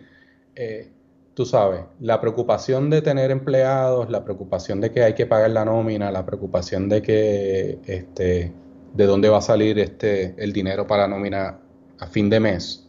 eh, 0.55 0.93
tú 1.37 1.47
sabes, 1.47 1.83
la 2.01 2.21
preocupación 2.21 2.91
de 2.91 3.03
tener 3.03 3.31
empleados, 3.31 4.11
la 4.11 4.25
preocupación 4.25 4.81
de 4.81 4.91
que 4.91 5.05
hay 5.05 5.15
que 5.15 5.27
pagar 5.27 5.51
la 5.51 5.65
nómina, 5.65 6.11
la 6.11 6.27
preocupación 6.27 6.89
de 6.89 7.03
que 7.03 7.79
este, 7.85 8.53
de 8.95 9.07
dónde 9.07 9.29
va 9.29 9.39
a 9.39 9.43
salir 9.43 9.79
este, 9.79 10.35
el 10.39 10.53
dinero 10.53 10.89
para 10.89 11.03
la 11.03 11.09
nómina 11.09 11.61
a 12.01 12.07
fin 12.09 12.29
de 12.29 12.41
mes, 12.41 12.89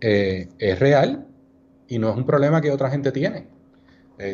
eh, 0.00 0.48
es 0.58 0.78
real 0.78 1.26
y 1.88 1.98
no 1.98 2.10
es 2.10 2.16
un 2.16 2.24
problema 2.24 2.60
que 2.60 2.70
otra 2.70 2.90
gente 2.90 3.10
tiene. 3.10 3.48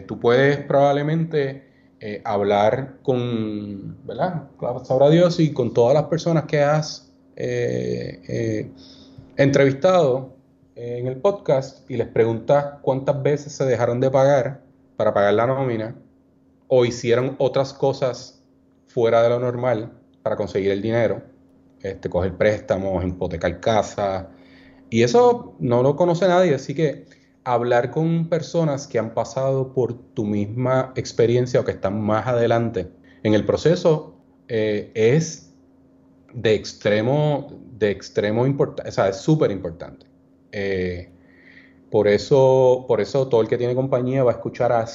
tú 0.06 0.18
puedes 0.18 0.58
probablemente 0.58 1.66
eh, 1.98 2.20
hablar 2.24 2.98
con, 3.02 3.96
¿verdad? 4.04 4.50
Sabrá 4.84 5.08
Dios 5.08 5.40
y 5.40 5.54
con 5.54 5.72
todas 5.72 5.94
las 5.94 6.04
personas 6.04 6.44
que 6.44 6.60
has 6.60 7.10
eh, 7.36 8.20
eh, 8.28 8.70
entrevistado 9.36 10.35
en 10.76 11.06
el 11.06 11.16
podcast 11.16 11.90
y 11.90 11.96
les 11.96 12.06
preguntas 12.06 12.74
cuántas 12.82 13.22
veces 13.22 13.52
se 13.52 13.64
dejaron 13.64 13.98
de 13.98 14.10
pagar 14.10 14.60
para 14.96 15.14
pagar 15.14 15.32
la 15.32 15.46
nómina 15.46 15.96
o 16.68 16.84
hicieron 16.84 17.34
otras 17.38 17.72
cosas 17.72 18.42
fuera 18.86 19.22
de 19.22 19.30
lo 19.30 19.40
normal 19.40 19.92
para 20.22 20.36
conseguir 20.36 20.70
el 20.70 20.82
dinero, 20.82 21.22
este, 21.80 22.10
coger 22.10 22.36
préstamos, 22.36 23.04
hipotecar 23.04 23.58
casa, 23.60 24.28
y 24.90 25.02
eso 25.02 25.54
no 25.58 25.82
lo 25.82 25.96
conoce 25.96 26.28
nadie, 26.28 26.54
así 26.54 26.74
que 26.74 27.06
hablar 27.44 27.90
con 27.90 28.28
personas 28.28 28.86
que 28.86 28.98
han 28.98 29.14
pasado 29.14 29.72
por 29.72 29.94
tu 30.14 30.24
misma 30.24 30.92
experiencia 30.96 31.60
o 31.60 31.64
que 31.64 31.72
están 31.72 32.00
más 32.00 32.26
adelante 32.26 32.88
en 33.22 33.34
el 33.34 33.46
proceso 33.46 34.16
eh, 34.48 34.90
es 34.94 35.54
de 36.34 36.54
extremo, 36.54 37.48
de 37.72 37.90
extremo 37.90 38.46
importante, 38.46 38.90
o 38.90 38.92
sea, 38.92 39.08
es 39.08 39.16
súper 39.16 39.50
importante. 39.50 40.05
Eh, 40.58 41.10
por 41.90 42.08
eso, 42.08 42.86
por 42.88 43.02
eso 43.02 43.28
todo 43.28 43.42
el 43.42 43.48
que 43.48 43.58
tiene 43.58 43.74
compañía 43.74 44.24
va 44.24 44.32
a 44.32 44.34
escuchar 44.36 44.72
a, 44.72 44.86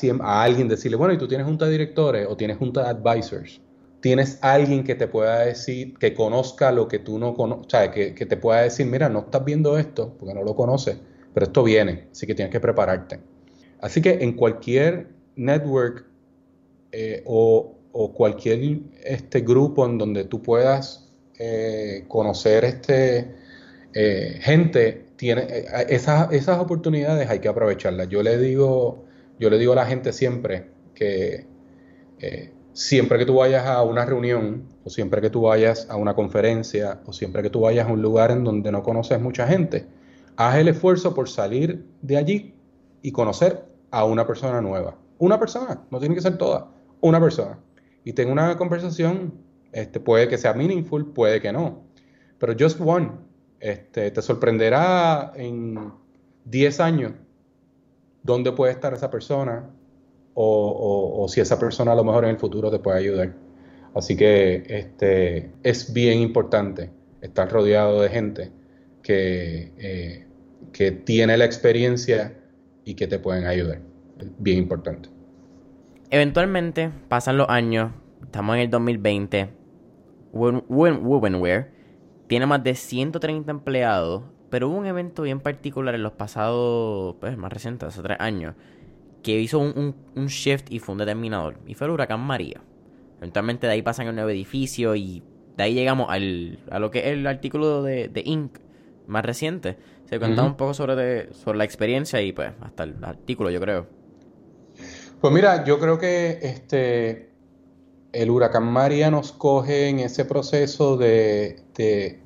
alguien 0.44 0.68
decirle, 0.68 0.98
bueno, 0.98 1.14
y 1.14 1.20
tú 1.20 1.28
tienes 1.28 1.46
junta 1.46 1.66
de 1.66 1.72
directores 1.72 2.28
o 2.28 2.36
tienes 2.36 2.58
junta 2.58 2.84
de 2.84 2.90
advisors. 2.90 3.62
Tienes 4.02 4.40
alguien 4.42 4.84
que 4.84 4.96
te 4.96 5.08
pueda 5.08 5.46
decir, 5.46 5.96
que 6.00 6.16
conozca 6.16 6.72
lo 6.72 6.88
que 6.88 6.98
tú 6.98 7.20
no 7.20 7.36
conoces, 7.36 7.68
o 7.68 7.70
sea, 7.70 7.92
que, 7.92 8.12
te 8.14 8.38
pueda 8.38 8.64
decir, 8.64 8.88
mira, 8.88 9.08
no 9.08 9.20
estás 9.20 9.46
viendo 9.46 9.78
esto 9.78 10.16
porque 10.18 10.34
no 10.34 10.44
lo 10.44 10.56
conoces 10.56 10.98
pero 11.34 11.46
esto 11.46 11.64
viene, 11.64 12.08
así 12.12 12.28
que 12.28 12.36
tienes 12.36 12.52
que 12.52 12.60
prepararte. 12.60 13.20
Así 13.80 14.02
que 14.02 14.18
en 14.22 14.34
cualquier 14.34 15.08
network 15.38 16.06
eh, 16.92 17.24
o, 17.26 17.78
cualquier 18.14 18.80
este 19.02 19.40
grupo 19.42 19.86
en 19.86 19.98
donde 19.98 20.26
tú 20.26 20.42
puedas 20.42 21.10
eh, 21.40 22.04
conocer 22.10 22.66
este, 22.66 23.34
gente, 24.42 25.11
tiene, 25.22 25.46
esas, 25.88 26.34
esas 26.34 26.58
oportunidades 26.58 27.30
hay 27.30 27.38
que 27.38 27.48
aprovecharlas. 27.48 28.10
Yo 28.10 28.24
le 28.24 28.40
digo, 28.40 29.06
yo 29.38 29.52
le 29.52 29.60
digo 29.60 29.74
a 29.74 29.76
la 29.76 29.86
gente 29.86 30.14
siempre 30.14 30.72
que 30.96 31.46
siempre 32.74 33.20
que 33.20 33.26
tú 33.28 33.36
vayas 33.36 33.68
a 33.68 33.84
una 33.84 34.04
reunión 34.04 34.64
o 34.84 34.90
siempre 34.90 35.22
que 35.22 35.30
tú 35.30 35.44
vayas 35.44 35.88
a 35.92 35.96
una 35.96 36.16
conferencia 36.16 37.02
o 37.06 37.14
siempre 37.14 37.44
que 37.44 37.52
tú 37.52 37.62
vayas 37.62 37.88
a 37.88 37.92
un 37.92 38.02
lugar 38.02 38.32
en 38.32 38.44
donde 38.44 38.72
no 38.72 38.82
conoces 38.82 39.22
mucha 39.22 39.48
gente, 39.48 39.86
haz 40.38 40.56
el 40.56 40.70
esfuerzo 40.70 41.14
por 41.14 41.30
salir 41.30 41.86
de 42.02 42.18
allí 42.18 42.56
y 43.04 43.12
conocer 43.12 43.64
a 43.92 44.06
una 44.06 44.26
persona 44.26 44.60
nueva. 44.60 44.98
Una 45.20 45.40
persona, 45.40 45.84
no 45.92 46.00
tiene 46.00 46.16
que 46.16 46.22
ser 46.22 46.40
toda, 46.40 46.72
una 47.00 47.20
persona. 47.20 47.60
Y 48.04 48.14
tenga 48.14 48.32
una 48.32 48.58
conversación, 48.58 49.36
este, 49.72 50.00
puede 50.00 50.28
que 50.28 50.40
sea 50.40 50.56
meaningful, 50.56 51.14
puede 51.14 51.40
que 51.42 51.54
no. 51.54 51.84
Pero 52.40 52.56
just 52.60 52.82
one, 52.82 53.12
este, 53.62 54.10
te 54.10 54.22
sorprenderá 54.22 55.32
en 55.36 55.94
10 56.46 56.80
años 56.80 57.14
dónde 58.24 58.52
puede 58.52 58.74
estar 58.74 58.94
esa 58.94 59.12
persona 59.12 59.70
o, 60.34 61.28
si 61.30 61.42
esa 61.42 61.60
persona 61.60 61.92
a 61.92 61.96
lo 61.96 62.04
mejor 62.04 62.24
en 62.24 62.32
el 62.32 62.38
futuro 62.38 62.72
te 62.72 62.80
puede 62.80 62.98
ayudar. 62.98 63.34
Así 63.94 64.16
que 64.16 64.64
este, 64.68 65.52
es 65.64 65.94
bien 65.94 66.20
importante 66.20 66.90
estar 67.22 67.52
rodeado 67.52 68.02
de 68.02 68.10
gente 68.10 68.52
que, 69.04 69.72
eh, 69.78 70.26
que 70.72 70.92
tiene 70.92 71.38
la 71.38 71.46
experiencia 71.46 72.36
y 72.84 72.96
que 72.96 73.08
te 73.08 73.20
pueden 73.20 73.46
ayudar. 73.46 73.80
bien 74.40 74.58
importante. 74.58 75.10
Eventualmente 76.10 76.92
pasan 77.08 77.38
los 77.38 77.50
años, 77.50 77.92
estamos 78.24 78.56
en 78.56 78.62
el 78.62 78.70
2020. 78.70 79.50
Wovenware 80.34 81.81
tiene 82.32 82.46
más 82.46 82.64
de 82.64 82.76
130 82.76 83.52
empleados, 83.52 84.24
pero 84.50 84.70
hubo 84.70 84.78
un 84.78 84.86
evento 84.86 85.24
bien 85.24 85.42
particular 85.42 85.96
en 85.96 86.04
los 86.04 86.14
pasados, 86.14 87.18
pues 87.20 87.38
más 87.38 87.52
recientes, 87.52 87.90
hace 87.90 88.02
tres 88.02 88.16
años, 88.22 88.56
que 89.22 89.38
hizo 89.38 89.60
un, 89.60 89.94
shift 90.28 90.72
y 90.72 90.80
fue 90.80 90.94
un 90.94 91.00
determinador. 91.00 91.58
Y 91.68 91.74
fue 91.74 91.88
el 91.88 91.92
huracán 91.92 92.22
María. 92.22 92.62
Eventualmente 93.18 93.68
de 93.68 93.74
ahí 93.74 93.82
pasan 93.82 94.08
al 94.08 94.16
nuevo 94.16 94.30
edificio 94.30 94.96
y 94.96 95.22
de 95.58 95.64
ahí 95.64 95.74
llegamos 95.74 96.10
al, 96.10 96.60
a 96.72 96.80
lo 96.80 96.90
que 96.90 97.00
es 97.00 97.06
el 97.08 97.28
artículo 97.28 97.84
de, 97.84 98.08
de 98.08 98.22
Inc 98.26 98.60
más 99.08 99.26
reciente. 99.26 99.76
Se 100.06 100.18
contaba 100.18 100.48
un 100.48 100.56
poco 100.56 100.74
sobre, 100.74 101.34
sobre 101.34 101.58
la 101.58 101.66
experiencia 101.66 102.22
y 102.22 102.32
pues 102.32 102.54
hasta 102.62 102.84
el 102.84 103.04
artículo, 103.04 103.50
yo 103.50 103.60
creo. 103.60 103.88
Pues 105.20 105.34
mira, 105.34 105.66
yo 105.66 105.80
creo 105.80 106.00
que 106.00 106.40
este 106.42 107.32
el 108.14 108.30
huracán 108.30 108.64
María 108.72 109.10
nos 109.12 109.32
coge 109.32 109.90
en 109.90 110.00
ese 110.00 110.26
proceso 110.26 110.98
de, 110.98 111.62
de, 111.76 112.21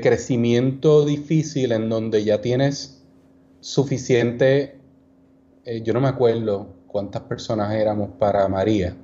crecimiento 0.00 1.04
difícil 1.04 1.72
en 1.72 1.88
donde 1.88 2.24
ya 2.24 2.40
tienes 2.40 3.02
suficiente, 3.60 4.78
eh, 5.64 5.82
yo 5.82 5.94
no 5.94 6.00
me 6.00 6.08
acuerdo 6.08 6.68
cuántas 6.86 7.22
personas 7.22 7.72
éramos 7.72 8.10
para 8.18 8.46
María, 8.48 8.94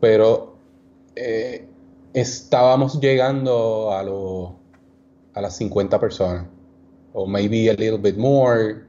pero 0.00 0.56
eh, 1.14 1.66
estábamos 2.14 3.00
llegando 3.00 3.92
a, 3.92 4.00
a 4.00 5.40
las 5.40 5.56
50 5.56 6.00
personas, 6.00 6.46
o 7.12 7.26
maybe 7.26 7.68
a 7.68 7.74
little 7.74 7.98
bit 7.98 8.16
more, 8.16 8.84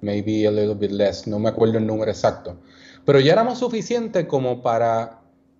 maybe 0.00 0.46
a 0.46 0.50
little 0.50 0.74
bit 0.74 0.90
less, 0.90 1.26
no 1.26 1.38
me 1.38 1.48
acuerdo 1.48 1.78
el 1.78 1.86
número 1.86 2.10
exacto, 2.10 2.56
pero 3.04 3.20
ya 3.20 3.32
éramos 3.32 3.60
suficientes 3.60 4.26
como 4.26 4.60
para 4.60 5.15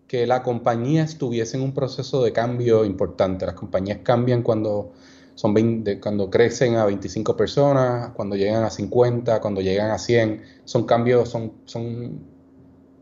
que 0.07 0.27
la 0.27 0.43
compañía 0.43 1.03
estuviese 1.03 1.57
en 1.57 1.63
un 1.63 1.73
proceso 1.73 2.23
de 2.23 2.33
cambio 2.33 2.85
importante. 2.85 3.47
Las 3.47 3.55
compañías 3.55 3.99
cambian 4.03 4.43
cuando 4.43 4.93
son 5.35 5.85
cuando 6.01 6.31
crecen 6.31 6.77
a 6.77 6.87
25 6.87 7.37
personas, 7.37 8.11
cuando 8.15 8.37
llegan 8.37 8.65
a 8.65 8.71
50, 8.71 9.41
cuando 9.41 9.61
llegan 9.61 9.91
a 9.91 9.99
100, 9.99 10.43
son 10.65 10.85
cambios, 10.85 11.29
son, 11.29 11.53
son 11.67 12.21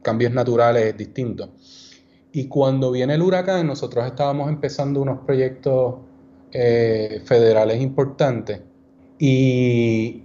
cambios 0.02 0.32
naturales 0.32 0.96
distintos. 0.96 1.50
Y 2.32 2.48
cuando 2.48 2.90
viene 2.90 3.14
el 3.14 3.22
huracán, 3.22 3.66
nosotros 3.68 4.04
estábamos 4.04 4.48
empezando 4.48 5.00
unos 5.00 5.20
proyectos 5.20 5.96
eh, 6.50 7.22
federales 7.24 7.80
importantes 7.80 8.60
y 9.18 10.24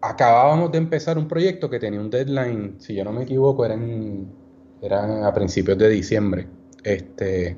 acabábamos 0.00 0.72
de 0.72 0.78
empezar 0.78 1.18
un 1.18 1.28
proyecto 1.28 1.68
que 1.68 1.78
tenía 1.78 2.00
un 2.00 2.08
deadline, 2.08 2.76
si 2.78 2.94
yo 2.94 3.04
no 3.04 3.12
me 3.12 3.24
equivoco, 3.24 3.64
eran, 3.66 4.26
eran 4.82 5.24
a 5.24 5.32
principios 5.32 5.78
de 5.78 5.88
diciembre. 5.88 6.46
Este, 6.82 7.56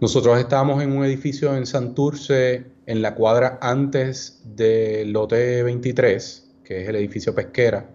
nosotros 0.00 0.38
estábamos 0.38 0.82
en 0.82 0.92
un 0.92 1.04
edificio 1.04 1.54
en 1.56 1.66
Santurce, 1.66 2.64
en 2.86 3.02
la 3.02 3.14
cuadra 3.14 3.58
antes 3.60 4.40
del 4.44 5.12
lote 5.12 5.62
23, 5.62 6.50
que 6.62 6.82
es 6.82 6.88
el 6.88 6.96
edificio 6.96 7.34
pesquera, 7.34 7.90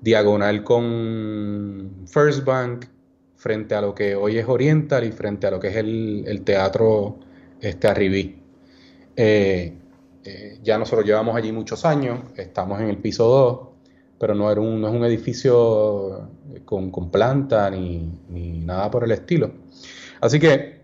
diagonal 0.00 0.64
con 0.64 1.92
First 2.06 2.44
Bank, 2.44 2.86
frente 3.36 3.74
a 3.74 3.80
lo 3.80 3.94
que 3.94 4.16
hoy 4.16 4.38
es 4.38 4.48
Oriental 4.48 5.04
y 5.04 5.12
frente 5.12 5.46
a 5.46 5.50
lo 5.50 5.60
que 5.60 5.68
es 5.68 5.76
el, 5.76 6.42
teatro 6.44 7.20
este, 7.60 7.88
Arribí. 7.88 8.40
Eh, 9.16 9.72
eh, 10.24 10.58
ya 10.62 10.78
nosotros 10.78 11.06
llevamos 11.06 11.36
allí 11.36 11.52
muchos 11.52 11.84
años, 11.84 12.20
estamos 12.36 12.80
en 12.80 12.88
el 12.88 12.96
piso 12.96 13.28
2, 13.28 13.73
pero 14.18 14.34
no, 14.34 14.50
era 14.50 14.60
un, 14.60 14.80
no 14.80 14.88
es 14.88 14.94
un 14.94 15.04
edificio 15.04 16.28
con, 16.64 17.10
planta 17.10 17.70
ni, 17.70 18.10
nada 18.30 18.90
por 18.90 19.04
el 19.04 19.12
estilo. 19.12 19.50
Así 20.20 20.38
que 20.38 20.80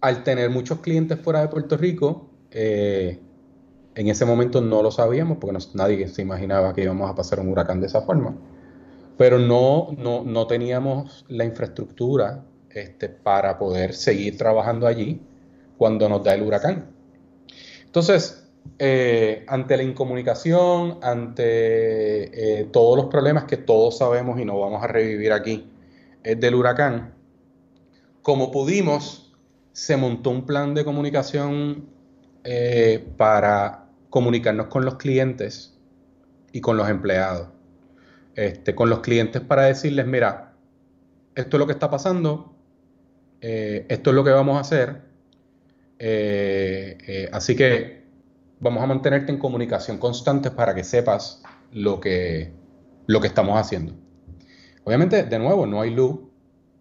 al 0.00 0.22
tener 0.22 0.50
muchos 0.50 0.80
clientes 0.80 1.18
fuera 1.20 1.40
de 1.40 1.48
Puerto 1.48 1.76
Rico, 1.76 2.30
eh, 2.50 3.18
en 3.94 4.08
ese 4.08 4.24
momento 4.24 4.60
no 4.60 4.82
lo 4.82 4.90
sabíamos 4.90 5.38
porque 5.38 5.58
nadie 5.74 6.08
se 6.08 6.22
imaginaba 6.22 6.74
que 6.74 6.82
íbamos 6.82 7.10
a 7.10 7.14
pasar 7.14 7.40
un 7.40 7.48
huracán 7.48 7.80
de 7.80 7.86
esa 7.86 8.02
forma. 8.02 8.36
Pero 9.16 9.38
no, 9.38 9.92
no, 9.96 10.46
teníamos 10.46 11.24
la 11.28 11.44
infraestructura 11.44 12.44
este, 12.70 13.08
para 13.08 13.58
poder 13.58 13.94
seguir 13.94 14.36
trabajando 14.36 14.86
allí 14.86 15.20
cuando 15.78 16.08
nos 16.08 16.22
da 16.22 16.34
el 16.34 16.42
huracán. 16.42 16.90
Entonces, 17.86 18.45
eh, 18.78 19.44
ante 19.48 19.76
la 19.76 19.82
incomunicación, 19.82 20.98
ante 21.02 22.60
eh, 22.60 22.64
todos 22.72 22.96
los 22.96 23.06
problemas 23.06 23.44
que 23.44 23.56
todos 23.56 23.98
sabemos 23.98 24.38
y 24.40 24.44
no 24.44 24.58
vamos 24.58 24.82
a 24.82 24.86
revivir 24.86 25.32
aquí 25.32 25.70
es 26.22 26.38
del 26.40 26.54
huracán, 26.54 27.14
como 28.22 28.50
pudimos, 28.50 29.34
se 29.72 29.96
montó 29.96 30.30
un 30.30 30.46
plan 30.46 30.74
de 30.74 30.84
comunicación 30.84 31.86
eh, 32.44 33.06
para 33.16 33.86
comunicarnos 34.10 34.66
con 34.66 34.84
los 34.84 34.96
clientes 34.96 35.78
y 36.52 36.60
con 36.60 36.76
los 36.76 36.88
empleados. 36.88 37.48
Este, 38.34 38.74
con 38.74 38.90
los 38.90 39.00
clientes 39.00 39.40
para 39.40 39.62
decirles, 39.62 40.06
mira, 40.06 40.52
esto 41.34 41.56
es 41.56 41.58
lo 41.58 41.66
que 41.66 41.72
está 41.72 41.90
pasando, 41.90 42.54
esto 43.40 44.10
es 44.10 44.16
lo 44.16 44.24
que 44.24 44.30
vamos 44.30 44.56
a 44.56 44.60
hacer, 44.60 45.02
así 47.32 47.54
que 47.54 48.05
vamos 48.60 48.82
a 48.82 48.86
mantenerte 48.86 49.32
en 49.32 49.38
comunicación 49.38 49.98
constante 49.98 50.50
para 50.50 50.74
que 50.74 50.84
sepas 50.84 51.42
lo 51.72 52.00
que, 52.00 52.52
lo 53.06 53.20
que 53.20 53.26
estamos 53.26 53.58
haciendo. 53.58 53.94
Obviamente, 54.84 55.24
de 55.24 55.38
nuevo, 55.38 55.66
no 55.66 55.80
hay 55.80 55.90
luz, 55.90 56.20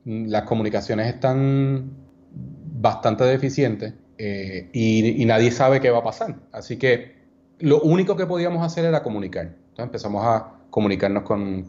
las 0.06 0.44
comunicaciones 0.44 1.08
están 1.08 1.92
bastante 2.32 3.24
deficientes 3.24 3.94
eh, 4.18 4.70
y, 4.74 5.26
nadie 5.26 5.52
sabe 5.52 5.82
qué 5.82 5.90
va 5.90 6.00
a 6.00 6.04
pasar. 6.04 6.36
Así 6.52 6.78
que 6.78 7.16
lo 7.60 7.82
único 7.82 8.16
que 8.16 8.26
podíamos 8.26 8.64
hacer 8.64 8.86
era 8.86 9.02
comunicar. 9.02 9.46
Entonces 9.46 9.86
empezamos 9.86 10.24
a 10.26 10.52
comunicarnos 10.70 11.24
con, 11.24 11.66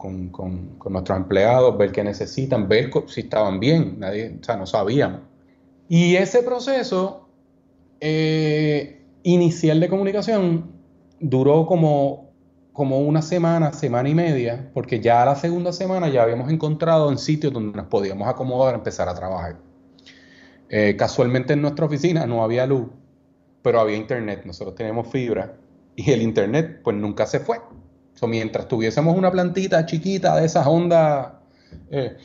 nuestros 0.89 1.17
empleados, 1.17 1.77
ver 1.77 1.91
qué 1.91 2.03
necesitan, 2.03 2.67
ver 2.67 2.91
si 3.07 3.21
estaban 3.21 3.59
bien, 3.59 3.95
nadie, 3.99 4.37
o 4.39 4.43
sea, 4.43 4.57
no 4.57 4.65
sabíamos. 4.65 5.21
Y 5.89 6.17
ese 6.17 6.43
proceso 6.43 7.27
eh, 8.01 8.96
inicial 9.27 9.81
de 9.81 9.89
comunicación 9.89 10.71
duró 11.19 11.65
como, 11.65 12.31
como 12.71 12.99
una 12.99 13.21
semana, 13.21 13.73
semana 13.73 14.07
y 14.07 14.15
media, 14.15 14.71
porque 14.73 15.01
ya 15.01 15.25
la 15.25 15.35
segunda 15.35 15.73
semana 15.73 16.07
ya 16.07 16.23
habíamos 16.23 16.49
encontrado 16.49 17.11
en 17.11 17.17
sitios 17.17 17.51
donde 17.51 17.75
nos 17.75 17.87
podíamos 17.87 18.27
acomodar 18.27 18.73
a 18.73 18.77
empezar 18.77 19.09
a 19.09 19.13
trabajar. 19.13 19.57
Eh, 20.69 20.95
casualmente 20.97 21.53
en 21.53 21.61
nuestra 21.61 21.85
oficina 21.85 22.25
no 22.25 22.41
había 22.41 22.65
luz, 22.65 22.87
pero 23.61 23.81
había 23.81 23.97
internet. 23.97 24.43
Nosotros 24.45 24.75
teníamos 24.75 25.07
fibra 25.09 25.57
y 25.95 26.09
el 26.11 26.21
internet 26.21 26.79
pues 26.81 26.95
nunca 26.95 27.25
se 27.25 27.41
fue. 27.41 27.57
So, 28.13 28.27
mientras 28.27 28.67
tuviésemos 28.67 29.15
una 29.15 29.29
plantita 29.29 29.85
chiquita 29.85 30.37
de 30.37 30.45
esas 30.45 30.65
ondas 30.65 31.33
eh, 31.91 32.15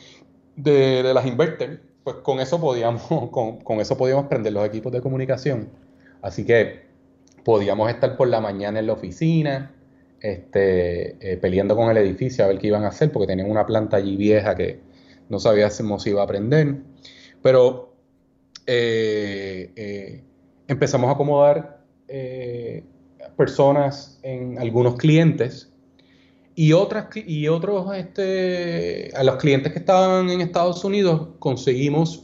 de, 0.54 1.12
las 1.12 1.26
inverter, 1.26 1.82
pues 2.04 2.16
con 2.22 2.38
eso 2.38 2.60
podíamos, 2.60 3.02
con, 3.32 3.58
con, 3.58 3.80
eso 3.80 3.96
podíamos 3.96 4.26
prender 4.26 4.52
los 4.52 4.64
equipos 4.64 4.92
de 4.92 5.00
comunicación. 5.00 5.68
Así 6.22 6.46
que 6.46 6.91
podíamos 7.44 7.90
estar 7.90 8.16
por 8.16 8.28
la 8.28 8.40
mañana 8.40 8.80
en 8.80 8.86
la 8.86 8.92
oficina, 8.92 9.74
este, 10.20 11.16
eh, 11.20 11.36
peleando 11.36 11.74
con 11.74 11.90
el 11.90 11.96
edificio 11.96 12.44
a 12.44 12.48
ver 12.48 12.58
qué 12.58 12.68
iban 12.68 12.84
a 12.84 12.88
hacer, 12.88 13.10
porque 13.10 13.26
tenían 13.26 13.50
una 13.50 13.66
planta 13.66 13.96
allí 13.96 14.16
vieja 14.16 14.54
que 14.54 14.80
no 15.28 15.38
sabíamos 15.38 16.02
si 16.02 16.10
iba 16.10 16.22
a 16.22 16.26
prender. 16.26 16.76
Pero 17.42 17.94
eh, 18.66 19.72
eh, 19.74 20.22
empezamos 20.68 21.08
a 21.08 21.12
acomodar 21.12 21.82
personas 23.38 24.20
en 24.22 24.58
algunos 24.58 24.96
clientes 24.96 25.72
y 26.54 26.74
otras 26.74 27.06
y 27.14 27.48
otros 27.48 27.86
este, 27.96 29.10
a 29.16 29.24
los 29.24 29.36
clientes 29.36 29.72
que 29.72 29.78
estaban 29.78 30.28
en 30.28 30.42
Estados 30.42 30.84
Unidos 30.84 31.28
conseguimos 31.38 32.22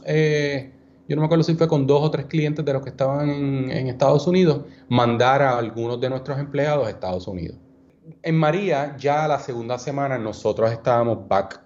yo 1.09 1.15
no 1.15 1.23
me 1.23 1.25
acuerdo 1.25 1.43
si 1.43 1.55
fue 1.55 1.67
con 1.67 1.87
dos 1.87 2.03
o 2.03 2.11
tres 2.11 2.27
clientes 2.27 2.63
de 2.63 2.71
los 2.71 2.83
que 2.83 2.91
estaban 2.91 3.27
en, 3.29 3.87
Estados 3.87 4.27
Unidos, 4.27 4.61
mandar 4.89 5.41
a 5.41 5.57
algunos 5.57 5.99
de 5.99 6.07
nuestros 6.07 6.37
empleados 6.37 6.85
a 6.85 6.91
Estados 6.91 7.27
Unidos. 7.27 7.57
En 8.21 8.35
María, 8.35 8.95
ya 8.95 9.27
la 9.27 9.39
segunda 9.39 9.79
semana 9.79 10.19
nosotros 10.19 10.71
estábamos 10.71 11.27
back 11.27 11.59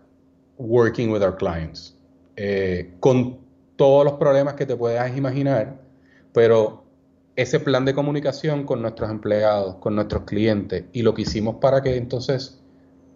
working 0.58 1.12
with 1.12 1.22
our 1.22 1.36
clients, 1.36 1.94
eh, 2.38 2.94
con 3.02 3.38
todos 3.76 4.06
los 4.06 4.14
problemas 4.14 4.54
que 4.54 4.66
te 4.66 4.78
puedas 4.78 5.16
imaginar, 5.18 5.78
pero 6.32 6.86
ese 7.36 7.60
plan 7.60 7.84
de 7.84 7.94
comunicación 7.94 8.64
con 8.64 8.82
nuestros 8.82 9.12
empleados, 9.12 9.76
con 9.76 9.94
nuestros 9.96 10.24
clientes, 10.24 10.86
y 10.94 11.02
lo 11.02 11.14
que 11.14 11.24
hicimos 11.24 11.56
para 11.56 11.82
que 11.82 11.98
entonces 11.98 12.62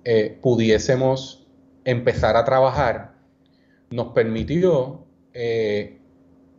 eh, 0.03 0.37
pudiésemos 0.41 1.47
empezar 1.85 2.35
a 2.35 2.43
trabajar, 2.43 3.13
nos 3.91 4.07
permitió 4.07 5.05
eh, 5.33 6.01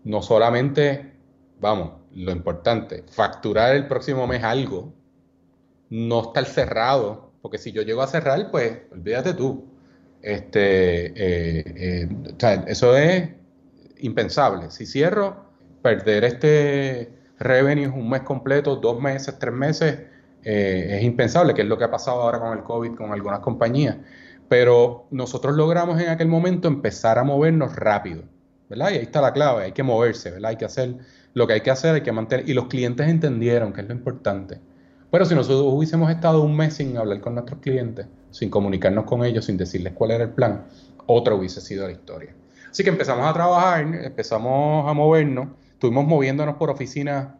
no 0.05 0.23
solamente, 0.23 1.13
vamos, 1.61 1.93
lo 2.15 2.33
importante, 2.33 3.05
facturar 3.11 3.75
el 3.75 3.87
próximo 3.87 4.27
mes 4.27 4.43
algo, 4.43 4.93
no 5.91 6.23
estar 6.23 6.45
cerrado, 6.47 7.33
porque 7.43 7.59
si 7.59 7.73
yo 7.73 7.83
llego 7.83 8.03
a 8.03 8.07
cerrar, 8.07 8.51
pues 8.51 8.79
olvídate 8.93 9.35
tú. 9.35 9.65
Este, 10.21 11.07
eh, 11.07 12.09
eh, 12.41 12.65
eso 12.67 12.97
es 12.97 13.31
impensable. 13.99 14.71
Si 14.71 14.87
cierro, 14.87 15.49
perder 15.83 16.25
este 16.25 17.13
revenue 17.39 17.89
un 17.89 18.11
mes 18.11 18.23
completo, 18.23 18.77
dos 18.77 19.01
meses, 19.01 19.39
tres 19.39 19.55
meses, 19.55 20.01
eh, 20.45 20.97
es 20.99 21.03
impensable, 21.03 21.55
que 21.55 21.63
es 21.63 21.69
lo 21.69 21.79
que 21.79 21.85
ha 21.85 21.91
pasado 21.91 22.23
ahora 22.23 22.41
con 22.41 22.57
el 22.57 22.65
COVID 22.65 22.95
con 22.95 23.13
algunas 23.13 23.41
compañías. 23.41 23.97
Pero 24.49 25.07
nosotros 25.11 25.55
logramos 25.55 26.01
en 26.01 26.09
aquel 26.09 26.29
momento 26.29 26.69
empezar 26.69 27.19
a 27.19 27.25
movernos 27.25 27.77
rápido. 27.77 28.25
Y 28.71 28.83
ahí 28.83 28.97
está 28.97 29.21
la 29.21 29.33
clave, 29.33 29.65
hay 29.65 29.73
que 29.73 29.83
moverse, 29.83 30.31
¿verdad? 30.31 30.51
Hay 30.51 30.57
que 30.57 30.65
hacer 30.65 30.97
lo 31.35 31.47
que 31.47 31.55
hay 31.55 31.61
que 31.61 31.71
hacer, 31.71 31.95
hay 31.95 32.03
que 32.03 32.13
mantener, 32.13 32.49
y 32.49 32.55
los 32.55 32.67
clientes 32.67 33.07
entendieron 33.09 33.73
que 33.73 33.81
es 33.81 33.89
lo 33.89 33.95
importante. 33.95 34.61
Pero 35.11 35.25
si 35.25 35.35
nosotros 35.35 35.73
hubiésemos 35.73 36.11
estado 36.11 36.43
un 36.43 36.57
mes 36.57 36.75
sin 36.75 36.97
hablar 36.97 37.21
con 37.21 37.35
nuestros 37.35 37.61
clientes, 37.61 38.07
sin 38.31 38.51
comunicarnos 38.51 39.05
con 39.05 39.25
ellos, 39.25 39.47
sin 39.47 39.57
decirles 39.57 39.95
cuál 39.95 40.11
era 40.11 40.25
el 40.25 40.31
plan, 40.31 40.67
otra 41.07 41.35
hubiese 41.35 41.61
sido 41.61 41.87
la 41.87 41.93
historia. 41.93 42.35
Así 42.71 42.85
que 42.85 42.91
empezamos 42.91 43.27
a 43.27 43.33
trabajar, 43.33 43.81
empezamos 43.81 44.89
a 44.89 44.93
movernos, 44.93 45.49
estuvimos 45.73 46.07
moviéndonos 46.07 46.57
por 46.57 46.69
oficina 46.69 47.39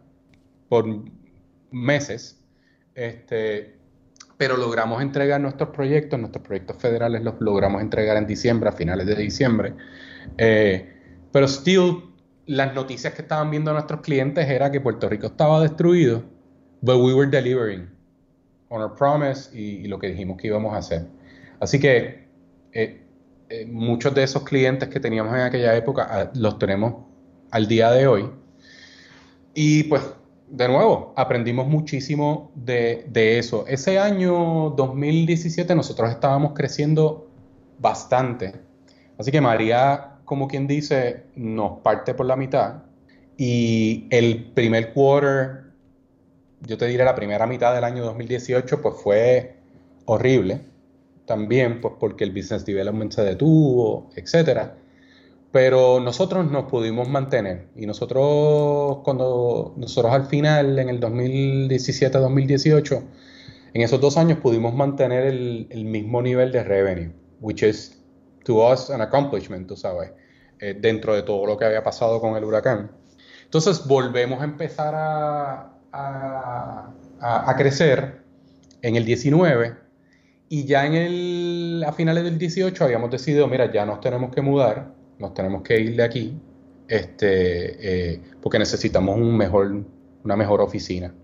por 0.69 0.87
meses, 1.71 2.41
este, 2.95 3.77
pero 4.39 4.57
logramos 4.57 5.03
entregar 5.03 5.41
nuestros 5.41 5.71
proyectos, 5.71 6.19
nuestros 6.19 6.45
proyectos 6.45 6.77
federales 6.79 7.23
los 7.23 7.35
logramos 7.41 7.83
entregar 7.83 8.17
en 8.17 8.27
diciembre, 8.27 8.71
a 8.71 8.73
finales 8.73 9.07
de 9.07 9.15
diciembre. 9.17 9.75
Eh, 10.39 10.98
pero 11.33 11.47
still, 11.47 12.05
las 12.47 12.75
noticias 12.75 13.13
que 13.15 13.23
estaban 13.23 13.51
viendo 13.51 13.73
nuestros 13.73 14.01
clientes 14.01 14.49
era 14.49 14.71
que 14.71 14.81
Puerto 14.81 15.09
Rico 15.09 15.27
estaba 15.27 15.61
destruido, 15.61 16.23
but 16.81 16.97
we 16.97 17.13
were 17.13 17.31
delivering 17.31 17.89
on 18.71 18.81
our 18.81 18.95
promise 18.95 19.51
y, 19.57 19.87
lo 19.87 19.99
que 19.99 20.09
dijimos 20.09 20.39
que 20.39 20.49
íbamos 20.49 20.75
a 20.75 20.79
hacer. 20.79 21.07
Así 21.61 21.79
que 21.79 22.27
eh, 22.73 23.03
eh, 23.49 23.67
muchos 23.67 24.15
de 24.15 24.23
esos 24.23 24.45
clientes 24.45 24.89
que 24.89 25.01
teníamos 25.01 25.35
en 25.35 25.41
aquella 25.41 25.77
época 25.77 26.07
ah, 26.11 26.31
los 26.35 26.59
tenemos 26.59 26.95
al 27.51 27.67
día 27.67 27.91
de 27.91 28.07
hoy. 28.07 28.31
Y 29.55 29.85
pues, 29.85 30.03
de 30.49 30.69
nuevo, 30.69 31.13
aprendimos 31.17 31.67
muchísimo 31.67 32.51
de, 32.55 33.05
de 33.09 33.39
eso. 33.39 33.67
Ese 33.67 33.99
año 33.99 34.71
2017 34.71 35.75
nosotros 35.75 36.11
estábamos 36.11 36.53
creciendo 36.55 37.31
bastante. 37.79 38.55
Así 39.19 39.31
que 39.31 39.41
María 39.41 40.18
como 40.29 40.47
quien 40.47 40.69
dice, 40.69 41.25
nos 41.35 41.81
parte 41.81 42.13
por 42.13 42.27
la 42.27 42.37
mitad. 42.37 42.83
Y 43.39 44.07
el 44.11 44.53
primer 44.53 44.93
quarter, 44.93 45.63
yo 46.61 46.77
te 46.77 46.85
diré 46.87 47.05
la 47.05 47.15
primera 47.15 47.47
mitad 47.47 47.75
del 47.75 47.85
año 47.85 48.05
2018, 48.05 48.83
pues 48.83 48.97
fue 49.03 49.57
horrible. 50.05 50.61
También, 51.25 51.81
pues 51.81 51.95
porque 51.99 52.25
el 52.25 52.33
business 52.33 52.67
development 52.67 53.13
se 53.13 53.23
detuvo, 53.23 54.11
etcétera. 54.17 54.77
Pero 55.51 55.99
nosotros 55.99 56.51
nos 56.51 56.65
pudimos 56.65 57.09
mantener. 57.09 57.69
Y 57.75 57.87
nosotros, 57.87 58.99
cuando 59.05 59.73
nosotros 59.77 60.13
al 60.13 60.27
final, 60.27 60.79
en 60.79 60.91
el 60.91 61.01
2017-2018, 61.01 63.03
en 63.73 63.83
esos 63.83 63.99
dos 63.99 64.19
años 64.19 64.41
pudimos 64.41 64.75
mantener 64.75 65.25
el, 65.25 65.69
el 65.71 65.87
mismo 65.87 66.21
nivel 66.21 66.53
de 66.53 66.65
revenue, 66.65 67.13
which 67.41 67.63
is 67.63 67.99
to 68.45 68.71
us 68.71 68.91
an 68.91 69.01
accomplishment, 69.01 69.67
tú 69.67 69.77
sabes, 69.77 70.11
eh, 70.61 70.77
dentro 70.79 71.15
de 71.15 71.23
todo 71.23 71.47
lo 71.47 71.57
que 71.57 71.65
había 71.65 71.83
pasado 71.83 72.21
con 72.21 72.37
el 72.37 72.45
huracán. 72.45 72.91
Entonces 73.45 73.87
volvemos 73.87 74.41
a 74.41 74.45
empezar 74.45 74.95
a, 74.95 75.73
a, 75.93 77.55
crecer 77.57 78.23
en 78.83 78.97
el 78.97 79.05
19 79.05 79.75
y 80.49 80.65
ya 80.65 80.87
en 80.87 80.95
el, 80.95 81.85
a 81.87 81.93
finales 81.93 82.25
del 82.25 82.39
18 82.39 82.85
habíamos 82.85 83.11
decidido, 83.11 83.47
mira, 83.47 83.71
ya 83.73 83.85
nos 83.87 84.01
tenemos 84.01 84.35
que 84.35 84.43
mudar, 84.43 84.93
nos 85.19 85.35
tenemos 85.35 85.63
que 85.63 85.81
ir 85.81 85.97
de 85.97 86.03
aquí, 86.03 86.41
este, 86.87 88.15
eh, 88.15 88.23
porque 88.43 88.59
necesitamos 88.59 89.17
un 89.17 89.37
mejor, 89.37 89.85
una 90.25 90.37
mejor 90.37 90.61
oficina. 90.61 91.15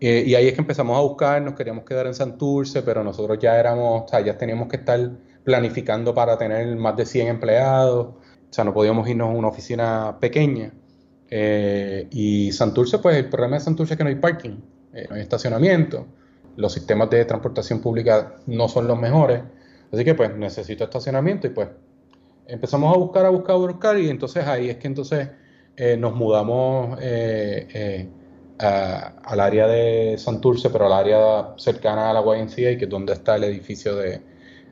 Eh, 0.00 0.24
y 0.26 0.34
ahí 0.34 0.48
es 0.48 0.54
que 0.54 0.60
empezamos 0.60 0.98
a 0.98 1.00
buscar, 1.00 1.40
nos 1.40 1.54
queríamos 1.54 1.84
quedar 1.84 2.06
en 2.06 2.14
Santurce, 2.14 2.82
pero 2.82 3.04
nosotros 3.04 3.38
ya 3.38 3.58
éramos, 3.58 4.02
o 4.04 4.08
sea, 4.08 4.20
ya 4.20 4.36
teníamos 4.36 4.68
que 4.68 4.76
estar 4.76 5.00
planificando 5.44 6.14
para 6.14 6.36
tener 6.36 6.76
más 6.76 6.96
de 6.96 7.06
100 7.06 7.28
empleados, 7.28 8.14
o 8.54 8.56
sea, 8.56 8.62
no 8.62 8.72
podíamos 8.72 9.08
irnos 9.08 9.30
a 9.30 9.32
una 9.32 9.48
oficina 9.48 10.16
pequeña. 10.20 10.70
Eh, 11.28 12.06
y 12.12 12.52
Santurce, 12.52 13.00
pues 13.00 13.16
el 13.16 13.28
problema 13.28 13.56
de 13.56 13.64
Santurce 13.64 13.94
es 13.94 13.98
que 13.98 14.04
no 14.04 14.10
hay 14.10 14.14
parking, 14.14 14.60
eh, 14.92 15.08
no 15.10 15.16
hay 15.16 15.22
estacionamiento, 15.22 16.06
los 16.54 16.72
sistemas 16.72 17.10
de 17.10 17.24
transportación 17.24 17.80
pública 17.80 18.36
no 18.46 18.68
son 18.68 18.86
los 18.86 18.96
mejores, 18.96 19.42
así 19.92 20.04
que 20.04 20.14
pues 20.14 20.36
necesito 20.36 20.84
estacionamiento 20.84 21.48
y 21.48 21.50
pues 21.50 21.66
empezamos 22.46 22.94
a 22.94 22.96
buscar, 22.96 23.26
a 23.26 23.30
buscar, 23.30 23.56
a 23.56 23.58
buscar 23.58 23.98
y 23.98 24.08
entonces 24.08 24.46
ahí 24.46 24.70
es 24.70 24.76
que 24.76 24.86
entonces 24.86 25.30
eh, 25.76 25.96
nos 25.96 26.14
mudamos 26.14 26.96
al 28.60 29.40
área 29.40 29.66
de 29.66 30.14
Santurce, 30.16 30.70
pero 30.70 30.86
al 30.86 30.92
área 30.92 31.54
cercana 31.56 32.08
a 32.08 32.12
la 32.12 32.20
YMCA, 32.20 32.78
que 32.78 32.84
es 32.84 32.88
donde 32.88 33.14
está 33.14 33.34
el 33.34 33.42
edificio 33.42 33.96
de, 33.96 34.20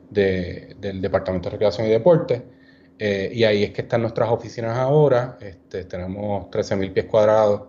del 0.09 1.01
Departamento 1.01 1.49
de 1.49 1.55
Recreación 1.55 1.87
y 1.87 1.89
Deporte. 1.89 2.52
Eh, 3.05 3.31
y 3.33 3.43
ahí 3.43 3.63
es 3.65 3.71
que 3.71 3.81
están 3.81 4.01
nuestras 4.01 4.29
oficinas 4.29 4.77
ahora. 4.77 5.37
Este, 5.41 5.83
tenemos 5.83 6.45
13.000 6.45 6.93
pies 6.93 7.05
cuadrados 7.07 7.63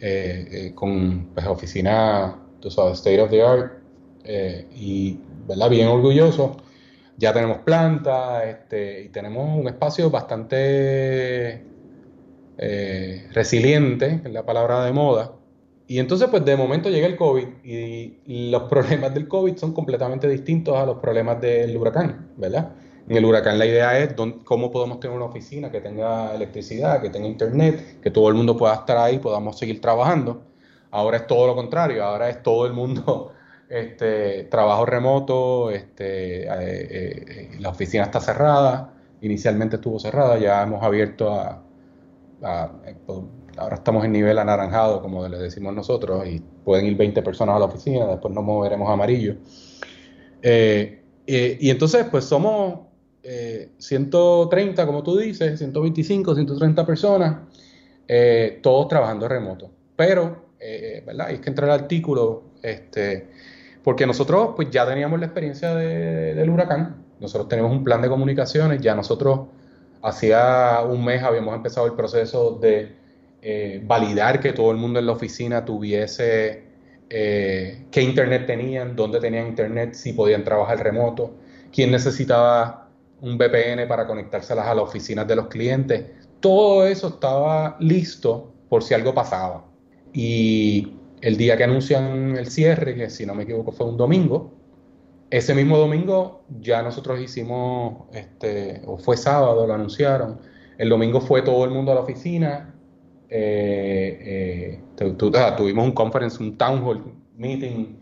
eh, 0.00 0.48
eh, 0.50 0.72
con 0.74 1.26
pues, 1.34 1.46
oficinas, 1.46 2.36
tú 2.58 2.70
sabes, 2.70 2.94
state 2.94 3.20
of 3.20 3.28
the 3.28 3.42
art. 3.42 3.72
y, 4.74 5.20
¿verdad? 5.46 5.68
Bien 5.68 5.88
orgulloso. 5.88 6.56
Ya 7.18 7.34
tenemos 7.34 7.58
planta 7.58 8.48
este, 8.48 9.02
y 9.02 9.08
tenemos 9.10 9.58
un 9.60 9.68
espacio 9.68 10.08
bastante 10.10 11.66
resiliente, 13.32 14.22
es 14.24 14.32
la 14.32 14.46
palabra 14.46 14.84
de 14.84 14.92
moda, 14.92 15.32
y 15.86 15.98
entonces, 15.98 16.28
pues 16.30 16.44
de 16.44 16.56
momento 16.56 16.88
llega 16.88 17.06
el 17.06 17.16
COVID 17.16 17.46
y 17.64 18.50
los 18.50 18.62
problemas 18.70 19.12
del 19.12 19.28
COVID 19.28 19.56
son 19.56 19.74
completamente 19.74 20.28
distintos 20.28 20.76
a 20.76 20.86
los 20.86 20.98
problemas 20.98 21.40
del 21.40 21.76
huracán, 21.76 22.30
¿verdad? 22.36 22.72
En 23.08 23.16
el 23.16 23.24
huracán 23.24 23.58
la 23.58 23.66
idea 23.66 23.98
es 23.98 24.14
cómo 24.44 24.70
podemos 24.70 25.00
tener 25.00 25.16
una 25.16 25.26
oficina 25.26 25.70
que 25.70 25.80
tenga 25.80 26.34
electricidad, 26.34 27.02
que 27.02 27.10
tenga 27.10 27.26
internet, 27.26 28.00
que 28.00 28.10
todo 28.10 28.28
el 28.28 28.34
mundo 28.34 28.56
pueda 28.56 28.74
estar 28.74 28.96
ahí, 28.96 29.18
podamos 29.18 29.58
seguir 29.58 29.80
trabajando. 29.80 30.42
Ahora 30.90 31.16
es 31.18 31.26
todo 31.26 31.46
lo 31.46 31.54
contrario, 31.54 32.04
ahora 32.04 32.28
es 32.28 32.42
todo 32.42 32.66
el 32.66 32.72
mundo 32.72 33.32
este, 33.68 34.44
trabajo 34.44 34.86
remoto, 34.86 35.70
este, 35.70 36.44
eh, 36.44 36.48
eh, 36.50 37.50
la 37.58 37.70
oficina 37.70 38.04
está 38.04 38.20
cerrada, 38.20 38.94
inicialmente 39.20 39.76
estuvo 39.76 39.98
cerrada, 39.98 40.38
ya 40.38 40.62
hemos 40.62 40.82
abierto 40.82 41.32
a, 41.32 41.62
a 42.42 42.70
ahora 43.56 43.76
estamos 43.76 44.04
en 44.04 44.12
nivel 44.12 44.38
anaranjado, 44.38 45.02
como 45.02 45.26
le 45.28 45.38
decimos 45.38 45.74
nosotros, 45.74 46.26
y 46.26 46.40
pueden 46.64 46.86
ir 46.86 46.96
20 46.96 47.22
personas 47.22 47.56
a 47.56 47.58
la 47.58 47.64
oficina, 47.66 48.06
después 48.06 48.32
nos 48.32 48.44
moveremos 48.44 48.88
amarillo. 48.88 49.36
Eh, 50.42 50.98
y 51.26 51.70
entonces, 51.70 52.06
pues 52.10 52.24
somos 52.24 52.91
130, 53.22 54.82
eh, 54.82 54.86
como 54.86 55.02
tú 55.02 55.16
dices, 55.16 55.58
125, 55.58 56.34
130 56.34 56.86
personas, 56.86 57.36
todos 58.62 58.88
trabajando 58.88 59.28
remoto. 59.28 59.70
Pero, 59.96 60.46
¿verdad? 61.06 61.28
Hay 61.28 61.38
que 61.38 61.48
entrar 61.50 61.70
al 61.70 61.80
artículo, 61.80 62.42
este, 62.62 63.28
porque 63.82 64.06
nosotros 64.06 64.50
pues 64.56 64.70
ya 64.70 64.86
teníamos 64.86 65.18
la 65.18 65.26
experiencia 65.26 65.74
del 65.74 66.50
huracán, 66.50 66.96
nosotros 67.20 67.48
tenemos 67.48 67.70
un 67.72 67.84
plan 67.84 68.02
de 68.02 68.08
comunicaciones, 68.08 68.80
ya 68.80 68.94
nosotros 68.94 69.40
hacía 70.02 70.80
un 70.88 71.04
mes 71.04 71.22
habíamos 71.22 71.54
empezado 71.54 71.86
el 71.86 71.94
proceso 71.94 72.58
de 72.60 72.92
eh, 73.40 73.80
validar 73.84 74.40
que 74.40 74.52
todo 74.52 74.70
el 74.70 74.76
mundo 74.76 74.98
en 74.98 75.06
la 75.06 75.12
oficina 75.12 75.64
tuviese 75.64 76.64
eh, 77.08 77.86
qué 77.90 78.02
internet 78.02 78.46
tenían, 78.46 78.96
dónde 78.96 79.20
tenían 79.20 79.46
internet, 79.46 79.94
si 79.94 80.12
podían 80.12 80.44
trabajar 80.44 80.82
remoto, 80.82 81.34
quién 81.72 81.90
necesitaba 81.90 82.81
un 83.22 83.38
VPN 83.38 83.86
para 83.88 84.06
conectárselas 84.06 84.66
a 84.66 84.74
las 84.74 84.84
oficinas 84.84 85.26
de 85.26 85.36
los 85.36 85.46
clientes. 85.46 86.04
Todo 86.40 86.86
eso 86.86 87.08
estaba 87.08 87.76
listo 87.80 88.52
por 88.68 88.82
si 88.82 88.94
algo 88.94 89.14
pasaba. 89.14 89.64
Y 90.12 90.92
el 91.20 91.36
día 91.36 91.56
que 91.56 91.64
anuncian 91.64 92.36
el 92.36 92.46
cierre, 92.48 92.94
que 92.94 93.08
si 93.08 93.24
no 93.24 93.34
me 93.34 93.44
equivoco 93.44 93.72
fue 93.72 93.86
un 93.86 93.96
domingo, 93.96 94.52
ese 95.30 95.54
mismo 95.54 95.78
domingo 95.78 96.42
ya 96.60 96.82
nosotros 96.82 97.18
hicimos, 97.20 98.04
este, 98.12 98.82
o 98.84 98.98
fue 98.98 99.16
sábado, 99.16 99.66
lo 99.66 99.72
anunciaron. 99.72 100.40
El 100.76 100.88
domingo 100.88 101.20
fue 101.20 101.42
todo 101.42 101.64
el 101.64 101.70
mundo 101.70 101.92
a 101.92 101.94
la 101.94 102.00
oficina, 102.02 102.74
eh, 103.30 104.78
eh, 104.98 105.14
tuvimos 105.56 105.86
un 105.86 105.92
conference, 105.92 106.42
un 106.42 106.58
town 106.58 106.84
hall 106.84 107.14
meeting 107.36 107.96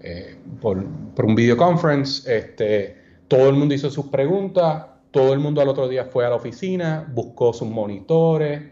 eh, 0.00 0.36
por, 0.60 0.76
un 0.76 1.34
video 1.34 1.56
conference. 1.56 2.36
Este, 2.36 2.97
todo 3.28 3.48
el 3.48 3.56
mundo 3.56 3.74
hizo 3.74 3.90
sus 3.90 4.06
preguntas, 4.06 4.86
todo 5.10 5.32
el 5.32 5.38
mundo 5.38 5.60
al 5.60 5.68
otro 5.68 5.88
día 5.88 6.06
fue 6.06 6.26
a 6.26 6.30
la 6.30 6.36
oficina, 6.36 7.06
buscó 7.14 7.52
sus 7.52 7.68
monitores. 7.68 8.62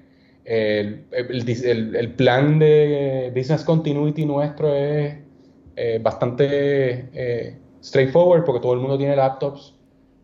El, 0.44 2.14
plan 2.16 2.58
de 2.58 3.32
business 3.34 3.64
continuity 3.64 4.24
nuestro 4.24 4.74
es 4.74 5.16
bastante 6.02 7.58
straightforward 7.82 8.44
porque 8.44 8.60
todo 8.60 8.74
el 8.74 8.80
mundo 8.80 8.96
tiene 8.96 9.16
laptops. 9.16 9.74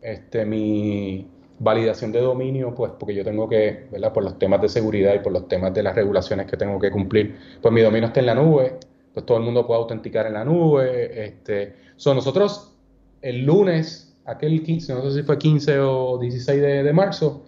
Este, 0.01 0.45
mi, 0.45 1.27
validación 1.63 2.11
de 2.11 2.19
dominio, 2.19 2.73
pues 2.75 2.91
porque 2.99 3.15
yo 3.15 3.23
tengo 3.23 3.47
que, 3.47 3.87
¿verdad? 3.91 4.13
Por 4.13 4.23
los 4.23 4.37
temas 4.37 4.61
de 4.61 4.69
seguridad 4.69 5.13
y 5.15 5.19
por 5.19 5.31
los 5.31 5.47
temas 5.47 5.73
de 5.73 5.83
las 5.83 5.95
regulaciones 5.95 6.47
que 6.47 6.57
tengo 6.57 6.79
que 6.79 6.91
cumplir, 6.91 7.37
pues 7.61 7.73
mi 7.73 7.81
dominio 7.81 8.07
está 8.07 8.19
en 8.19 8.25
la 8.27 8.35
nube, 8.35 8.77
pues 9.13 9.25
todo 9.25 9.37
el 9.37 9.43
mundo 9.43 9.65
puede 9.65 9.79
autenticar 9.79 10.27
en 10.27 10.33
la 10.33 10.43
nube. 10.43 11.25
Este, 11.25 11.75
nosotros 12.05 12.75
el 13.21 13.45
lunes, 13.45 14.12
aquel 14.25 14.63
15, 14.63 14.93
no 14.93 15.01
sé 15.03 15.11
si 15.13 15.23
fue 15.23 15.37
15 15.37 15.79
o 15.79 16.17
16 16.17 16.61
de, 16.61 16.93
marzo, 16.93 17.43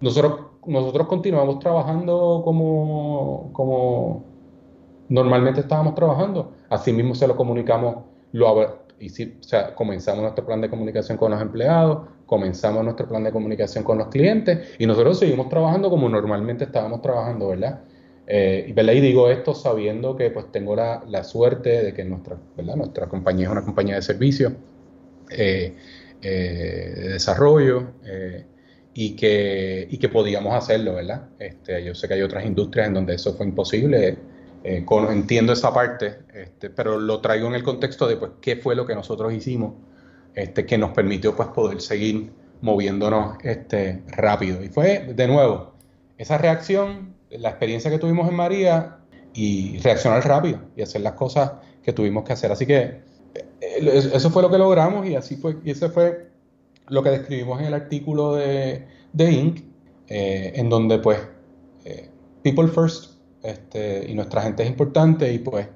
nosotros, 0.00 0.40
nosotros 0.66 1.06
continuamos 1.08 1.58
trabajando 1.58 2.42
como, 2.44 3.50
como 3.52 4.24
normalmente 5.08 5.60
estábamos 5.60 5.94
trabajando. 5.94 6.52
Así 6.68 6.92
mismo 6.92 7.14
se 7.14 7.26
lo 7.26 7.36
comunicamos, 7.36 8.04
lo, 8.32 8.84
y 9.00 9.08
si, 9.08 9.38
comenzamos 9.74 10.22
nuestro 10.22 10.44
plan 10.44 10.60
de 10.60 10.68
comunicación 10.68 11.18
con 11.18 11.30
los 11.30 11.40
empleados, 11.40 12.08
comenzamos 12.26 12.84
nuestro 12.84 13.08
plan 13.08 13.24
de 13.24 13.32
comunicación 13.32 13.84
con 13.84 13.98
los 13.98 14.08
clientes 14.08 14.74
y 14.78 14.86
nosotros 14.86 15.18
seguimos 15.18 15.48
trabajando 15.48 15.88
como 15.88 16.08
normalmente 16.08 16.64
estábamos 16.64 17.00
trabajando, 17.00 17.48
¿verdad? 17.48 17.80
Eh, 18.26 18.66
y 18.68 19.00
digo 19.00 19.30
esto 19.30 19.54
sabiendo 19.54 20.14
que 20.14 20.30
pues 20.30 20.52
tengo 20.52 20.76
la, 20.76 21.02
la 21.08 21.24
suerte 21.24 21.82
de 21.82 21.94
que 21.94 22.04
nuestra, 22.04 22.36
¿verdad? 22.58 22.76
nuestra 22.76 23.08
compañía 23.08 23.46
es 23.46 23.52
una 23.52 23.62
compañía 23.62 23.94
de 23.94 24.02
servicio, 24.02 24.52
eh, 25.30 25.74
eh, 26.22 26.92
de 26.96 27.08
desarrollo, 27.10 27.92
y, 28.94 29.14
que, 29.14 29.86
y 29.88 29.98
que 29.98 30.08
podíamos 30.08 30.54
hacerlo, 30.54 30.94
¿verdad? 30.94 31.28
Este, 31.38 31.84
yo 31.84 31.94
sé 31.94 32.08
que 32.08 32.14
hay 32.14 32.22
otras 32.22 32.44
industrias 32.44 32.88
en 32.88 32.94
donde 32.94 33.14
eso 33.14 33.34
fue 33.34 33.46
imposible, 33.46 34.18
entiendo 34.64 35.52
esa 35.52 35.72
parte, 35.72 36.18
este, 36.34 36.70
pero 36.70 36.98
lo 36.98 37.20
traigo 37.20 37.46
en 37.46 37.54
el 37.54 37.62
contexto 37.62 38.08
de 38.08 38.16
pues, 38.16 38.32
qué 38.40 38.56
fue 38.56 38.74
lo 38.74 38.86
que 38.86 38.94
nosotros 38.94 39.32
hicimos 39.32 39.74
este, 40.34 40.66
que 40.66 40.78
nos 40.78 40.90
permitió 40.90 41.36
pues, 41.36 41.48
poder 41.48 41.80
seguir 41.80 42.32
moviéndonos 42.60 43.36
este, 43.44 44.02
rápido. 44.08 44.62
Y 44.64 44.68
fue, 44.68 45.12
de 45.14 45.28
nuevo, 45.28 45.74
esa 46.16 46.38
reacción 46.38 47.14
la 47.30 47.50
experiencia 47.50 47.90
que 47.90 47.98
tuvimos 47.98 48.28
en 48.28 48.34
María 48.34 48.98
y 49.34 49.78
reaccionar 49.78 50.26
rápido 50.26 50.60
y 50.76 50.82
hacer 50.82 51.02
las 51.02 51.12
cosas 51.12 51.52
que 51.82 51.92
tuvimos 51.92 52.24
que 52.24 52.32
hacer. 52.32 52.50
Así 52.52 52.66
que 52.66 52.78
eh, 52.78 53.02
eso 53.60 54.30
fue 54.30 54.42
lo 54.42 54.50
que 54.50 54.58
logramos 54.58 55.06
y 55.06 55.14
así 55.14 55.36
fue, 55.36 55.56
y 55.64 55.70
ese 55.70 55.88
fue 55.88 56.30
lo 56.88 57.02
que 57.02 57.10
describimos 57.10 57.60
en 57.60 57.66
el 57.66 57.74
artículo 57.74 58.34
de, 58.34 58.86
de 59.12 59.32
Inc., 59.32 59.60
eh, 60.08 60.52
en 60.54 60.70
donde 60.70 60.98
pues 60.98 61.18
eh, 61.84 62.08
People 62.42 62.68
First 62.68 63.18
este, 63.42 64.10
y 64.10 64.14
nuestra 64.14 64.42
gente 64.42 64.62
es 64.62 64.68
importante 64.68 65.32
y 65.32 65.38
pues 65.38 65.68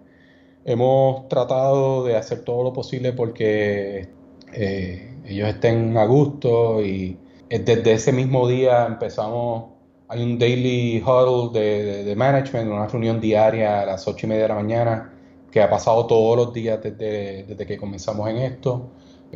hemos 0.64 1.28
tratado 1.28 2.04
de 2.04 2.16
hacer 2.16 2.44
todo 2.44 2.62
lo 2.62 2.72
posible 2.72 3.12
porque 3.12 4.08
ellos 4.54 5.48
estén 5.48 5.96
a 5.96 6.04
gusto 6.04 6.82
y 6.82 7.18
desde 7.48 7.92
ese 7.92 8.12
mismo 8.12 8.46
día 8.48 8.86
empezamos 8.86 9.72
hay 10.12 10.22
un 10.22 10.38
daily 10.38 11.02
huddle 11.02 11.58
de, 12.04 12.14
management, 12.14 12.70
una 12.70 12.86
reunión 12.86 13.18
diaria 13.18 13.80
a 13.80 13.86
las 13.86 14.06
ocho 14.06 14.26
y 14.26 14.28
media 14.28 14.42
de 14.42 14.48
la 14.48 14.54
mañana 14.56 15.11
que 15.52 15.62
ha 15.62 15.70
pasado 15.70 16.06
todos 16.06 16.36
los 16.36 16.52
días 16.52 16.80
desde, 16.82 17.66
que 17.66 17.76
comenzamos 17.76 18.28
en 18.28 18.38
esto. 18.38 18.88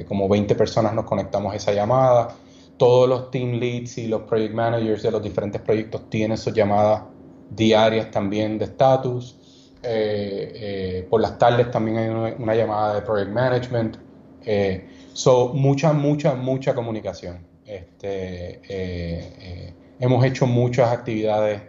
como 0.08 0.28
20 0.28 0.54
personas 0.54 0.94
nos 0.94 1.04
conectamos 1.04 1.52
a 1.52 1.56
esa 1.56 1.72
llamada. 1.72 2.34
Todos 2.78 3.08
los 3.08 3.30
team 3.30 3.52
leads 3.52 3.98
y 3.98 4.08
los 4.08 4.22
project 4.22 4.54
managers 4.54 5.02
de 5.02 5.10
los 5.10 5.22
diferentes 5.22 5.60
proyectos 5.60 6.08
tienen 6.10 6.36
sus 6.36 6.52
llamadas 6.54 7.02
diarias 7.50 8.10
también 8.10 8.58
de 8.58 8.64
status. 8.64 9.36
Eh, 9.82 10.52
eh, 10.54 11.06
por 11.08 11.20
las 11.20 11.38
tardes 11.38 11.70
también 11.70 11.98
hay 11.98 12.34
una, 12.38 12.54
llamada 12.54 12.94
de 12.94 13.02
project 13.02 13.30
management. 13.30 13.96
Eh, 14.44 14.88
so, 15.12 15.52
mucha, 15.54 15.92
mucha, 15.92 16.34
mucha 16.34 16.74
comunicación. 16.74 17.38
Este, 17.66 19.74
Hemos 19.98 20.24
hecho 20.24 20.46
muchas 20.46 20.92
actividades 20.92 21.62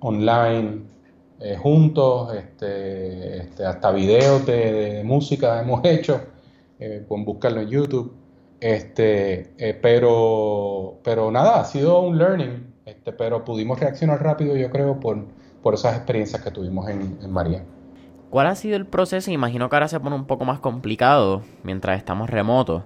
online 0.00 0.93
eh, 1.40 1.56
juntos, 1.56 2.34
este, 2.34 3.38
este, 3.38 3.66
hasta 3.66 3.90
videos 3.90 4.46
de, 4.46 5.02
música 5.04 5.60
hemos 5.60 5.80
hecho, 5.84 6.20
eh, 6.78 7.04
pueden 7.06 7.24
buscarlo 7.24 7.60
en 7.60 7.68
YouTube. 7.68 8.14
Este, 8.60 9.52
eh, 9.58 9.78
pero, 9.80 11.00
pero 11.02 11.30
nada, 11.30 11.60
ha 11.60 11.64
sido 11.64 12.00
un 12.00 12.16
learning, 12.16 12.72
este, 12.86 13.12
pero 13.12 13.44
pudimos 13.44 13.78
reaccionar 13.78 14.22
rápido, 14.22 14.56
yo 14.56 14.70
creo, 14.70 15.00
por, 15.00 15.26
por 15.62 15.74
esas 15.74 15.96
experiencias 15.96 16.42
que 16.42 16.50
tuvimos 16.50 16.88
en, 16.88 17.18
en 17.22 17.30
María. 17.30 17.64
¿Cuál 18.30 18.46
ha 18.46 18.54
sido 18.54 18.76
el 18.76 18.86
proceso? 18.86 19.30
Imagino 19.30 19.68
que 19.68 19.76
ahora 19.76 19.88
se 19.88 20.00
pone 20.00 20.16
un 20.16 20.26
poco 20.26 20.44
más 20.44 20.60
complicado 20.60 21.42
mientras 21.62 21.98
estamos 21.98 22.30
remotos. 22.30 22.84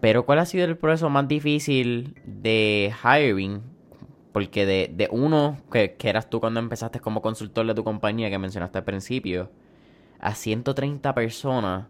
Pero 0.00 0.24
¿cuál 0.24 0.38
ha 0.38 0.46
sido 0.46 0.64
el 0.64 0.76
proceso 0.76 1.10
más 1.10 1.28
difícil 1.28 2.14
de 2.24 2.92
hiring 3.04 3.62
porque 4.38 4.66
de, 4.66 5.08
uno, 5.10 5.56
que, 5.72 5.96
eras 6.04 6.30
tú 6.30 6.38
cuando 6.38 6.60
empezaste 6.60 7.00
como 7.00 7.20
consultor 7.20 7.66
de 7.66 7.74
tu 7.74 7.82
compañía, 7.82 8.30
que 8.30 8.38
mencionaste 8.38 8.78
al 8.78 8.84
principio, 8.84 9.50
a 10.20 10.32
130 10.32 11.12
personas, 11.12 11.86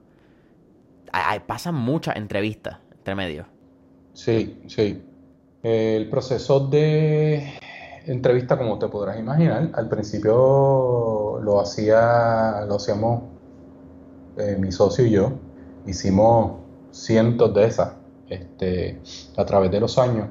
pasan 1.46 1.74
muchas 1.74 2.16
entrevistas 2.16 2.78
entre 2.96 3.14
medio. 3.14 3.44
Sí, 4.14 4.62
sí. 4.66 5.02
El 5.62 6.08
proceso 6.08 6.60
de 6.68 7.52
entrevista, 8.06 8.56
como 8.56 8.78
te 8.78 8.88
podrás 8.88 9.18
imaginar, 9.18 9.70
al 9.74 9.88
principio 9.90 11.40
lo 11.42 11.60
hacía, 11.60 12.64
lo 12.66 12.76
hacíamos 12.76 13.24
eh, 14.38 14.56
mi 14.58 14.72
socio 14.72 15.04
y 15.04 15.10
yo. 15.10 15.32
Hicimos 15.86 16.52
cientos 16.92 17.52
de 17.52 17.66
esas 17.66 17.92
este, 18.30 19.02
a 19.36 19.44
través 19.44 19.70
de 19.70 19.80
los 19.80 19.98
años. 19.98 20.28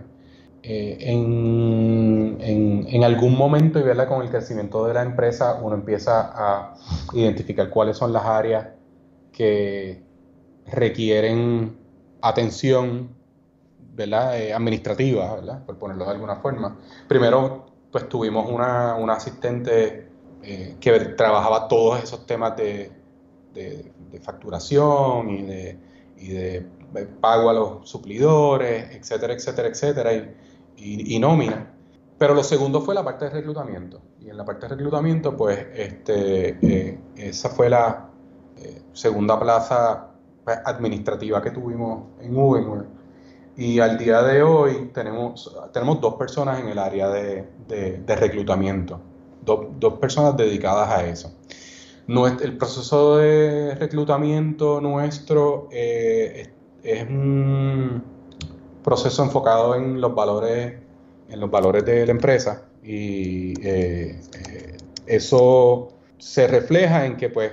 Eh, 0.64 0.98
en, 1.00 2.38
en, 2.42 3.04
algún 3.04 3.38
momento 3.38 3.80
y 3.80 3.84
verla 3.84 4.08
con 4.08 4.22
el 4.22 4.30
crecimiento 4.30 4.86
de 4.86 4.94
la 4.94 5.04
empresa, 5.04 5.60
uno 5.62 5.76
empieza 5.76 6.32
a 6.34 6.76
identificar 7.14 7.70
cuáles 7.70 7.98
son 7.98 8.12
las 8.12 8.26
áreas 8.26 8.68
que 9.32 10.04
requieren 10.66 11.78
atención 12.22 13.16
¿verdad? 13.98 14.40
Eh, 14.40 14.54
administrativa, 14.54 15.36
¿verdad? 15.36 15.66
por 15.66 15.78
ponerlo 15.78 16.06
de 16.06 16.12
alguna 16.12 16.36
forma. 16.38 16.78
Primero, 17.08 17.66
pues 17.92 18.08
tuvimos 18.08 18.50
una, 18.50 18.96
una 18.96 19.14
asistente 19.14 20.10
eh, 20.44 20.76
que 20.80 21.00
trabajaba 21.00 21.68
todos 21.68 22.04
esos 22.04 22.26
temas 22.26 22.56
de, 22.58 22.92
de, 23.54 23.92
facturación 24.22 25.30
y 25.30 25.42
de, 25.44 25.80
y 26.18 26.28
de 26.30 26.66
pago 27.22 27.50
a 27.50 27.54
los 27.54 27.90
suplidores, 27.90 28.96
etcétera, 28.96 29.34
etcétera, 29.34 29.68
etcétera. 29.68 30.14
Y, 30.14 30.36
y, 30.78 31.20
nómina. 31.20 31.74
Pero 32.18 32.34
lo 32.34 32.44
segundo 32.44 32.82
fue 32.82 32.96
la 32.96 33.04
parte 33.04 33.26
de 33.26 33.32
reclutamiento. 33.32 34.02
Y 34.20 34.30
en 34.30 34.38
la 34.38 34.46
parte 34.46 34.68
de 34.68 34.76
reclutamiento, 34.76 35.36
pues, 35.36 35.66
este, 35.76 36.58
eh, 36.62 37.00
esa 37.16 37.50
fue 37.50 37.70
la 37.70 38.10
eh, 38.58 38.82
segunda 38.94 39.40
plaza 39.40 40.08
pues, 40.44 40.58
administrativa 40.66 41.42
que 41.42 41.52
tuvimos 41.52 42.06
en 42.22 42.36
Uber. 42.36 42.86
Y 43.56 43.80
al 43.80 43.98
día 43.98 44.22
de 44.22 44.44
hoy 44.44 44.92
tenemos, 44.94 45.56
tenemos 45.74 46.00
dos 46.00 46.16
personas 46.16 46.60
en 46.60 46.70
el 46.70 46.78
área 46.78 47.10
de, 47.10 47.48
de, 47.68 48.16
reclutamiento, 48.16 49.02
dos, 49.44 49.94
personas 50.00 50.38
dedicadas 50.38 50.90
a 50.90 51.08
eso. 51.08 51.34
el 52.08 52.58
proceso 52.58 53.18
de 53.18 53.74
reclutamiento 53.76 54.80
nuestro 54.80 55.70
eh, 55.72 56.54
es 56.84 57.10
un 57.10 58.17
proceso 58.88 59.22
enfocado 59.22 59.76
en 59.76 60.00
los 60.00 60.16
valores, 60.16 60.76
en 61.28 61.40
los 61.42 61.52
valores 61.52 61.84
de 61.84 62.06
la 62.06 62.14
empresa 62.14 62.70
y 62.82 63.52
eh, 63.62 64.18
eh, 64.48 64.78
eso 65.06 65.90
se 66.18 66.48
refleja 66.48 67.06
en 67.06 67.18
que 67.18 67.28
pues 67.28 67.52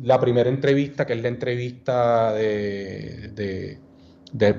la 0.00 0.20
primera 0.20 0.48
entrevista, 0.48 1.04
que 1.04 1.14
es 1.14 1.22
la 1.22 1.26
entrevista 1.26 2.32
de, 2.34 3.80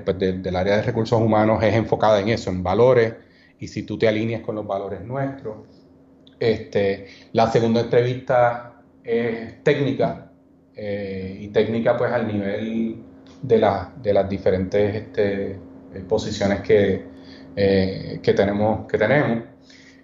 pues, 0.04 0.18
del 0.18 0.54
área 0.54 0.76
de 0.76 0.82
recursos 0.82 1.18
humanos, 1.18 1.62
es 1.62 1.74
enfocada 1.74 2.20
en 2.20 2.28
eso, 2.28 2.50
en 2.50 2.62
valores, 2.62 3.14
y 3.58 3.66
si 3.66 3.84
tú 3.84 3.96
te 3.96 4.06
alineas 4.06 4.42
con 4.42 4.56
los 4.56 4.66
valores 4.66 5.00
nuestros. 5.00 5.56
Este, 6.38 7.06
la 7.32 7.50
segunda 7.50 7.80
entrevista 7.80 8.82
es 9.02 9.64
técnica, 9.64 10.30
eh, 10.74 11.38
y 11.40 11.48
técnica 11.48 11.96
pues 11.96 12.12
al 12.12 12.26
nivel 12.26 12.96
de, 13.40 13.58
la, 13.58 13.94
de 14.02 14.12
las 14.12 14.28
diferentes 14.28 14.94
este, 14.94 15.58
posiciones 16.04 16.60
que, 16.60 17.04
eh, 17.56 18.20
que, 18.22 18.32
tenemos. 18.32 18.86
Que 18.86 18.98
tenemos. 18.98 19.44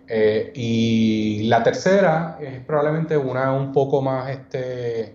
Eh, 0.08 0.52
y 0.54 1.44
la 1.44 1.62
tercera 1.62 2.38
es 2.40 2.60
probablemente 2.60 3.16
una 3.16 3.52
un 3.52 3.72
poco 3.72 4.02
más 4.02 4.30
este, 4.30 5.14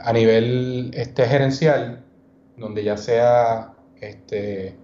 a 0.00 0.12
nivel 0.12 0.90
este, 0.94 1.24
gerencial, 1.26 2.04
donde 2.56 2.84
ya 2.84 2.96
sea 2.96 3.72
este, 4.00 4.74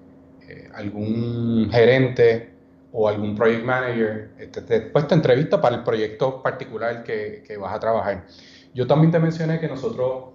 algún 0.75 1.69
gerente 1.71 2.51
o 2.93 3.09
algún 3.09 3.35
project 3.35 3.65
manager, 3.65 4.31
este, 4.39 4.61
después 4.61 5.09
te 5.09 5.15
entrevista 5.15 5.61
para 5.61 5.77
el 5.77 5.83
proyecto 5.83 6.43
particular 6.43 7.03
que, 7.03 7.43
que 7.47 7.57
vas 7.57 7.75
a 7.75 7.81
trabajar. 7.81 8.25
Yo 8.73 8.87
también 8.87 9.11
te 9.11 9.19
mencioné 9.19 9.59
que 9.61 9.69
nosotros 9.69 10.34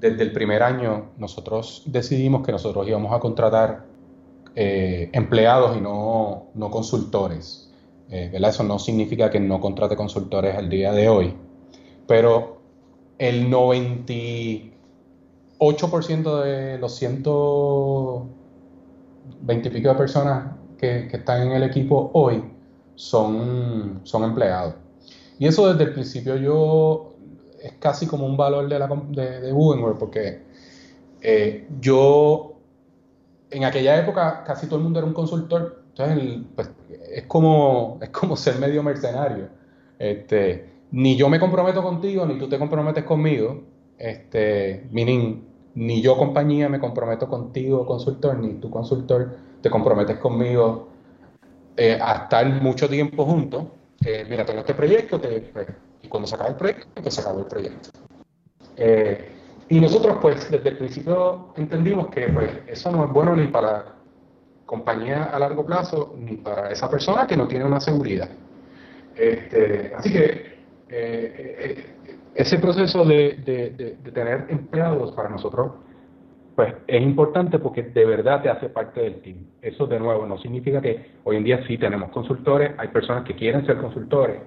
desde 0.00 0.22
el 0.22 0.32
primer 0.32 0.62
año 0.62 1.10
nosotros 1.18 1.82
decidimos 1.86 2.46
que 2.46 2.52
nosotros 2.52 2.86
íbamos 2.86 3.12
a 3.12 3.18
contratar 3.18 3.84
eh, 4.54 5.10
empleados 5.12 5.76
y 5.76 5.80
no, 5.80 6.46
consultores. 6.70 7.72
Eh, 8.10 8.30
Eso 8.32 8.62
no 8.64 8.78
significa 8.78 9.28
que 9.30 9.40
no 9.40 9.60
contrate 9.60 9.96
consultores 9.96 10.56
al 10.56 10.70
día 10.70 10.92
de 10.92 11.08
hoy, 11.08 11.34
pero 12.06 12.58
el 13.18 13.50
98% 13.50 16.42
de 16.42 16.78
los 16.78 16.94
120 16.94 19.68
y 19.68 19.70
pico 19.70 19.88
de 19.88 19.94
personas 19.94 20.52
que, 20.78 21.08
están 21.12 21.48
en 21.48 21.52
el 21.52 21.64
equipo 21.64 22.10
hoy 22.14 22.42
son, 22.94 24.00
son 24.04 24.24
empleados. 24.24 24.74
Y 25.38 25.46
eso 25.46 25.70
desde 25.70 25.84
el 25.84 25.92
principio 25.92 26.36
yo 26.36 27.07
es 27.62 27.72
casi 27.78 28.06
como 28.06 28.26
un 28.26 28.36
valor 28.36 28.68
de, 28.68 28.78
la, 28.78 28.86
de, 28.86 29.94
porque 29.98 30.42
eh, 31.20 31.66
yo 31.80 32.54
en 33.50 33.64
aquella 33.64 33.98
época 33.98 34.44
casi 34.44 34.66
todo 34.66 34.76
el 34.76 34.84
mundo 34.84 34.98
era 34.98 35.08
un 35.08 35.14
consultor, 35.14 35.82
entonces 35.88 36.40
pues, 36.54 36.70
es, 37.12 37.24
como, 37.24 37.98
es 38.02 38.10
como 38.10 38.36
ser 38.36 38.58
medio 38.58 38.82
mercenario. 38.82 39.48
Este, 39.98 40.70
ni 40.92 41.16
yo 41.16 41.28
me 41.28 41.40
comprometo 41.40 41.82
contigo, 41.82 42.24
ni 42.26 42.38
tú 42.38 42.48
te 42.48 42.58
comprometes 42.58 43.04
conmigo, 43.04 43.62
este, 43.98 44.86
meaning, 44.92 45.42
ni 45.74 46.00
yo 46.00 46.16
compañía 46.16 46.68
me 46.68 46.78
comprometo 46.78 47.28
contigo 47.28 47.84
consultor, 47.84 48.38
ni 48.38 48.54
tú 48.54 48.70
consultor 48.70 49.36
te 49.60 49.70
comprometes 49.70 50.18
conmigo 50.18 50.88
eh, 51.76 51.98
a 52.00 52.24
estar 52.24 52.46
mucho 52.62 52.88
tiempo 52.88 53.24
juntos. 53.24 53.64
Eh, 54.04 54.24
mira, 54.28 54.44
tengo 54.44 54.60
este 54.60 54.74
proyecto, 54.74 55.20
pues, 55.20 55.66
cuando 56.08 56.26
se 56.26 56.34
acaba 56.34 56.50
el 56.50 56.56
proyecto, 56.56 56.86
pues 57.02 57.14
se 57.14 57.20
acabó 57.20 57.40
el 57.40 57.46
proyecto. 57.46 57.90
Eh, 58.76 59.32
y 59.68 59.80
nosotros, 59.80 60.18
pues, 60.20 60.50
desde 60.50 60.68
el 60.70 60.78
principio 60.78 61.52
entendimos 61.56 62.08
que 62.08 62.28
pues, 62.28 62.50
eso 62.66 62.90
no 62.90 63.04
es 63.04 63.12
bueno 63.12 63.36
ni 63.36 63.48
para 63.48 63.96
compañía 64.64 65.24
a 65.24 65.38
largo 65.38 65.64
plazo, 65.64 66.14
ni 66.18 66.36
para 66.36 66.70
esa 66.70 66.90
persona 66.90 67.26
que 67.26 67.36
no 67.36 67.48
tiene 67.48 67.64
una 67.64 67.80
seguridad. 67.80 68.28
Este, 69.16 69.92
así 69.96 70.12
que 70.12 70.58
eh, 70.90 71.56
eh, 71.60 71.86
ese 72.34 72.58
proceso 72.58 73.04
de, 73.04 73.96
tener 74.14 74.46
empleados 74.48 75.12
para 75.12 75.28
nosotros, 75.28 75.72
pues 76.54 76.74
es 76.86 77.02
importante 77.02 77.58
porque 77.58 77.82
de 77.82 78.04
verdad 78.04 78.42
te 78.42 78.48
hace 78.48 78.68
parte 78.68 79.00
del 79.00 79.20
team. 79.22 79.38
Eso 79.60 79.86
de 79.86 79.98
nuevo 79.98 80.26
no 80.26 80.38
significa 80.38 80.80
que 80.80 81.12
hoy 81.24 81.36
en 81.36 81.44
día 81.44 81.66
sí 81.66 81.78
tenemos 81.78 82.10
consultores, 82.10 82.72
hay 82.78 82.88
personas 82.88 83.24
que 83.24 83.34
quieren 83.34 83.66
ser 83.66 83.78
consultores, 83.78 84.40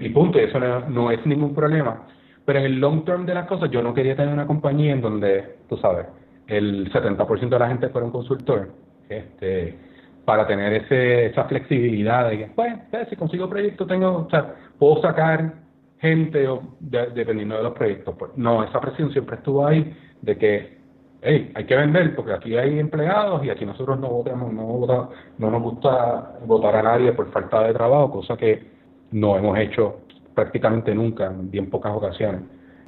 y 0.00 0.08
punto, 0.10 0.38
eso 0.38 0.58
no 0.58 1.10
es 1.10 1.24
ningún 1.26 1.54
problema 1.54 2.06
pero 2.46 2.60
en 2.60 2.64
el 2.64 2.80
long 2.80 3.04
term 3.04 3.26
de 3.26 3.34
las 3.34 3.46
cosas, 3.46 3.70
yo 3.70 3.82
no 3.82 3.92
quería 3.92 4.16
tener 4.16 4.32
una 4.32 4.46
compañía 4.46 4.92
en 4.92 5.02
donde, 5.02 5.56
tú 5.68 5.76
sabes, 5.78 6.06
el 6.46 6.90
70% 6.92 7.48
de 7.48 7.58
la 7.58 7.68
gente 7.68 7.88
fuera 7.88 8.06
un 8.06 8.12
consultor, 8.12 8.70
este, 9.08 9.76
para 10.24 10.46
tener 10.46 10.72
ese, 10.72 11.26
esa 11.26 11.44
flexibilidad 11.44 12.30
de 12.30 12.38
que, 12.38 12.46
pues, 12.54 12.72
eh, 12.92 13.06
si 13.10 13.16
consigo 13.16 13.50
proyectos, 13.50 13.88
tengo, 13.88 14.26
o 14.26 14.30
sea, 14.30 14.54
puedo 14.78 15.02
sacar 15.02 15.54
gente 15.98 16.46
o 16.46 16.62
dependiendo 16.78 17.56
de 17.56 17.64
los 17.64 17.72
proyectos. 17.72 18.14
Pues, 18.16 18.30
no, 18.36 18.62
esa 18.62 18.80
presión 18.80 19.10
siempre 19.10 19.36
estuvo 19.36 19.66
ahí 19.66 19.96
de 20.22 20.38
que, 20.38 20.78
hey, 21.22 21.50
hay 21.52 21.64
que 21.64 21.74
vender 21.74 22.14
porque 22.14 22.32
aquí 22.32 22.56
hay 22.56 22.78
empleados 22.78 23.44
y 23.44 23.50
aquí 23.50 23.66
nosotros 23.66 23.98
no 23.98 24.08
votamos, 24.08 24.52
no, 24.52 25.10
no 25.38 25.50
nos 25.50 25.62
gusta 25.62 26.36
votar 26.46 26.76
a 26.76 26.82
nadie 26.82 27.10
por 27.12 27.28
falta 27.32 27.64
de 27.64 27.72
trabajo, 27.72 28.12
cosa 28.12 28.36
que 28.36 28.75
no 29.16 29.36
hemos 29.36 29.58
hecho 29.58 30.00
prácticamente 30.34 30.94
nunca, 30.94 31.26
en 31.26 31.50
bien 31.50 31.70
pocas 31.70 31.94
ocasiones. 31.94 32.42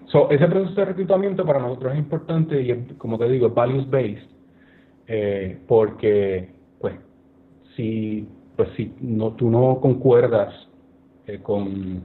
So, 0.07 0.31
ese 0.31 0.47
proceso 0.47 0.74
de 0.74 0.85
reclutamiento 0.85 1.45
para 1.45 1.59
nosotros 1.59 1.93
es 1.95 1.99
importante 1.99 2.61
y, 2.61 2.95
como 2.99 3.18
te 3.18 3.29
digo, 3.29 3.49
es 3.49 3.55
values-based, 3.55 4.29
eh, 5.07 5.59
porque, 5.66 6.51
pues, 6.81 6.95
si, 7.74 8.29
pues, 8.57 8.68
si 8.76 8.95
no, 9.01 9.33
tú 9.33 9.51
no 9.51 9.81
concuerdas 9.81 10.53
eh, 11.26 11.41
con 11.43 12.03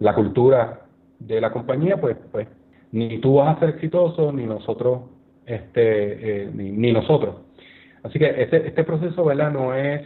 la 0.00 0.14
cultura 0.14 0.80
de 1.20 1.40
la 1.40 1.52
compañía, 1.52 2.00
pues, 2.00 2.16
pues, 2.32 2.48
ni 2.92 3.18
tú 3.18 3.36
vas 3.36 3.56
a 3.56 3.60
ser 3.60 3.68
exitoso, 3.70 4.32
ni 4.32 4.46
nosotros, 4.46 5.02
este, 5.46 6.44
eh, 6.44 6.50
ni, 6.52 6.92
nosotros. 6.92 7.36
Así 8.02 8.18
que 8.18 8.42
este, 8.42 8.66
este 8.66 8.82
proceso, 8.82 9.24
¿verdad? 9.24 9.52
No 9.52 9.74
es 9.74 10.02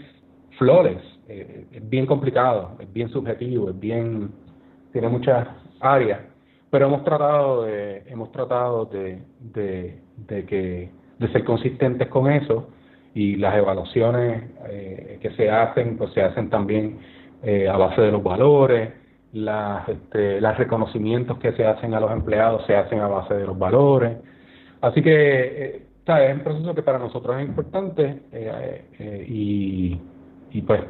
flores, 0.58 0.98
es 1.28 1.88
bien 1.88 2.06
complicado, 2.06 2.72
es 2.80 2.92
bien 2.92 3.08
subjetivo, 3.08 3.70
es 3.70 3.80
bien 3.80 4.30
tiene 4.94 5.08
muchas 5.08 5.48
áreas, 5.80 6.20
pero 6.70 6.86
hemos 6.86 7.04
tratado 7.04 7.64
de, 7.64 8.04
hemos 8.06 8.30
tratado 8.30 8.84
de, 8.84 9.22
de, 9.40 10.46
que, 10.46 10.88
de 11.18 11.28
ser 11.32 11.44
consistentes 11.44 12.06
con 12.08 12.30
eso 12.30 12.68
y 13.12 13.34
las 13.34 13.56
evaluaciones 13.56 14.44
eh, 14.68 15.18
que 15.20 15.30
se 15.32 15.50
hacen, 15.50 15.96
pues 15.98 16.12
se 16.12 16.22
hacen 16.22 16.48
también 16.48 17.00
eh, 17.42 17.68
a 17.68 17.76
base 17.76 18.02
de 18.02 18.12
los 18.12 18.22
valores, 18.22 18.92
las, 19.32 19.88
este, 19.88 20.40
los 20.40 20.56
reconocimientos 20.58 21.38
que 21.38 21.52
se 21.54 21.66
hacen 21.66 21.92
a 21.92 21.98
los 21.98 22.12
empleados 22.12 22.64
se 22.64 22.76
hacen 22.76 23.00
a 23.00 23.08
base 23.08 23.34
de 23.34 23.46
los 23.46 23.58
valores. 23.58 24.16
Así 24.80 25.02
que 25.02 25.10
eh, 25.10 25.82
es 26.06 26.34
un 26.36 26.40
proceso 26.44 26.72
que 26.72 26.82
para 26.82 26.98
nosotros 27.00 27.36
es 27.40 27.48
importante 27.48 28.22
y, 29.26 29.98
y 30.52 30.62
pues 30.62 30.82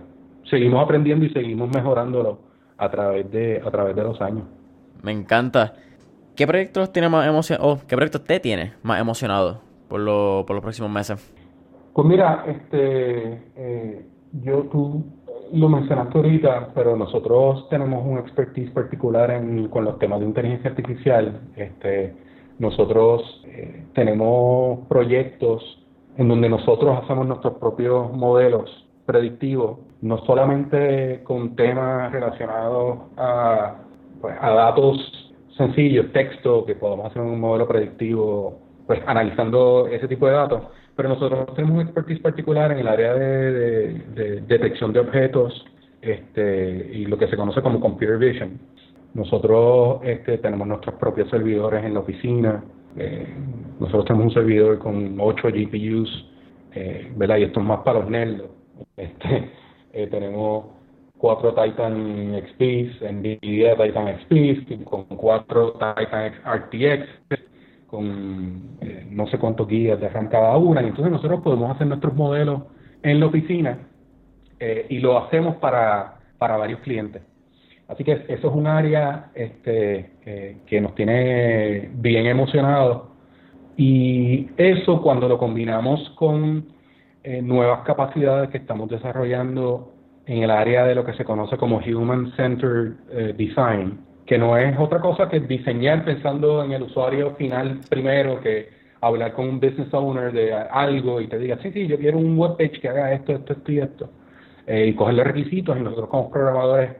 seguimos 0.50 0.82
aprendiendo 0.82 1.24
y 1.24 1.30
seguimos 1.30 1.70
mejorándolo 1.74 2.38
a 2.76 2.90
través 2.90 3.30
de, 3.30 3.62
a 3.64 3.70
través 3.70 3.96
de 3.96 4.02
los 4.02 4.20
años. 4.20 4.44
Me 5.02 5.12
encanta. 5.12 5.74
¿Qué 6.36 6.46
proyectos 6.46 6.92
tiene 6.92 7.08
más 7.08 7.26
emocionado, 7.28 7.78
qué 7.86 7.94
proyectos 7.94 8.24
te 8.24 8.40
tiene 8.40 8.72
más 8.82 9.00
emocionado 9.00 9.60
por, 9.88 10.00
lo, 10.00 10.44
por 10.46 10.56
los 10.56 10.62
próximos 10.62 10.90
meses? 10.90 11.32
Pues 11.92 12.08
mira, 12.08 12.44
este, 12.48 13.40
eh, 13.54 14.06
yo 14.42 14.62
tú 14.64 15.04
lo 15.52 15.68
mencionaste 15.68 16.18
ahorita, 16.18 16.70
pero 16.74 16.96
nosotros 16.96 17.68
tenemos 17.68 18.04
un 18.04 18.18
expertise 18.18 18.70
particular 18.70 19.30
en, 19.30 19.68
con 19.68 19.84
los 19.84 19.98
temas 20.00 20.18
de 20.18 20.26
inteligencia 20.26 20.70
artificial. 20.70 21.40
Este, 21.54 22.16
nosotros 22.58 23.44
eh, 23.46 23.84
tenemos 23.94 24.80
proyectos 24.88 25.62
en 26.16 26.28
donde 26.28 26.48
nosotros 26.48 26.98
hacemos 27.02 27.26
nuestros 27.26 27.54
propios 27.58 28.12
modelos 28.12 28.88
predictivos 29.06 29.78
no 30.04 30.18
solamente 30.26 31.22
con 31.24 31.56
temas 31.56 32.12
relacionados 32.12 32.98
a, 33.16 33.76
pues, 34.20 34.36
a 34.38 34.50
datos 34.50 35.34
sencillos, 35.56 36.12
texto, 36.12 36.66
que 36.66 36.74
podamos 36.74 37.06
hacer 37.06 37.22
un 37.22 37.40
modelo 37.40 37.66
predictivo, 37.66 38.60
pues 38.86 39.00
analizando 39.06 39.88
ese 39.90 40.06
tipo 40.06 40.26
de 40.26 40.32
datos, 40.32 40.62
pero 40.94 41.08
nosotros 41.08 41.46
tenemos 41.54 41.76
un 41.76 41.82
expertise 41.84 42.20
particular 42.20 42.70
en 42.72 42.80
el 42.80 42.88
área 42.88 43.14
de, 43.14 44.42
detección 44.46 44.92
de 44.92 45.00
objetos 45.00 45.64
este, 46.02 46.90
y 46.92 47.06
lo 47.06 47.16
que 47.16 47.26
se 47.28 47.36
conoce 47.36 47.62
como 47.62 47.80
computer 47.80 48.18
vision. 48.18 48.60
Nosotros 49.14 50.00
este, 50.02 50.36
tenemos 50.36 50.68
nuestros 50.68 50.96
propios 50.96 51.30
servidores 51.30 51.82
en 51.82 51.94
la 51.94 52.00
oficina. 52.00 52.62
Eh, 52.98 53.26
nosotros 53.80 54.04
tenemos 54.04 54.26
un 54.26 54.34
servidor 54.34 54.78
con 54.80 55.16
8 55.18 55.48
GPUs, 55.48 56.28
eh, 56.74 57.10
¿verdad? 57.16 57.38
Y 57.38 57.44
esto 57.44 57.60
es 57.60 57.66
más 57.66 57.80
para 57.80 58.00
los 58.00 58.10
nerds. 58.10 58.44
Este, 58.98 59.63
eh, 59.94 60.08
tenemos 60.08 60.66
cuatro 61.16 61.54
Titan 61.54 62.34
XPs, 62.34 63.00
NVIDIA 63.12 63.76
Titan 63.76 64.18
XPs, 64.18 64.84
con 64.84 65.04
cuatro 65.04 65.74
Titan 65.74 66.32
RTX, 66.44 67.06
con 67.86 68.76
eh, 68.80 69.06
no 69.08 69.28
sé 69.28 69.38
cuántos 69.38 69.68
guías 69.68 70.00
de 70.00 70.08
RAM 70.08 70.28
cada 70.28 70.56
una, 70.56 70.82
y 70.82 70.86
entonces 70.86 71.12
nosotros 71.12 71.40
podemos 71.42 71.70
hacer 71.70 71.86
nuestros 71.86 72.12
modelos 72.14 72.62
en 73.04 73.20
la 73.20 73.26
oficina 73.26 73.78
eh, 74.58 74.86
y 74.88 74.98
lo 74.98 75.16
hacemos 75.16 75.56
para, 75.56 76.18
para 76.38 76.56
varios 76.56 76.80
clientes. 76.80 77.22
Así 77.86 78.02
que 78.02 78.24
eso 78.28 78.48
es 78.48 78.54
un 78.54 78.66
área 78.66 79.30
este, 79.34 80.58
que 80.66 80.80
nos 80.80 80.94
tiene 80.94 81.90
bien 81.94 82.26
emocionados 82.26 83.02
y 83.76 84.48
eso 84.56 85.02
cuando 85.02 85.28
lo 85.28 85.38
combinamos 85.38 86.10
con 86.16 86.66
eh, 87.24 87.40
nuevas 87.40 87.80
capacidades 87.86 88.50
que 88.50 88.58
estamos 88.58 88.90
desarrollando 88.90 89.94
en 90.26 90.42
el 90.42 90.50
área 90.50 90.84
de 90.84 90.94
lo 90.94 91.06
que 91.06 91.14
se 91.14 91.24
conoce 91.24 91.56
como 91.56 91.78
Human 91.78 92.32
Centered 92.36 92.92
eh, 93.10 93.34
Design, 93.34 93.98
que 94.26 94.36
no 94.36 94.58
es 94.58 94.78
otra 94.78 95.00
cosa 95.00 95.30
que 95.30 95.40
diseñar 95.40 96.04
pensando 96.04 96.62
en 96.62 96.72
el 96.72 96.82
usuario 96.82 97.34
final 97.36 97.80
primero, 97.88 98.40
que 98.40 98.68
hablar 99.00 99.32
con 99.32 99.48
un 99.48 99.58
business 99.58 99.92
owner 99.94 100.32
de 100.32 100.52
algo 100.52 101.18
y 101.18 101.26
te 101.26 101.38
diga, 101.38 101.58
sí, 101.62 101.72
sí, 101.72 101.86
yo 101.86 101.98
quiero 101.98 102.18
un 102.18 102.38
webpage 102.38 102.78
que 102.78 102.90
haga 102.90 103.14
esto, 103.14 103.32
esto, 103.32 103.54
esto 103.54 103.72
y 103.72 103.78
esto, 103.78 104.10
eh, 104.66 104.86
y 104.88 104.94
coger 104.94 105.14
los 105.14 105.26
requisitos 105.26 105.78
y 105.78 105.80
nosotros 105.80 106.10
como 106.10 106.30
programadores, 106.30 106.90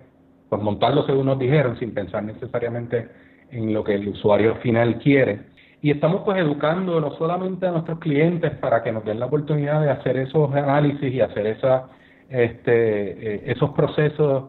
pues 0.49 0.63
montarlo 0.63 1.05
según 1.05 1.27
nos 1.27 1.39
dijeron, 1.39 1.79
sin 1.79 1.93
pensar 1.93 2.25
necesariamente 2.25 3.09
en 3.51 3.75
lo 3.75 3.85
que 3.85 3.95
el 3.97 4.09
usuario 4.09 4.57
final 4.57 4.99
quiere 5.01 5.54
y 5.85 5.91
estamos 5.91 6.23
pues 6.25 6.39
educando 6.39 6.99
no 6.99 7.11
solamente 7.19 7.67
a 7.67 7.71
nuestros 7.71 7.99
clientes 7.99 8.53
para 8.53 8.83
que 8.83 8.91
nos 8.91 9.05
den 9.05 9.21
la 9.21 9.27
oportunidad 9.27 9.83
de 9.83 9.91
hacer 9.91 10.17
esos 10.17 10.51
análisis 10.55 11.13
y 11.13 11.21
hacer 11.21 11.47
esa, 11.47 11.91
este, 12.31 13.35
eh, 13.35 13.43
esos 13.49 13.69
procesos 13.73 14.45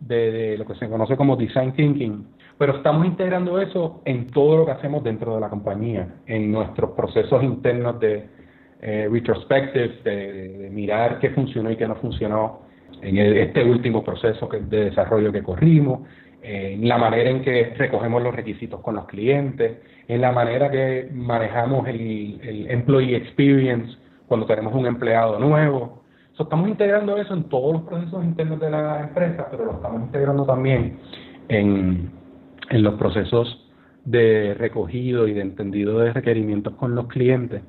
de, 0.00 0.56
lo 0.56 0.64
que 0.64 0.74
se 0.76 0.88
conoce 0.88 1.14
como 1.14 1.36
design 1.36 1.74
thinking, 1.74 2.26
pero 2.56 2.78
estamos 2.78 3.04
integrando 3.04 3.60
eso 3.60 4.00
en 4.06 4.28
todo 4.28 4.56
lo 4.56 4.64
que 4.64 4.72
hacemos 4.72 5.04
dentro 5.04 5.34
de 5.34 5.42
la 5.42 5.50
compañía, 5.50 6.08
en 6.26 6.50
nuestros 6.50 6.92
procesos 6.92 7.42
internos 7.42 8.00
de 8.00 8.26
eh, 8.80 9.10
retrospective, 9.12 10.00
de, 10.04 10.70
mirar 10.72 11.18
qué 11.18 11.28
funcionó 11.32 11.70
y 11.70 11.76
qué 11.76 11.86
no 11.86 11.96
funcionó 11.96 12.60
en 13.02 13.18
este 13.18 13.62
último 13.62 14.02
proceso 14.02 14.48
de 14.50 14.84
desarrollo 14.86 15.32
que 15.32 15.42
corrimos, 15.42 16.08
en 16.42 16.88
la 16.88 16.98
manera 16.98 17.30
en 17.30 17.42
que 17.42 17.74
recogemos 17.76 18.22
los 18.22 18.34
requisitos 18.34 18.80
con 18.80 18.96
los 18.96 19.06
clientes, 19.06 19.78
en 20.06 20.20
la 20.20 20.32
manera 20.32 20.70
que 20.70 21.08
manejamos 21.12 21.86
el, 21.88 22.40
el 22.42 22.70
employee 22.70 23.16
experience 23.16 23.96
cuando 24.26 24.46
tenemos 24.46 24.74
un 24.74 24.86
empleado 24.86 25.38
nuevo. 25.38 26.02
estamos 26.38 26.68
integrando 26.68 27.16
eso 27.16 27.34
en 27.34 27.44
todos 27.44 27.72
los 27.74 27.82
procesos 27.82 28.24
internos 28.24 28.60
de 28.60 28.70
la 28.70 29.00
empresa, 29.00 29.48
pero 29.50 29.64
lo 29.64 29.72
estamos 29.72 30.02
integrando 30.02 30.44
también 30.44 30.98
en, 31.48 32.10
en 32.70 32.82
los 32.82 32.94
procesos 32.94 33.68
de 34.04 34.54
recogido 34.54 35.26
y 35.28 35.34
de 35.34 35.42
entendido 35.42 35.98
de 35.98 36.12
requerimientos 36.12 36.74
con 36.74 36.94
los 36.94 37.08
clientes 37.08 37.62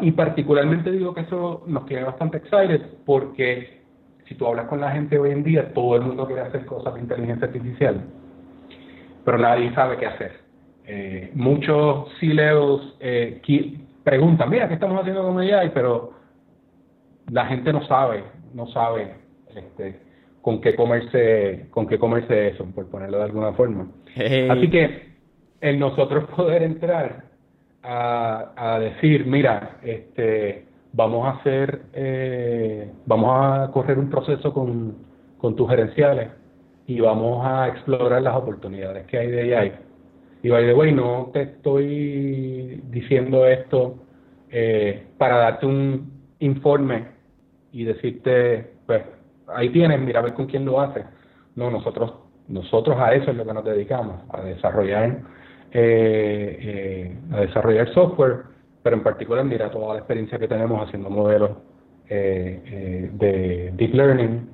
y 0.00 0.10
particularmente 0.12 0.90
digo 0.90 1.14
que 1.14 1.22
eso 1.22 1.62
nos 1.66 1.86
tiene 1.86 2.04
bastante 2.04 2.38
excited 2.38 2.82
porque 3.04 3.82
si 4.28 4.34
tú 4.34 4.46
hablas 4.46 4.66
con 4.66 4.80
la 4.80 4.90
gente 4.90 5.18
hoy 5.18 5.30
en 5.30 5.44
día, 5.44 5.72
todo 5.72 5.96
el 5.96 6.02
mundo 6.02 6.26
quiere 6.26 6.42
hacer 6.42 6.66
cosas 6.66 6.94
de 6.94 7.00
inteligencia 7.00 7.46
artificial, 7.46 8.00
pero 9.24 9.38
nadie 9.38 9.72
sabe 9.74 9.96
qué 9.96 10.06
hacer. 10.06 10.32
Eh, 10.84 11.30
muchos 11.34 12.08
C-levels 12.20 12.96
eh, 13.00 13.40
preguntan, 14.04 14.50
mira, 14.50 14.68
¿qué 14.68 14.74
estamos 14.74 15.00
haciendo 15.00 15.22
con 15.22 15.38
AI? 15.38 15.70
Pero 15.74 16.12
la 17.30 17.46
gente 17.46 17.72
no 17.72 17.84
sabe, 17.86 18.24
no 18.54 18.66
sabe 18.68 19.14
este, 19.54 20.00
con 20.42 20.60
qué 20.60 20.74
comerse, 20.74 21.66
con 21.70 21.86
qué 21.86 21.98
comerse 21.98 22.48
eso, 22.48 22.64
por 22.66 22.88
ponerlo 22.88 23.18
de 23.18 23.24
alguna 23.24 23.52
forma. 23.52 23.88
Así 24.14 24.70
que 24.70 25.16
el 25.60 25.78
nosotros 25.78 26.24
poder 26.36 26.62
entrar 26.62 27.24
a, 27.82 28.52
a 28.56 28.78
decir, 28.80 29.26
mira, 29.26 29.78
este, 29.82 30.65
vamos 30.96 31.26
a 31.26 31.38
hacer, 31.38 31.82
eh, 31.92 32.90
vamos 33.04 33.30
a 33.34 33.70
correr 33.70 33.98
un 33.98 34.08
proceso 34.08 34.52
con, 34.52 34.96
con 35.36 35.54
tus 35.54 35.68
gerenciales 35.68 36.30
y 36.86 37.00
vamos 37.00 37.46
a 37.46 37.68
explorar 37.68 38.22
las 38.22 38.34
oportunidades 38.34 39.06
que 39.06 39.18
hay 39.18 39.30
de 39.30 39.56
AI. 39.56 39.72
Y 40.42 40.48
by 40.48 40.64
the 40.64 40.74
way, 40.74 40.92
no 40.92 41.30
te 41.32 41.42
estoy 41.42 42.82
diciendo 42.90 43.46
esto 43.46 43.96
eh, 44.50 45.06
para 45.18 45.36
darte 45.36 45.66
un 45.66 46.10
informe 46.38 47.08
y 47.72 47.84
decirte, 47.84 48.72
pues, 48.86 49.02
ahí 49.48 49.68
tienes, 49.70 50.00
mira 50.00 50.20
a 50.20 50.22
ver 50.22 50.34
con 50.34 50.46
quién 50.46 50.64
lo 50.64 50.80
hace. 50.80 51.04
No, 51.56 51.70
nosotros, 51.70 52.14
nosotros 52.48 52.96
a 52.98 53.12
eso 53.12 53.32
es 53.32 53.36
lo 53.36 53.44
que 53.44 53.52
nos 53.52 53.64
dedicamos, 53.64 54.22
a 54.30 54.40
desarrollar, 54.40 55.18
eh, 55.72 56.58
eh, 56.60 57.16
a 57.32 57.40
desarrollar 57.40 57.92
software, 57.92 58.55
pero 58.86 58.96
en 58.96 59.02
particular 59.02 59.44
mira 59.44 59.68
toda 59.68 59.94
la 59.94 59.98
experiencia 59.98 60.38
que 60.38 60.46
tenemos 60.46 60.86
haciendo 60.86 61.10
modelos 61.10 61.50
eh, 62.08 63.10
de 63.12 63.72
deep 63.74 63.94
learning 63.94 64.48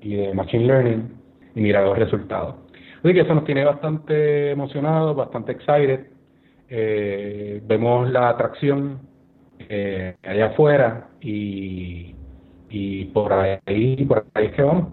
y 0.00 0.14
de 0.14 0.34
machine 0.34 0.66
learning 0.66 1.12
y 1.56 1.60
mira 1.60 1.82
los 1.82 1.98
resultados. 1.98 2.54
Así 3.02 3.12
que 3.12 3.22
eso 3.22 3.34
nos 3.34 3.44
tiene 3.44 3.64
bastante 3.64 4.52
emocionados, 4.52 5.16
bastante 5.16 5.50
excited. 5.50 6.06
vemos 7.66 8.08
la 8.08 8.28
atracción 8.28 9.00
allá 10.22 10.46
afuera 10.46 11.08
y 11.20 12.14
y 12.72 13.04
por 13.06 13.32
ahí, 13.32 14.04
por 14.06 14.24
ahí 14.34 14.46
es 14.46 14.54
que 14.54 14.62
vamos. 14.62 14.88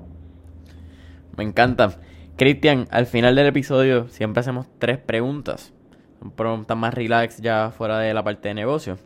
Me 1.37 1.45
encanta. 1.45 2.01
Cristian, 2.35 2.87
al 2.91 3.05
final 3.05 3.35
del 3.35 3.47
episodio 3.47 4.09
siempre 4.09 4.41
hacemos 4.41 4.67
tres 4.79 4.97
preguntas. 4.97 5.73
Son 6.19 6.31
preguntas 6.31 6.77
más 6.77 6.93
relax 6.93 7.41
ya 7.41 7.71
fuera 7.71 7.99
de 7.99 8.13
la 8.13 8.23
parte 8.23 8.49
de 8.49 8.53
negocio. 8.53 8.97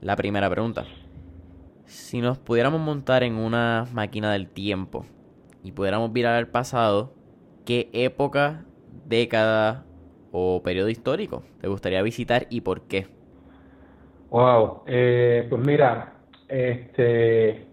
La 0.00 0.16
primera 0.16 0.50
pregunta. 0.50 0.84
Si 1.86 2.20
nos 2.20 2.38
pudiéramos 2.38 2.80
montar 2.80 3.22
en 3.22 3.34
una 3.34 3.86
máquina 3.92 4.32
del 4.32 4.48
tiempo 4.48 5.06
y 5.62 5.72
pudiéramos 5.72 6.12
virar 6.12 6.34
al 6.34 6.48
pasado, 6.48 7.12
¿qué 7.64 7.88
época, 7.92 8.64
década 9.06 9.84
o 10.32 10.62
periodo 10.62 10.88
histórico 10.88 11.42
te 11.60 11.68
gustaría 11.68 12.02
visitar 12.02 12.46
y 12.50 12.62
por 12.62 12.82
qué? 12.82 13.06
Wow, 14.30 14.82
eh, 14.86 15.46
pues 15.48 15.64
mira, 15.64 16.14
este, 16.48 17.66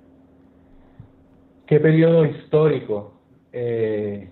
¿Qué 1.71 1.79
periodo 1.79 2.25
histórico? 2.25 3.13
Eh, 3.53 4.29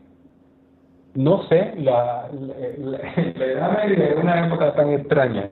no 1.16 1.44
sé, 1.48 1.74
la, 1.78 2.30
Edad 2.30 3.78
Media 3.78 4.06
es 4.10 4.18
una 4.18 4.48
época 4.48 4.74
tan 4.76 4.90
extraña 4.92 5.50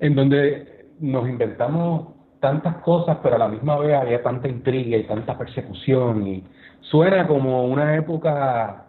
en 0.00 0.14
donde 0.14 0.86
nos 1.00 1.28
inventamos 1.28 2.14
tantas 2.40 2.76
cosas, 2.78 3.18
pero 3.22 3.36
a 3.36 3.38
la 3.38 3.48
misma 3.48 3.78
vez 3.78 3.94
había 3.94 4.22
tanta 4.22 4.48
intriga 4.48 4.96
y 4.96 5.04
tanta 5.04 5.36
persecución 5.38 6.26
y 6.26 6.44
suena 6.80 7.26
como 7.26 7.64
una 7.64 7.96
época, 7.96 8.86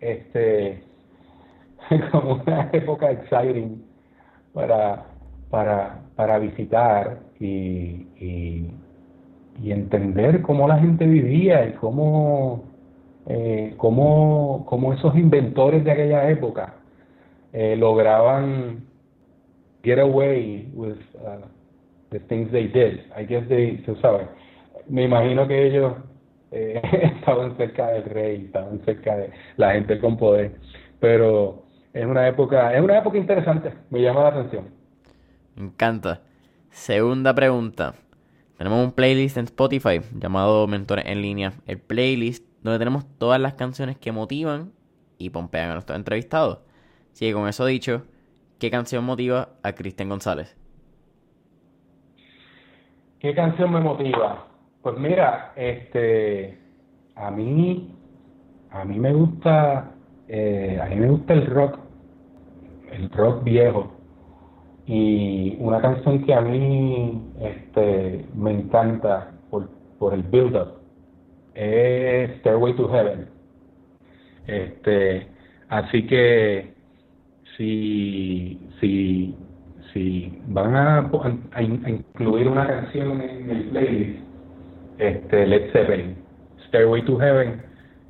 este, 0.00 0.82
como 2.12 2.42
una 2.46 2.70
época 2.72 3.10
exciting 3.10 3.84
para, 4.52 5.04
para, 5.50 6.00
para 6.16 6.38
visitar 6.38 7.18
y 7.38 8.06
y 9.62 9.72
entender 9.72 10.42
cómo 10.42 10.68
la 10.68 10.78
gente 10.78 11.06
vivía 11.06 11.66
y 11.66 11.72
cómo, 11.72 12.64
eh, 13.28 13.74
cómo, 13.76 14.66
esos 14.96 15.14
inventores 15.16 15.84
de 15.84 15.92
aquella 15.92 16.30
época 16.30 16.74
eh, 17.52 17.76
lograban 17.76 18.86
get 19.82 19.98
away 19.98 20.68
with 20.74 20.98
uh, 21.16 21.46
the 22.10 22.20
things 22.20 22.50
they 22.50 22.66
did. 22.66 23.00
I 23.14 23.24
guess 23.24 23.46
they, 23.48 23.82
se 23.84 23.94
sabe. 24.00 24.28
Me 24.88 25.04
imagino 25.04 25.46
que 25.46 25.66
ellos 25.66 25.92
eh, 26.50 26.80
estaban 27.18 27.56
cerca 27.56 27.88
del 27.88 28.04
rey, 28.04 28.44
estaban 28.46 28.80
cerca 28.84 29.16
de 29.16 29.30
la 29.56 29.72
gente 29.72 30.00
con 30.00 30.16
poder, 30.16 30.56
pero 30.98 31.64
es 31.92 32.06
una 32.06 32.26
época, 32.28 32.74
es 32.74 32.82
una 32.82 32.98
época 32.98 33.18
interesante, 33.18 33.72
me 33.90 34.00
llama 34.00 34.22
la 34.22 34.28
atención. 34.28 34.64
Me 35.54 35.66
encanta. 35.66 36.22
Segunda 36.70 37.34
pregunta. 37.34 37.94
Tenemos 38.56 38.84
un 38.84 38.92
playlist 38.92 39.36
en 39.36 39.44
Spotify 39.44 40.00
llamado 40.14 40.66
Mentores 40.66 41.04
en 41.06 41.22
Línea. 41.22 41.52
El 41.66 41.78
playlist 41.78 42.44
donde 42.62 42.78
tenemos 42.78 43.06
todas 43.18 43.40
las 43.40 43.54
canciones 43.54 43.98
que 43.98 44.12
motivan 44.12 44.72
y 45.18 45.30
pompean 45.30 45.70
a 45.70 45.74
nuestros 45.74 45.96
entrevistados. 45.96 46.60
Así 47.12 47.32
con 47.32 47.48
eso 47.48 47.66
dicho, 47.66 48.02
¿qué 48.58 48.70
canción 48.70 49.04
motiva 49.04 49.50
a 49.62 49.72
Cristian 49.72 50.08
González? 50.08 50.56
¿Qué 53.18 53.34
canción 53.34 53.72
me 53.72 53.80
motiva? 53.80 54.46
Pues 54.82 54.96
mira, 54.96 55.52
este, 55.56 56.58
a 57.16 57.30
mí, 57.30 57.92
a 58.70 58.84
mí 58.84 58.98
me 58.98 59.12
gusta, 59.12 59.90
eh, 60.28 60.78
a 60.80 60.86
mí 60.86 60.96
me 60.96 61.08
gusta 61.08 61.34
el 61.34 61.46
rock, 61.46 61.78
el 62.92 63.10
rock 63.10 63.42
viejo. 63.42 63.92
Y 64.86 65.56
una 65.58 65.80
canción 65.80 66.24
que 66.24 66.32
a 66.32 66.40
mí 66.40 67.20
este, 67.40 68.24
me 68.34 68.52
encanta 68.52 69.32
por, 69.50 69.68
por 69.98 70.14
el 70.14 70.22
build-up 70.22 70.77
es 71.58 72.38
Stairway 72.40 72.74
to 72.74 72.88
Heaven. 72.88 73.28
Este, 74.46 75.26
así 75.68 76.06
que 76.06 76.72
si, 77.56 78.60
si, 78.80 79.36
si 79.92 80.40
van 80.46 80.74
a, 80.76 81.10
a, 81.52 81.62
incluir 81.62 82.48
una 82.48 82.66
canción 82.66 83.20
en 83.20 83.50
el 83.50 83.64
playlist, 83.70 84.20
este, 84.98 85.46
Led 85.46 85.72
Zeppelin, 85.72 86.16
Stairway 86.68 87.04
to 87.04 87.18
Heaven, 87.18 87.62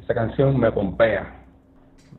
esa 0.02 0.14
canción 0.14 0.58
me 0.58 0.70
pompea 0.70 1.38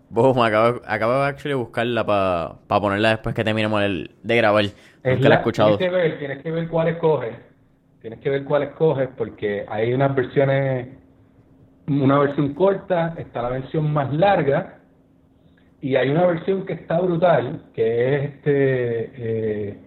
Boom, 0.09 0.41
acabo, 0.41 0.81
acabo 0.87 1.13
de 1.13 1.27
actually 1.27 1.53
buscarla 1.53 2.03
para 2.03 2.81
ponerla 2.81 3.09
después 3.11 3.35
que 3.35 3.43
terminemos 3.43 3.81
el, 3.83 4.11
de 4.23 4.37
grabar. 4.37 4.65
Nunca 5.03 5.29
la, 5.29 5.35
he 5.35 5.37
escuchado. 5.37 5.77
Tienes 5.77 5.95
que, 5.95 6.01
ver, 6.01 6.19
tienes 6.19 6.43
que 6.43 6.51
ver 6.51 6.67
cuál 6.67 6.87
escoges. 6.87 7.35
Tienes 8.01 8.19
que 8.19 8.29
ver 8.29 8.43
cuál 8.43 8.63
escoges 8.63 9.09
porque 9.15 9.65
hay 9.69 9.93
unas 9.93 10.15
versiones, 10.15 10.87
una 11.89 12.19
versión 12.19 12.53
corta, 12.53 13.15
está 13.17 13.41
la 13.41 13.49
versión 13.49 13.91
más 13.91 14.13
larga 14.13 14.79
y 15.81 15.95
hay 15.95 16.09
una 16.09 16.25
versión 16.25 16.65
que 16.65 16.73
está 16.73 16.99
brutal, 16.99 17.63
que 17.73 18.15
es 18.15 18.23
este 18.31 19.11
eh, 19.15 19.77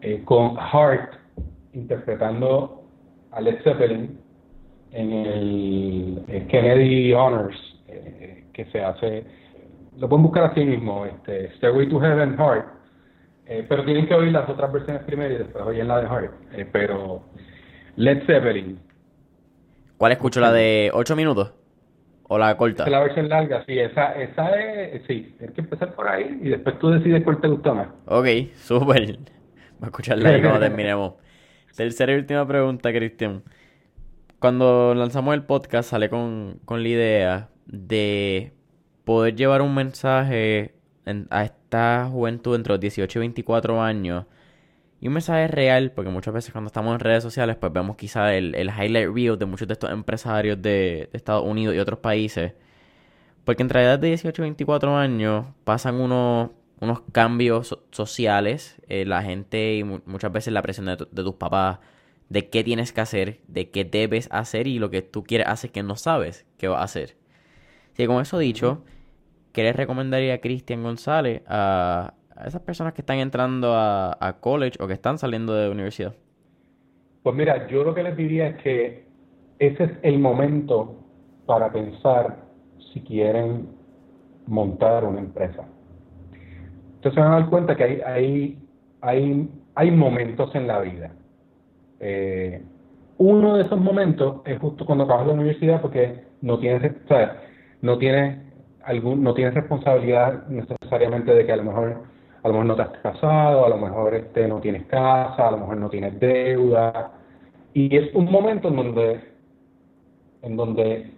eh, 0.00 0.22
con 0.24 0.56
Hart 0.58 1.14
interpretando 1.72 2.82
a 3.32 3.40
Led 3.40 3.62
Zeppelin 3.62 4.18
en 4.92 5.12
el, 5.12 6.46
Kennedy 6.48 7.12
Honors 7.12 7.56
eh, 7.88 8.44
que 8.52 8.64
se 8.66 8.82
hace 8.82 9.24
lo 9.98 10.08
pueden 10.08 10.22
buscar 10.22 10.44
así 10.44 10.64
mismo, 10.64 11.04
este, 11.04 11.50
Stairway 11.56 11.88
to 11.88 12.00
Heaven, 12.00 12.36
Heart, 12.36 12.66
eh, 13.46 13.66
pero 13.68 13.84
tienen 13.84 14.06
que 14.06 14.14
oír 14.14 14.32
las 14.32 14.48
otras 14.48 14.72
versiones 14.72 15.02
primero 15.02 15.34
y 15.34 15.38
después 15.38 15.64
oír 15.64 15.84
la 15.84 16.00
de 16.00 16.08
Heart, 16.08 16.32
eh, 16.52 16.68
pero 16.70 17.22
Led 17.96 18.24
Zeppelin. 18.26 18.78
¿Cuál 19.98 20.12
escucho? 20.12 20.40
¿La 20.40 20.52
de 20.52 20.90
8 20.94 21.16
minutos? 21.16 21.52
¿O 22.28 22.38
la 22.38 22.56
corta? 22.56 22.84
Es 22.84 22.90
la 22.90 23.00
versión 23.00 23.28
larga, 23.28 23.64
sí, 23.66 23.78
esa, 23.78 24.12
esa 24.12 24.50
es, 24.60 25.02
sí, 25.08 25.34
tienes 25.38 25.54
que 25.56 25.60
empezar 25.62 25.94
por 25.94 26.06
ahí 26.06 26.38
y 26.40 26.50
después 26.50 26.78
tú 26.78 26.90
decides 26.90 27.24
cuál 27.24 27.40
te 27.40 27.48
gusta 27.48 27.74
más. 27.74 27.88
Ok, 28.06 28.26
súper. 28.54 29.06
Voy 29.06 29.16
a 29.82 29.86
escucharla 29.86 30.30
ahí 30.30 30.40
cuando 30.40 30.60
terminemos. 30.60 31.14
Tercera 31.76 32.12
y 32.12 32.16
última 32.16 32.46
pregunta, 32.46 32.92
Cristian. 32.92 33.42
Cuando 34.38 34.94
lanzamos 34.94 35.34
el 35.34 35.42
podcast 35.42 35.90
sale 35.90 36.08
con, 36.08 36.60
con 36.64 36.82
la 36.84 36.88
idea 36.88 37.48
de 37.66 38.52
poder 39.04 39.34
llevar 39.34 39.62
un 39.62 39.74
mensaje 39.74 40.74
a 41.30 41.44
esta 41.44 42.08
juventud 42.08 42.54
entre 42.54 42.74
los 42.74 42.80
18 42.80 43.18
y 43.18 43.20
24 43.20 43.82
años 43.82 44.26
y 45.00 45.08
un 45.08 45.14
mensaje 45.14 45.46
real, 45.48 45.92
porque 45.92 46.10
muchas 46.10 46.34
veces 46.34 46.52
cuando 46.52 46.68
estamos 46.68 46.92
en 46.94 47.00
redes 47.00 47.22
sociales 47.22 47.56
pues 47.56 47.72
vemos 47.72 47.96
quizá 47.96 48.34
el, 48.34 48.54
el 48.54 48.68
highlight 48.68 49.08
reel 49.14 49.38
de 49.38 49.46
muchos 49.46 49.68
de 49.68 49.74
estos 49.74 49.90
empresarios 49.90 50.60
de, 50.60 51.08
Estados 51.12 51.44
Unidos 51.44 51.76
y 51.76 51.78
otros 51.78 52.00
países. 52.00 52.54
Porque 53.44 53.62
entre 53.62 53.80
la 53.82 53.90
edad 53.90 53.98
de 53.98 54.08
18 54.08 54.42
y 54.42 54.44
24 54.44 54.96
años 54.96 55.46
pasan 55.64 56.00
unos 56.00 56.50
unos 56.80 57.00
cambios 57.12 57.76
sociales, 57.90 58.76
eh, 58.88 59.04
la 59.04 59.22
gente 59.22 59.76
y 59.76 59.84
muchas 59.84 60.30
veces 60.32 60.52
la 60.52 60.62
presión 60.62 60.86
de, 60.86 60.96
tus 60.96 61.34
papás, 61.34 61.80
de 62.28 62.48
qué 62.50 62.62
tienes 62.62 62.92
que 62.92 63.00
hacer, 63.00 63.40
de 63.48 63.70
qué 63.70 63.84
debes 63.84 64.28
hacer 64.30 64.68
y 64.68 64.78
lo 64.78 64.90
que 64.90 65.02
tú 65.02 65.24
quieres 65.24 65.48
hacer 65.48 65.72
que 65.72 65.82
no 65.82 65.96
sabes 65.96 66.46
qué 66.56 66.68
vas 66.68 66.80
a 66.80 66.84
hacer. 66.84 67.16
Y 67.96 68.06
con 68.06 68.22
eso 68.22 68.38
dicho, 68.38 68.84
¿qué 69.52 69.64
le 69.64 69.72
recomendaría 69.72 70.34
a 70.34 70.38
Cristian 70.38 70.84
González 70.84 71.42
a, 71.48 72.14
esas 72.46 72.62
personas 72.62 72.92
que 72.92 73.02
están 73.02 73.18
entrando 73.18 73.74
a, 73.74 74.16
a 74.20 74.40
college 74.40 74.78
o 74.80 74.86
que 74.86 74.94
están 74.94 75.18
saliendo 75.18 75.54
de 75.54 75.70
universidad? 75.70 76.14
Pues 77.22 77.34
mira, 77.34 77.66
yo 77.68 77.84
lo 77.84 77.94
que 77.94 78.02
les 78.02 78.16
diría 78.16 78.48
es 78.48 78.56
que 78.62 79.04
ese 79.58 79.84
es 79.84 79.90
el 80.02 80.18
momento 80.18 80.94
para 81.46 81.72
pensar 81.72 82.36
si 82.92 83.00
quieren 83.00 83.68
montar 84.46 85.04
una 85.04 85.20
empresa. 85.20 85.64
Entonces 86.96 87.14
se 87.14 87.20
van 87.20 87.32
a 87.32 87.40
dar 87.40 87.50
cuenta 87.50 87.76
que 87.76 87.84
hay, 87.84 88.00
hay, 88.00 88.58
hay, 89.00 89.50
hay 89.74 89.90
momentos 89.90 90.54
en 90.54 90.66
la 90.66 90.80
vida. 90.80 91.10
Eh, 92.00 92.62
uno 93.18 93.56
de 93.56 93.64
esos 93.64 93.80
momentos 93.80 94.42
es 94.44 94.58
justo 94.58 94.86
cuando 94.86 95.04
acabas 95.04 95.26
la 95.26 95.32
universidad 95.32 95.80
porque 95.80 96.24
no 96.40 96.58
tienes, 96.58 96.92
no 97.82 97.98
tienes 97.98 98.38
algún, 98.84 99.22
no 99.22 99.34
tienes 99.34 99.54
responsabilidad 99.54 100.46
necesariamente 100.48 101.34
de 101.34 101.44
que 101.44 101.52
a 101.52 101.56
lo 101.56 101.64
mejor 101.64 102.02
a 102.42 102.48
lo 102.48 102.54
mejor 102.54 102.66
no 102.66 102.76
te 102.76 102.82
has 102.82 102.88
casado, 103.02 103.66
a 103.66 103.68
lo 103.68 103.76
mejor 103.76 104.14
este 104.14 104.46
no 104.46 104.60
tienes 104.60 104.84
casa, 104.86 105.48
a 105.48 105.50
lo 105.50 105.58
mejor 105.58 105.76
no 105.76 105.90
tienes 105.90 106.18
deuda. 106.20 107.12
Y 107.74 107.96
es 107.96 108.14
un 108.14 108.30
momento 108.30 108.68
en 108.68 108.76
donde, 108.76 109.20
en 110.42 110.56
donde 110.56 111.10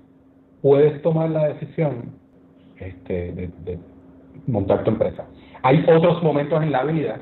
puedes 0.62 1.00
tomar 1.02 1.30
la 1.30 1.48
decisión 1.48 2.12
este, 2.78 3.32
de, 3.32 3.78
montar 4.46 4.84
tu 4.84 4.90
empresa. 4.90 5.26
Hay 5.62 5.84
otros 5.88 6.22
momentos 6.22 6.62
en 6.62 6.72
la 6.72 6.84
vida, 6.84 7.18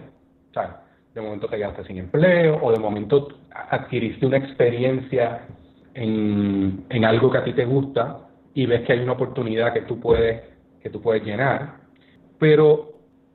sea, 0.53 0.83
de 1.15 1.20
momento 1.20 1.49
te 1.49 1.57
quedaste 1.57 1.85
sin 1.85 1.99
empleo 1.99 2.59
o 2.62 2.70
de 2.70 2.79
momento 2.79 3.29
adquiriste 3.70 4.25
una 4.25 4.37
experiencia 4.37 5.47
en, 5.95 6.85
en 6.89 7.05
algo 7.05 7.31
que 7.31 7.39
a 7.39 7.45
ti 7.45 7.53
te 7.53 7.65
gusta 7.65 8.20
y 8.55 8.66
ves 8.66 8.83
que 8.83 8.93
hay 8.93 9.01
una 9.01 9.12
oportunidad 9.12 9.73
que 9.73 9.83
tú 9.83 9.99
puedes, 9.99 10.43
que 10.81 10.91
tú 10.91 11.01
puedes 11.01 11.25
llenar. 11.25 11.75
Pero, 12.39 12.88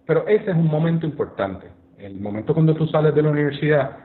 pero 0.05 0.27
ese 0.27 0.51
es 0.51 0.57
un 0.57 0.67
momento 0.67 1.05
importante. 1.05 1.67
El 1.97 2.19
momento 2.19 2.53
cuando 2.53 2.73
tú 2.73 2.87
sales 2.87 3.15
de 3.15 3.21
la 3.21 3.29
universidad, 3.29 3.97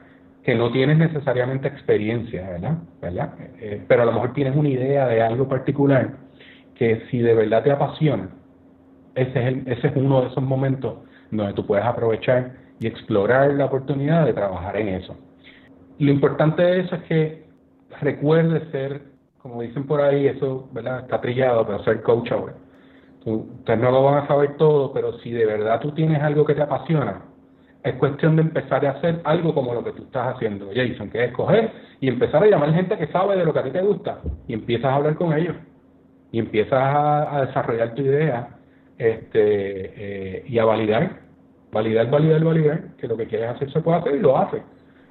que 0.43 0.55
no 0.55 0.71
tienes 0.71 0.97
necesariamente 0.97 1.67
experiencia, 1.67 2.49
¿verdad? 2.49 2.77
¿verdad? 3.01 3.33
Eh, 3.59 3.83
pero 3.87 4.03
a 4.03 4.05
lo 4.05 4.13
mejor 4.13 4.33
tienes 4.33 4.55
una 4.55 4.69
idea 4.69 5.07
de 5.07 5.21
algo 5.21 5.47
particular 5.47 6.11
que 6.75 7.03
si 7.11 7.19
de 7.19 7.33
verdad 7.33 7.63
te 7.63 7.71
apasiona, 7.71 8.29
ese 9.15 9.49
es, 9.49 9.67
ese 9.67 9.87
es 9.87 9.95
uno 9.95 10.21
de 10.21 10.27
esos 10.27 10.41
momentos 10.41 10.99
donde 11.29 11.53
tú 11.53 11.65
puedes 11.65 11.85
aprovechar 11.85 12.53
y 12.79 12.87
explorar 12.87 13.51
la 13.53 13.65
oportunidad 13.65 14.25
de 14.25 14.33
trabajar 14.33 14.77
en 14.77 14.87
eso. 14.89 15.17
Lo 15.99 16.11
importante 16.11 16.61
de 16.61 16.79
eso 16.79 16.95
es 16.95 17.03
que 17.03 17.45
recuerdes 17.99 18.63
ser, 18.71 19.01
como 19.39 19.61
dicen 19.61 19.85
por 19.85 20.01
ahí, 20.01 20.27
eso 20.27 20.69
¿verdad? 20.71 21.01
está 21.01 21.19
trillado, 21.19 21.65
pero 21.65 21.83
ser 21.83 22.01
coach 22.01 22.31
ahora. 22.31 22.53
Ustedes 23.25 23.79
no 23.79 23.91
lo 23.91 24.03
van 24.03 24.23
a 24.23 24.27
saber 24.27 24.55
todo, 24.57 24.93
pero 24.93 25.17
si 25.19 25.31
de 25.31 25.45
verdad 25.45 25.79
tú 25.81 25.91
tienes 25.91 26.21
algo 26.21 26.45
que 26.45 26.55
te 26.55 26.61
apasiona, 26.61 27.21
es 27.83 27.95
cuestión 27.95 28.35
de 28.35 28.43
empezar 28.43 28.85
a 28.85 28.91
hacer 28.91 29.21
algo 29.23 29.53
como 29.53 29.73
lo 29.73 29.83
que 29.83 29.91
tú 29.91 30.03
estás 30.03 30.35
haciendo, 30.35 30.69
Jason, 30.73 31.09
que 31.09 31.23
es 31.23 31.29
escoger 31.29 31.71
y 31.99 32.07
empezar 32.07 32.43
a 32.43 32.47
llamar 32.47 32.73
gente 32.73 32.97
que 32.97 33.07
sabe 33.07 33.37
de 33.37 33.45
lo 33.45 33.53
que 33.53 33.59
a 33.59 33.63
ti 33.63 33.71
te 33.71 33.81
gusta 33.81 34.19
y 34.47 34.53
empiezas 34.53 34.85
a 34.85 34.95
hablar 34.95 35.15
con 35.15 35.33
ellos 35.33 35.55
y 36.31 36.39
empiezas 36.39 36.79
a, 36.81 37.45
desarrollar 37.45 37.95
tu 37.95 38.01
idea 38.01 38.49
este, 38.97 39.39
eh, 39.39 40.43
y 40.47 40.59
a 40.59 40.65
validar, 40.65 41.21
validar, 41.71 42.09
validar, 42.09 42.43
validar, 42.43 42.95
que 42.97 43.07
lo 43.07 43.17
que 43.17 43.27
quieres 43.27 43.49
hacer 43.49 43.71
se 43.71 43.81
puede 43.81 43.99
hacer 43.99 44.15
y 44.15 44.19
lo 44.19 44.37
haces. 44.37 44.61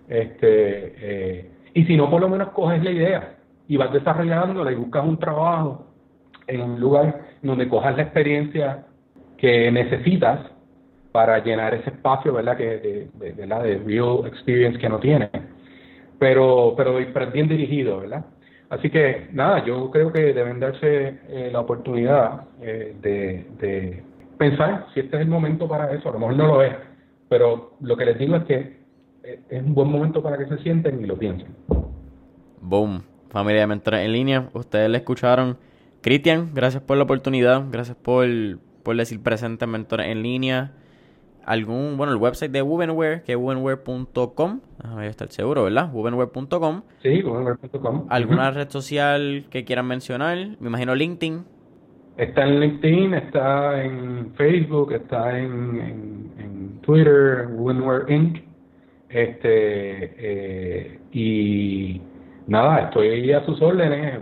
Este, 0.09 0.95
eh, 0.99 1.51
y 1.75 1.85
si 1.85 1.97
no, 1.97 2.11
por 2.11 2.21
lo 2.21 2.29
menos 2.29 2.51
coges 2.51 2.83
la 2.83 2.91
idea 2.91 3.35
y 3.67 3.77
vas 3.77 3.93
desarrollándola 3.93 4.73
y 4.73 4.77
buscas 4.77 5.05
un 5.05 5.19
trabajo 5.19 5.87
en 6.47 6.63
un 6.63 6.81
lugar 6.81 7.28
donde 7.43 7.69
cojas 7.69 7.97
la 7.97 8.03
experiencia 8.03 8.87
que 9.37 9.71
necesitas 9.71 10.41
para 11.13 11.43
llenar 11.43 11.75
ese 11.75 11.91
espacio, 11.91 12.33
¿verdad? 12.33 12.57
Que 12.57 13.11
de, 13.19 13.33
de, 13.33 13.47
la 13.47 13.63
de 13.63 13.79
real 13.79 14.27
experience 14.27 14.79
que 14.79 14.89
no 14.89 14.99
tiene. 14.99 15.31
Pero, 16.19 16.75
pero 16.77 16.99
bien 17.33 17.49
dirigido, 17.49 18.01
¿verdad? 18.01 18.25
Así 18.71 18.91
que 18.91 19.29
nada, 19.33 19.65
yo 19.65 19.91
creo 19.91 20.13
que 20.13 20.35
deben 20.35 20.61
darse 20.61 21.19
eh, 21.29 21.49
la 21.51 21.61
oportunidad 21.61 22.43
eh, 22.61 22.95
de, 23.01 24.03
pensar 24.37 24.87
si 24.93 25.01
este 25.01 25.17
es 25.17 25.23
el 25.23 25.29
momento 25.29 25.67
para 25.67 25.93
eso. 25.93 26.11
A 26.11 26.13
lo 26.13 26.19
mejor 26.19 26.37
no 26.37 26.47
lo 26.47 26.63
es, 26.63 26.75
pero 27.29 27.77
lo 27.81 27.97
que 27.97 28.05
les 28.05 28.19
digo 28.19 28.37
es 28.37 28.45
que 28.45 28.79
eh, 29.25 29.41
es 29.49 29.63
un 29.63 29.75
buen 29.75 29.91
momento 29.91 30.23
para 30.23 30.37
que 30.37 30.47
se 30.47 30.59
sienten 30.59 31.03
y 31.03 31.07
lo 31.07 31.19
piensen. 31.19 31.49
Boom, 32.61 33.03
familia 33.31 33.63
de 33.63 33.67
mentores 33.69 34.01
en 34.01 34.13
línea, 34.13 34.49
ustedes 34.53 34.91
le 34.91 34.99
escucharon. 34.99 35.57
Cristian, 36.01 36.51
gracias 36.55 36.83
por 36.83 36.97
la 36.97 37.05
oportunidad, 37.05 37.65
gracias 37.71 37.97
por, 37.97 38.27
por 38.83 38.97
decir 38.97 39.23
presente 39.23 39.65
en 39.65 39.71
Mentores 39.71 40.07
en 40.07 40.23
línea 40.23 40.73
algún, 41.49 41.97
bueno, 41.97 42.13
el 42.13 42.19
website 42.19 42.53
de 42.53 42.61
Wovenware, 42.61 43.23
que 43.23 43.33
es 43.33 43.39
wovenware.com, 43.39 44.61
a 44.85 45.07
estar 45.07 45.29
seguro, 45.29 45.65
¿verdad? 45.65 45.91
Wovenware.com. 45.91 46.83
Sí, 47.03 47.23
wovenware.com. 47.23 48.07
¿Alguna 48.11 48.51
red 48.51 48.69
social 48.69 49.47
que 49.49 49.65
quieran 49.65 49.87
mencionar? 49.87 50.37
Me 50.61 50.69
imagino 50.69 50.95
LinkedIn. 50.95 51.45
Está 52.19 52.45
en 52.45 52.61
LinkedIn, 52.61 53.15
está 53.15 53.83
en 53.83 54.35
Facebook, 54.35 54.93
está 54.93 55.39
en, 55.39 56.31
en, 56.39 56.81
Twitter, 56.83 57.49
Wovenware 57.51 58.11
Inc. 58.11 58.43
Este, 59.09 60.13
eh, 60.19 60.99
y 61.13 62.03
nada, 62.47 62.89
estoy 62.89 63.33
a 63.33 63.43
sus 63.47 63.63
órdenes. 63.63 64.21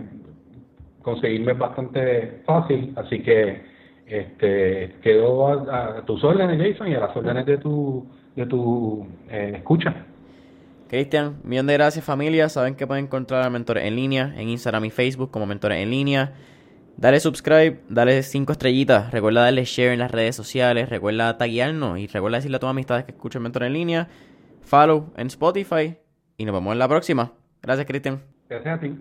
Conseguirme 1.07 1.53
es 1.53 1.57
bastante 1.57 2.41
fácil, 2.45 2.91
así 2.97 3.23
que 3.23 3.61
este, 4.05 4.93
quedo 5.01 5.47
a, 5.47 6.03
tus 6.05 6.21
órdenes, 6.21 6.59
Jason, 6.59 6.89
y 6.89 6.95
a 6.95 6.99
las 6.99 7.15
órdenes 7.15 7.45
de 7.45 7.57
tu, 7.59 8.05
de 8.35 8.45
tu 8.45 9.07
eh, 9.29 9.53
escucha. 9.55 10.05
Cristian, 10.89 11.37
millón 11.45 11.65
de 11.67 11.75
gracias 11.75 12.03
familia. 12.03 12.49
Saben 12.49 12.75
que 12.75 12.85
pueden 12.85 13.05
encontrar 13.05 13.45
a 13.45 13.49
Mentores 13.49 13.85
en 13.85 13.95
línea 13.95 14.33
en 14.35 14.49
Instagram 14.49 14.83
y 14.83 14.89
Facebook 14.89 15.31
como 15.31 15.45
Mentores 15.45 15.77
en 15.81 15.91
línea. 15.91 16.33
Dale 16.97 17.21
subscribe, 17.21 17.79
dale 17.87 18.21
cinco 18.21 18.51
estrellitas. 18.51 19.09
Recuerda 19.09 19.43
darle 19.43 19.63
share 19.63 19.93
en 19.93 19.99
las 19.99 20.11
redes 20.11 20.35
sociales. 20.35 20.89
Recuerda 20.89 21.37
taguearnos 21.37 21.99
y 21.99 22.07
recuerda 22.07 22.39
decirle 22.39 22.57
a 22.57 22.59
tus 22.59 22.69
amistades 22.69 23.05
que 23.05 23.11
escuchen 23.11 23.41
Mentores 23.41 23.67
en 23.67 23.73
línea. 23.73 24.09
Follow 24.59 25.13
en 25.15 25.27
Spotify 25.27 25.95
y 26.35 26.43
nos 26.43 26.53
vemos 26.53 26.73
en 26.73 26.79
la 26.79 26.89
próxima. 26.89 27.31
Gracias, 27.61 27.87
Cristian. 27.87 28.21
Gracias 28.49 28.77
a 28.77 28.81
ti. 28.81 28.93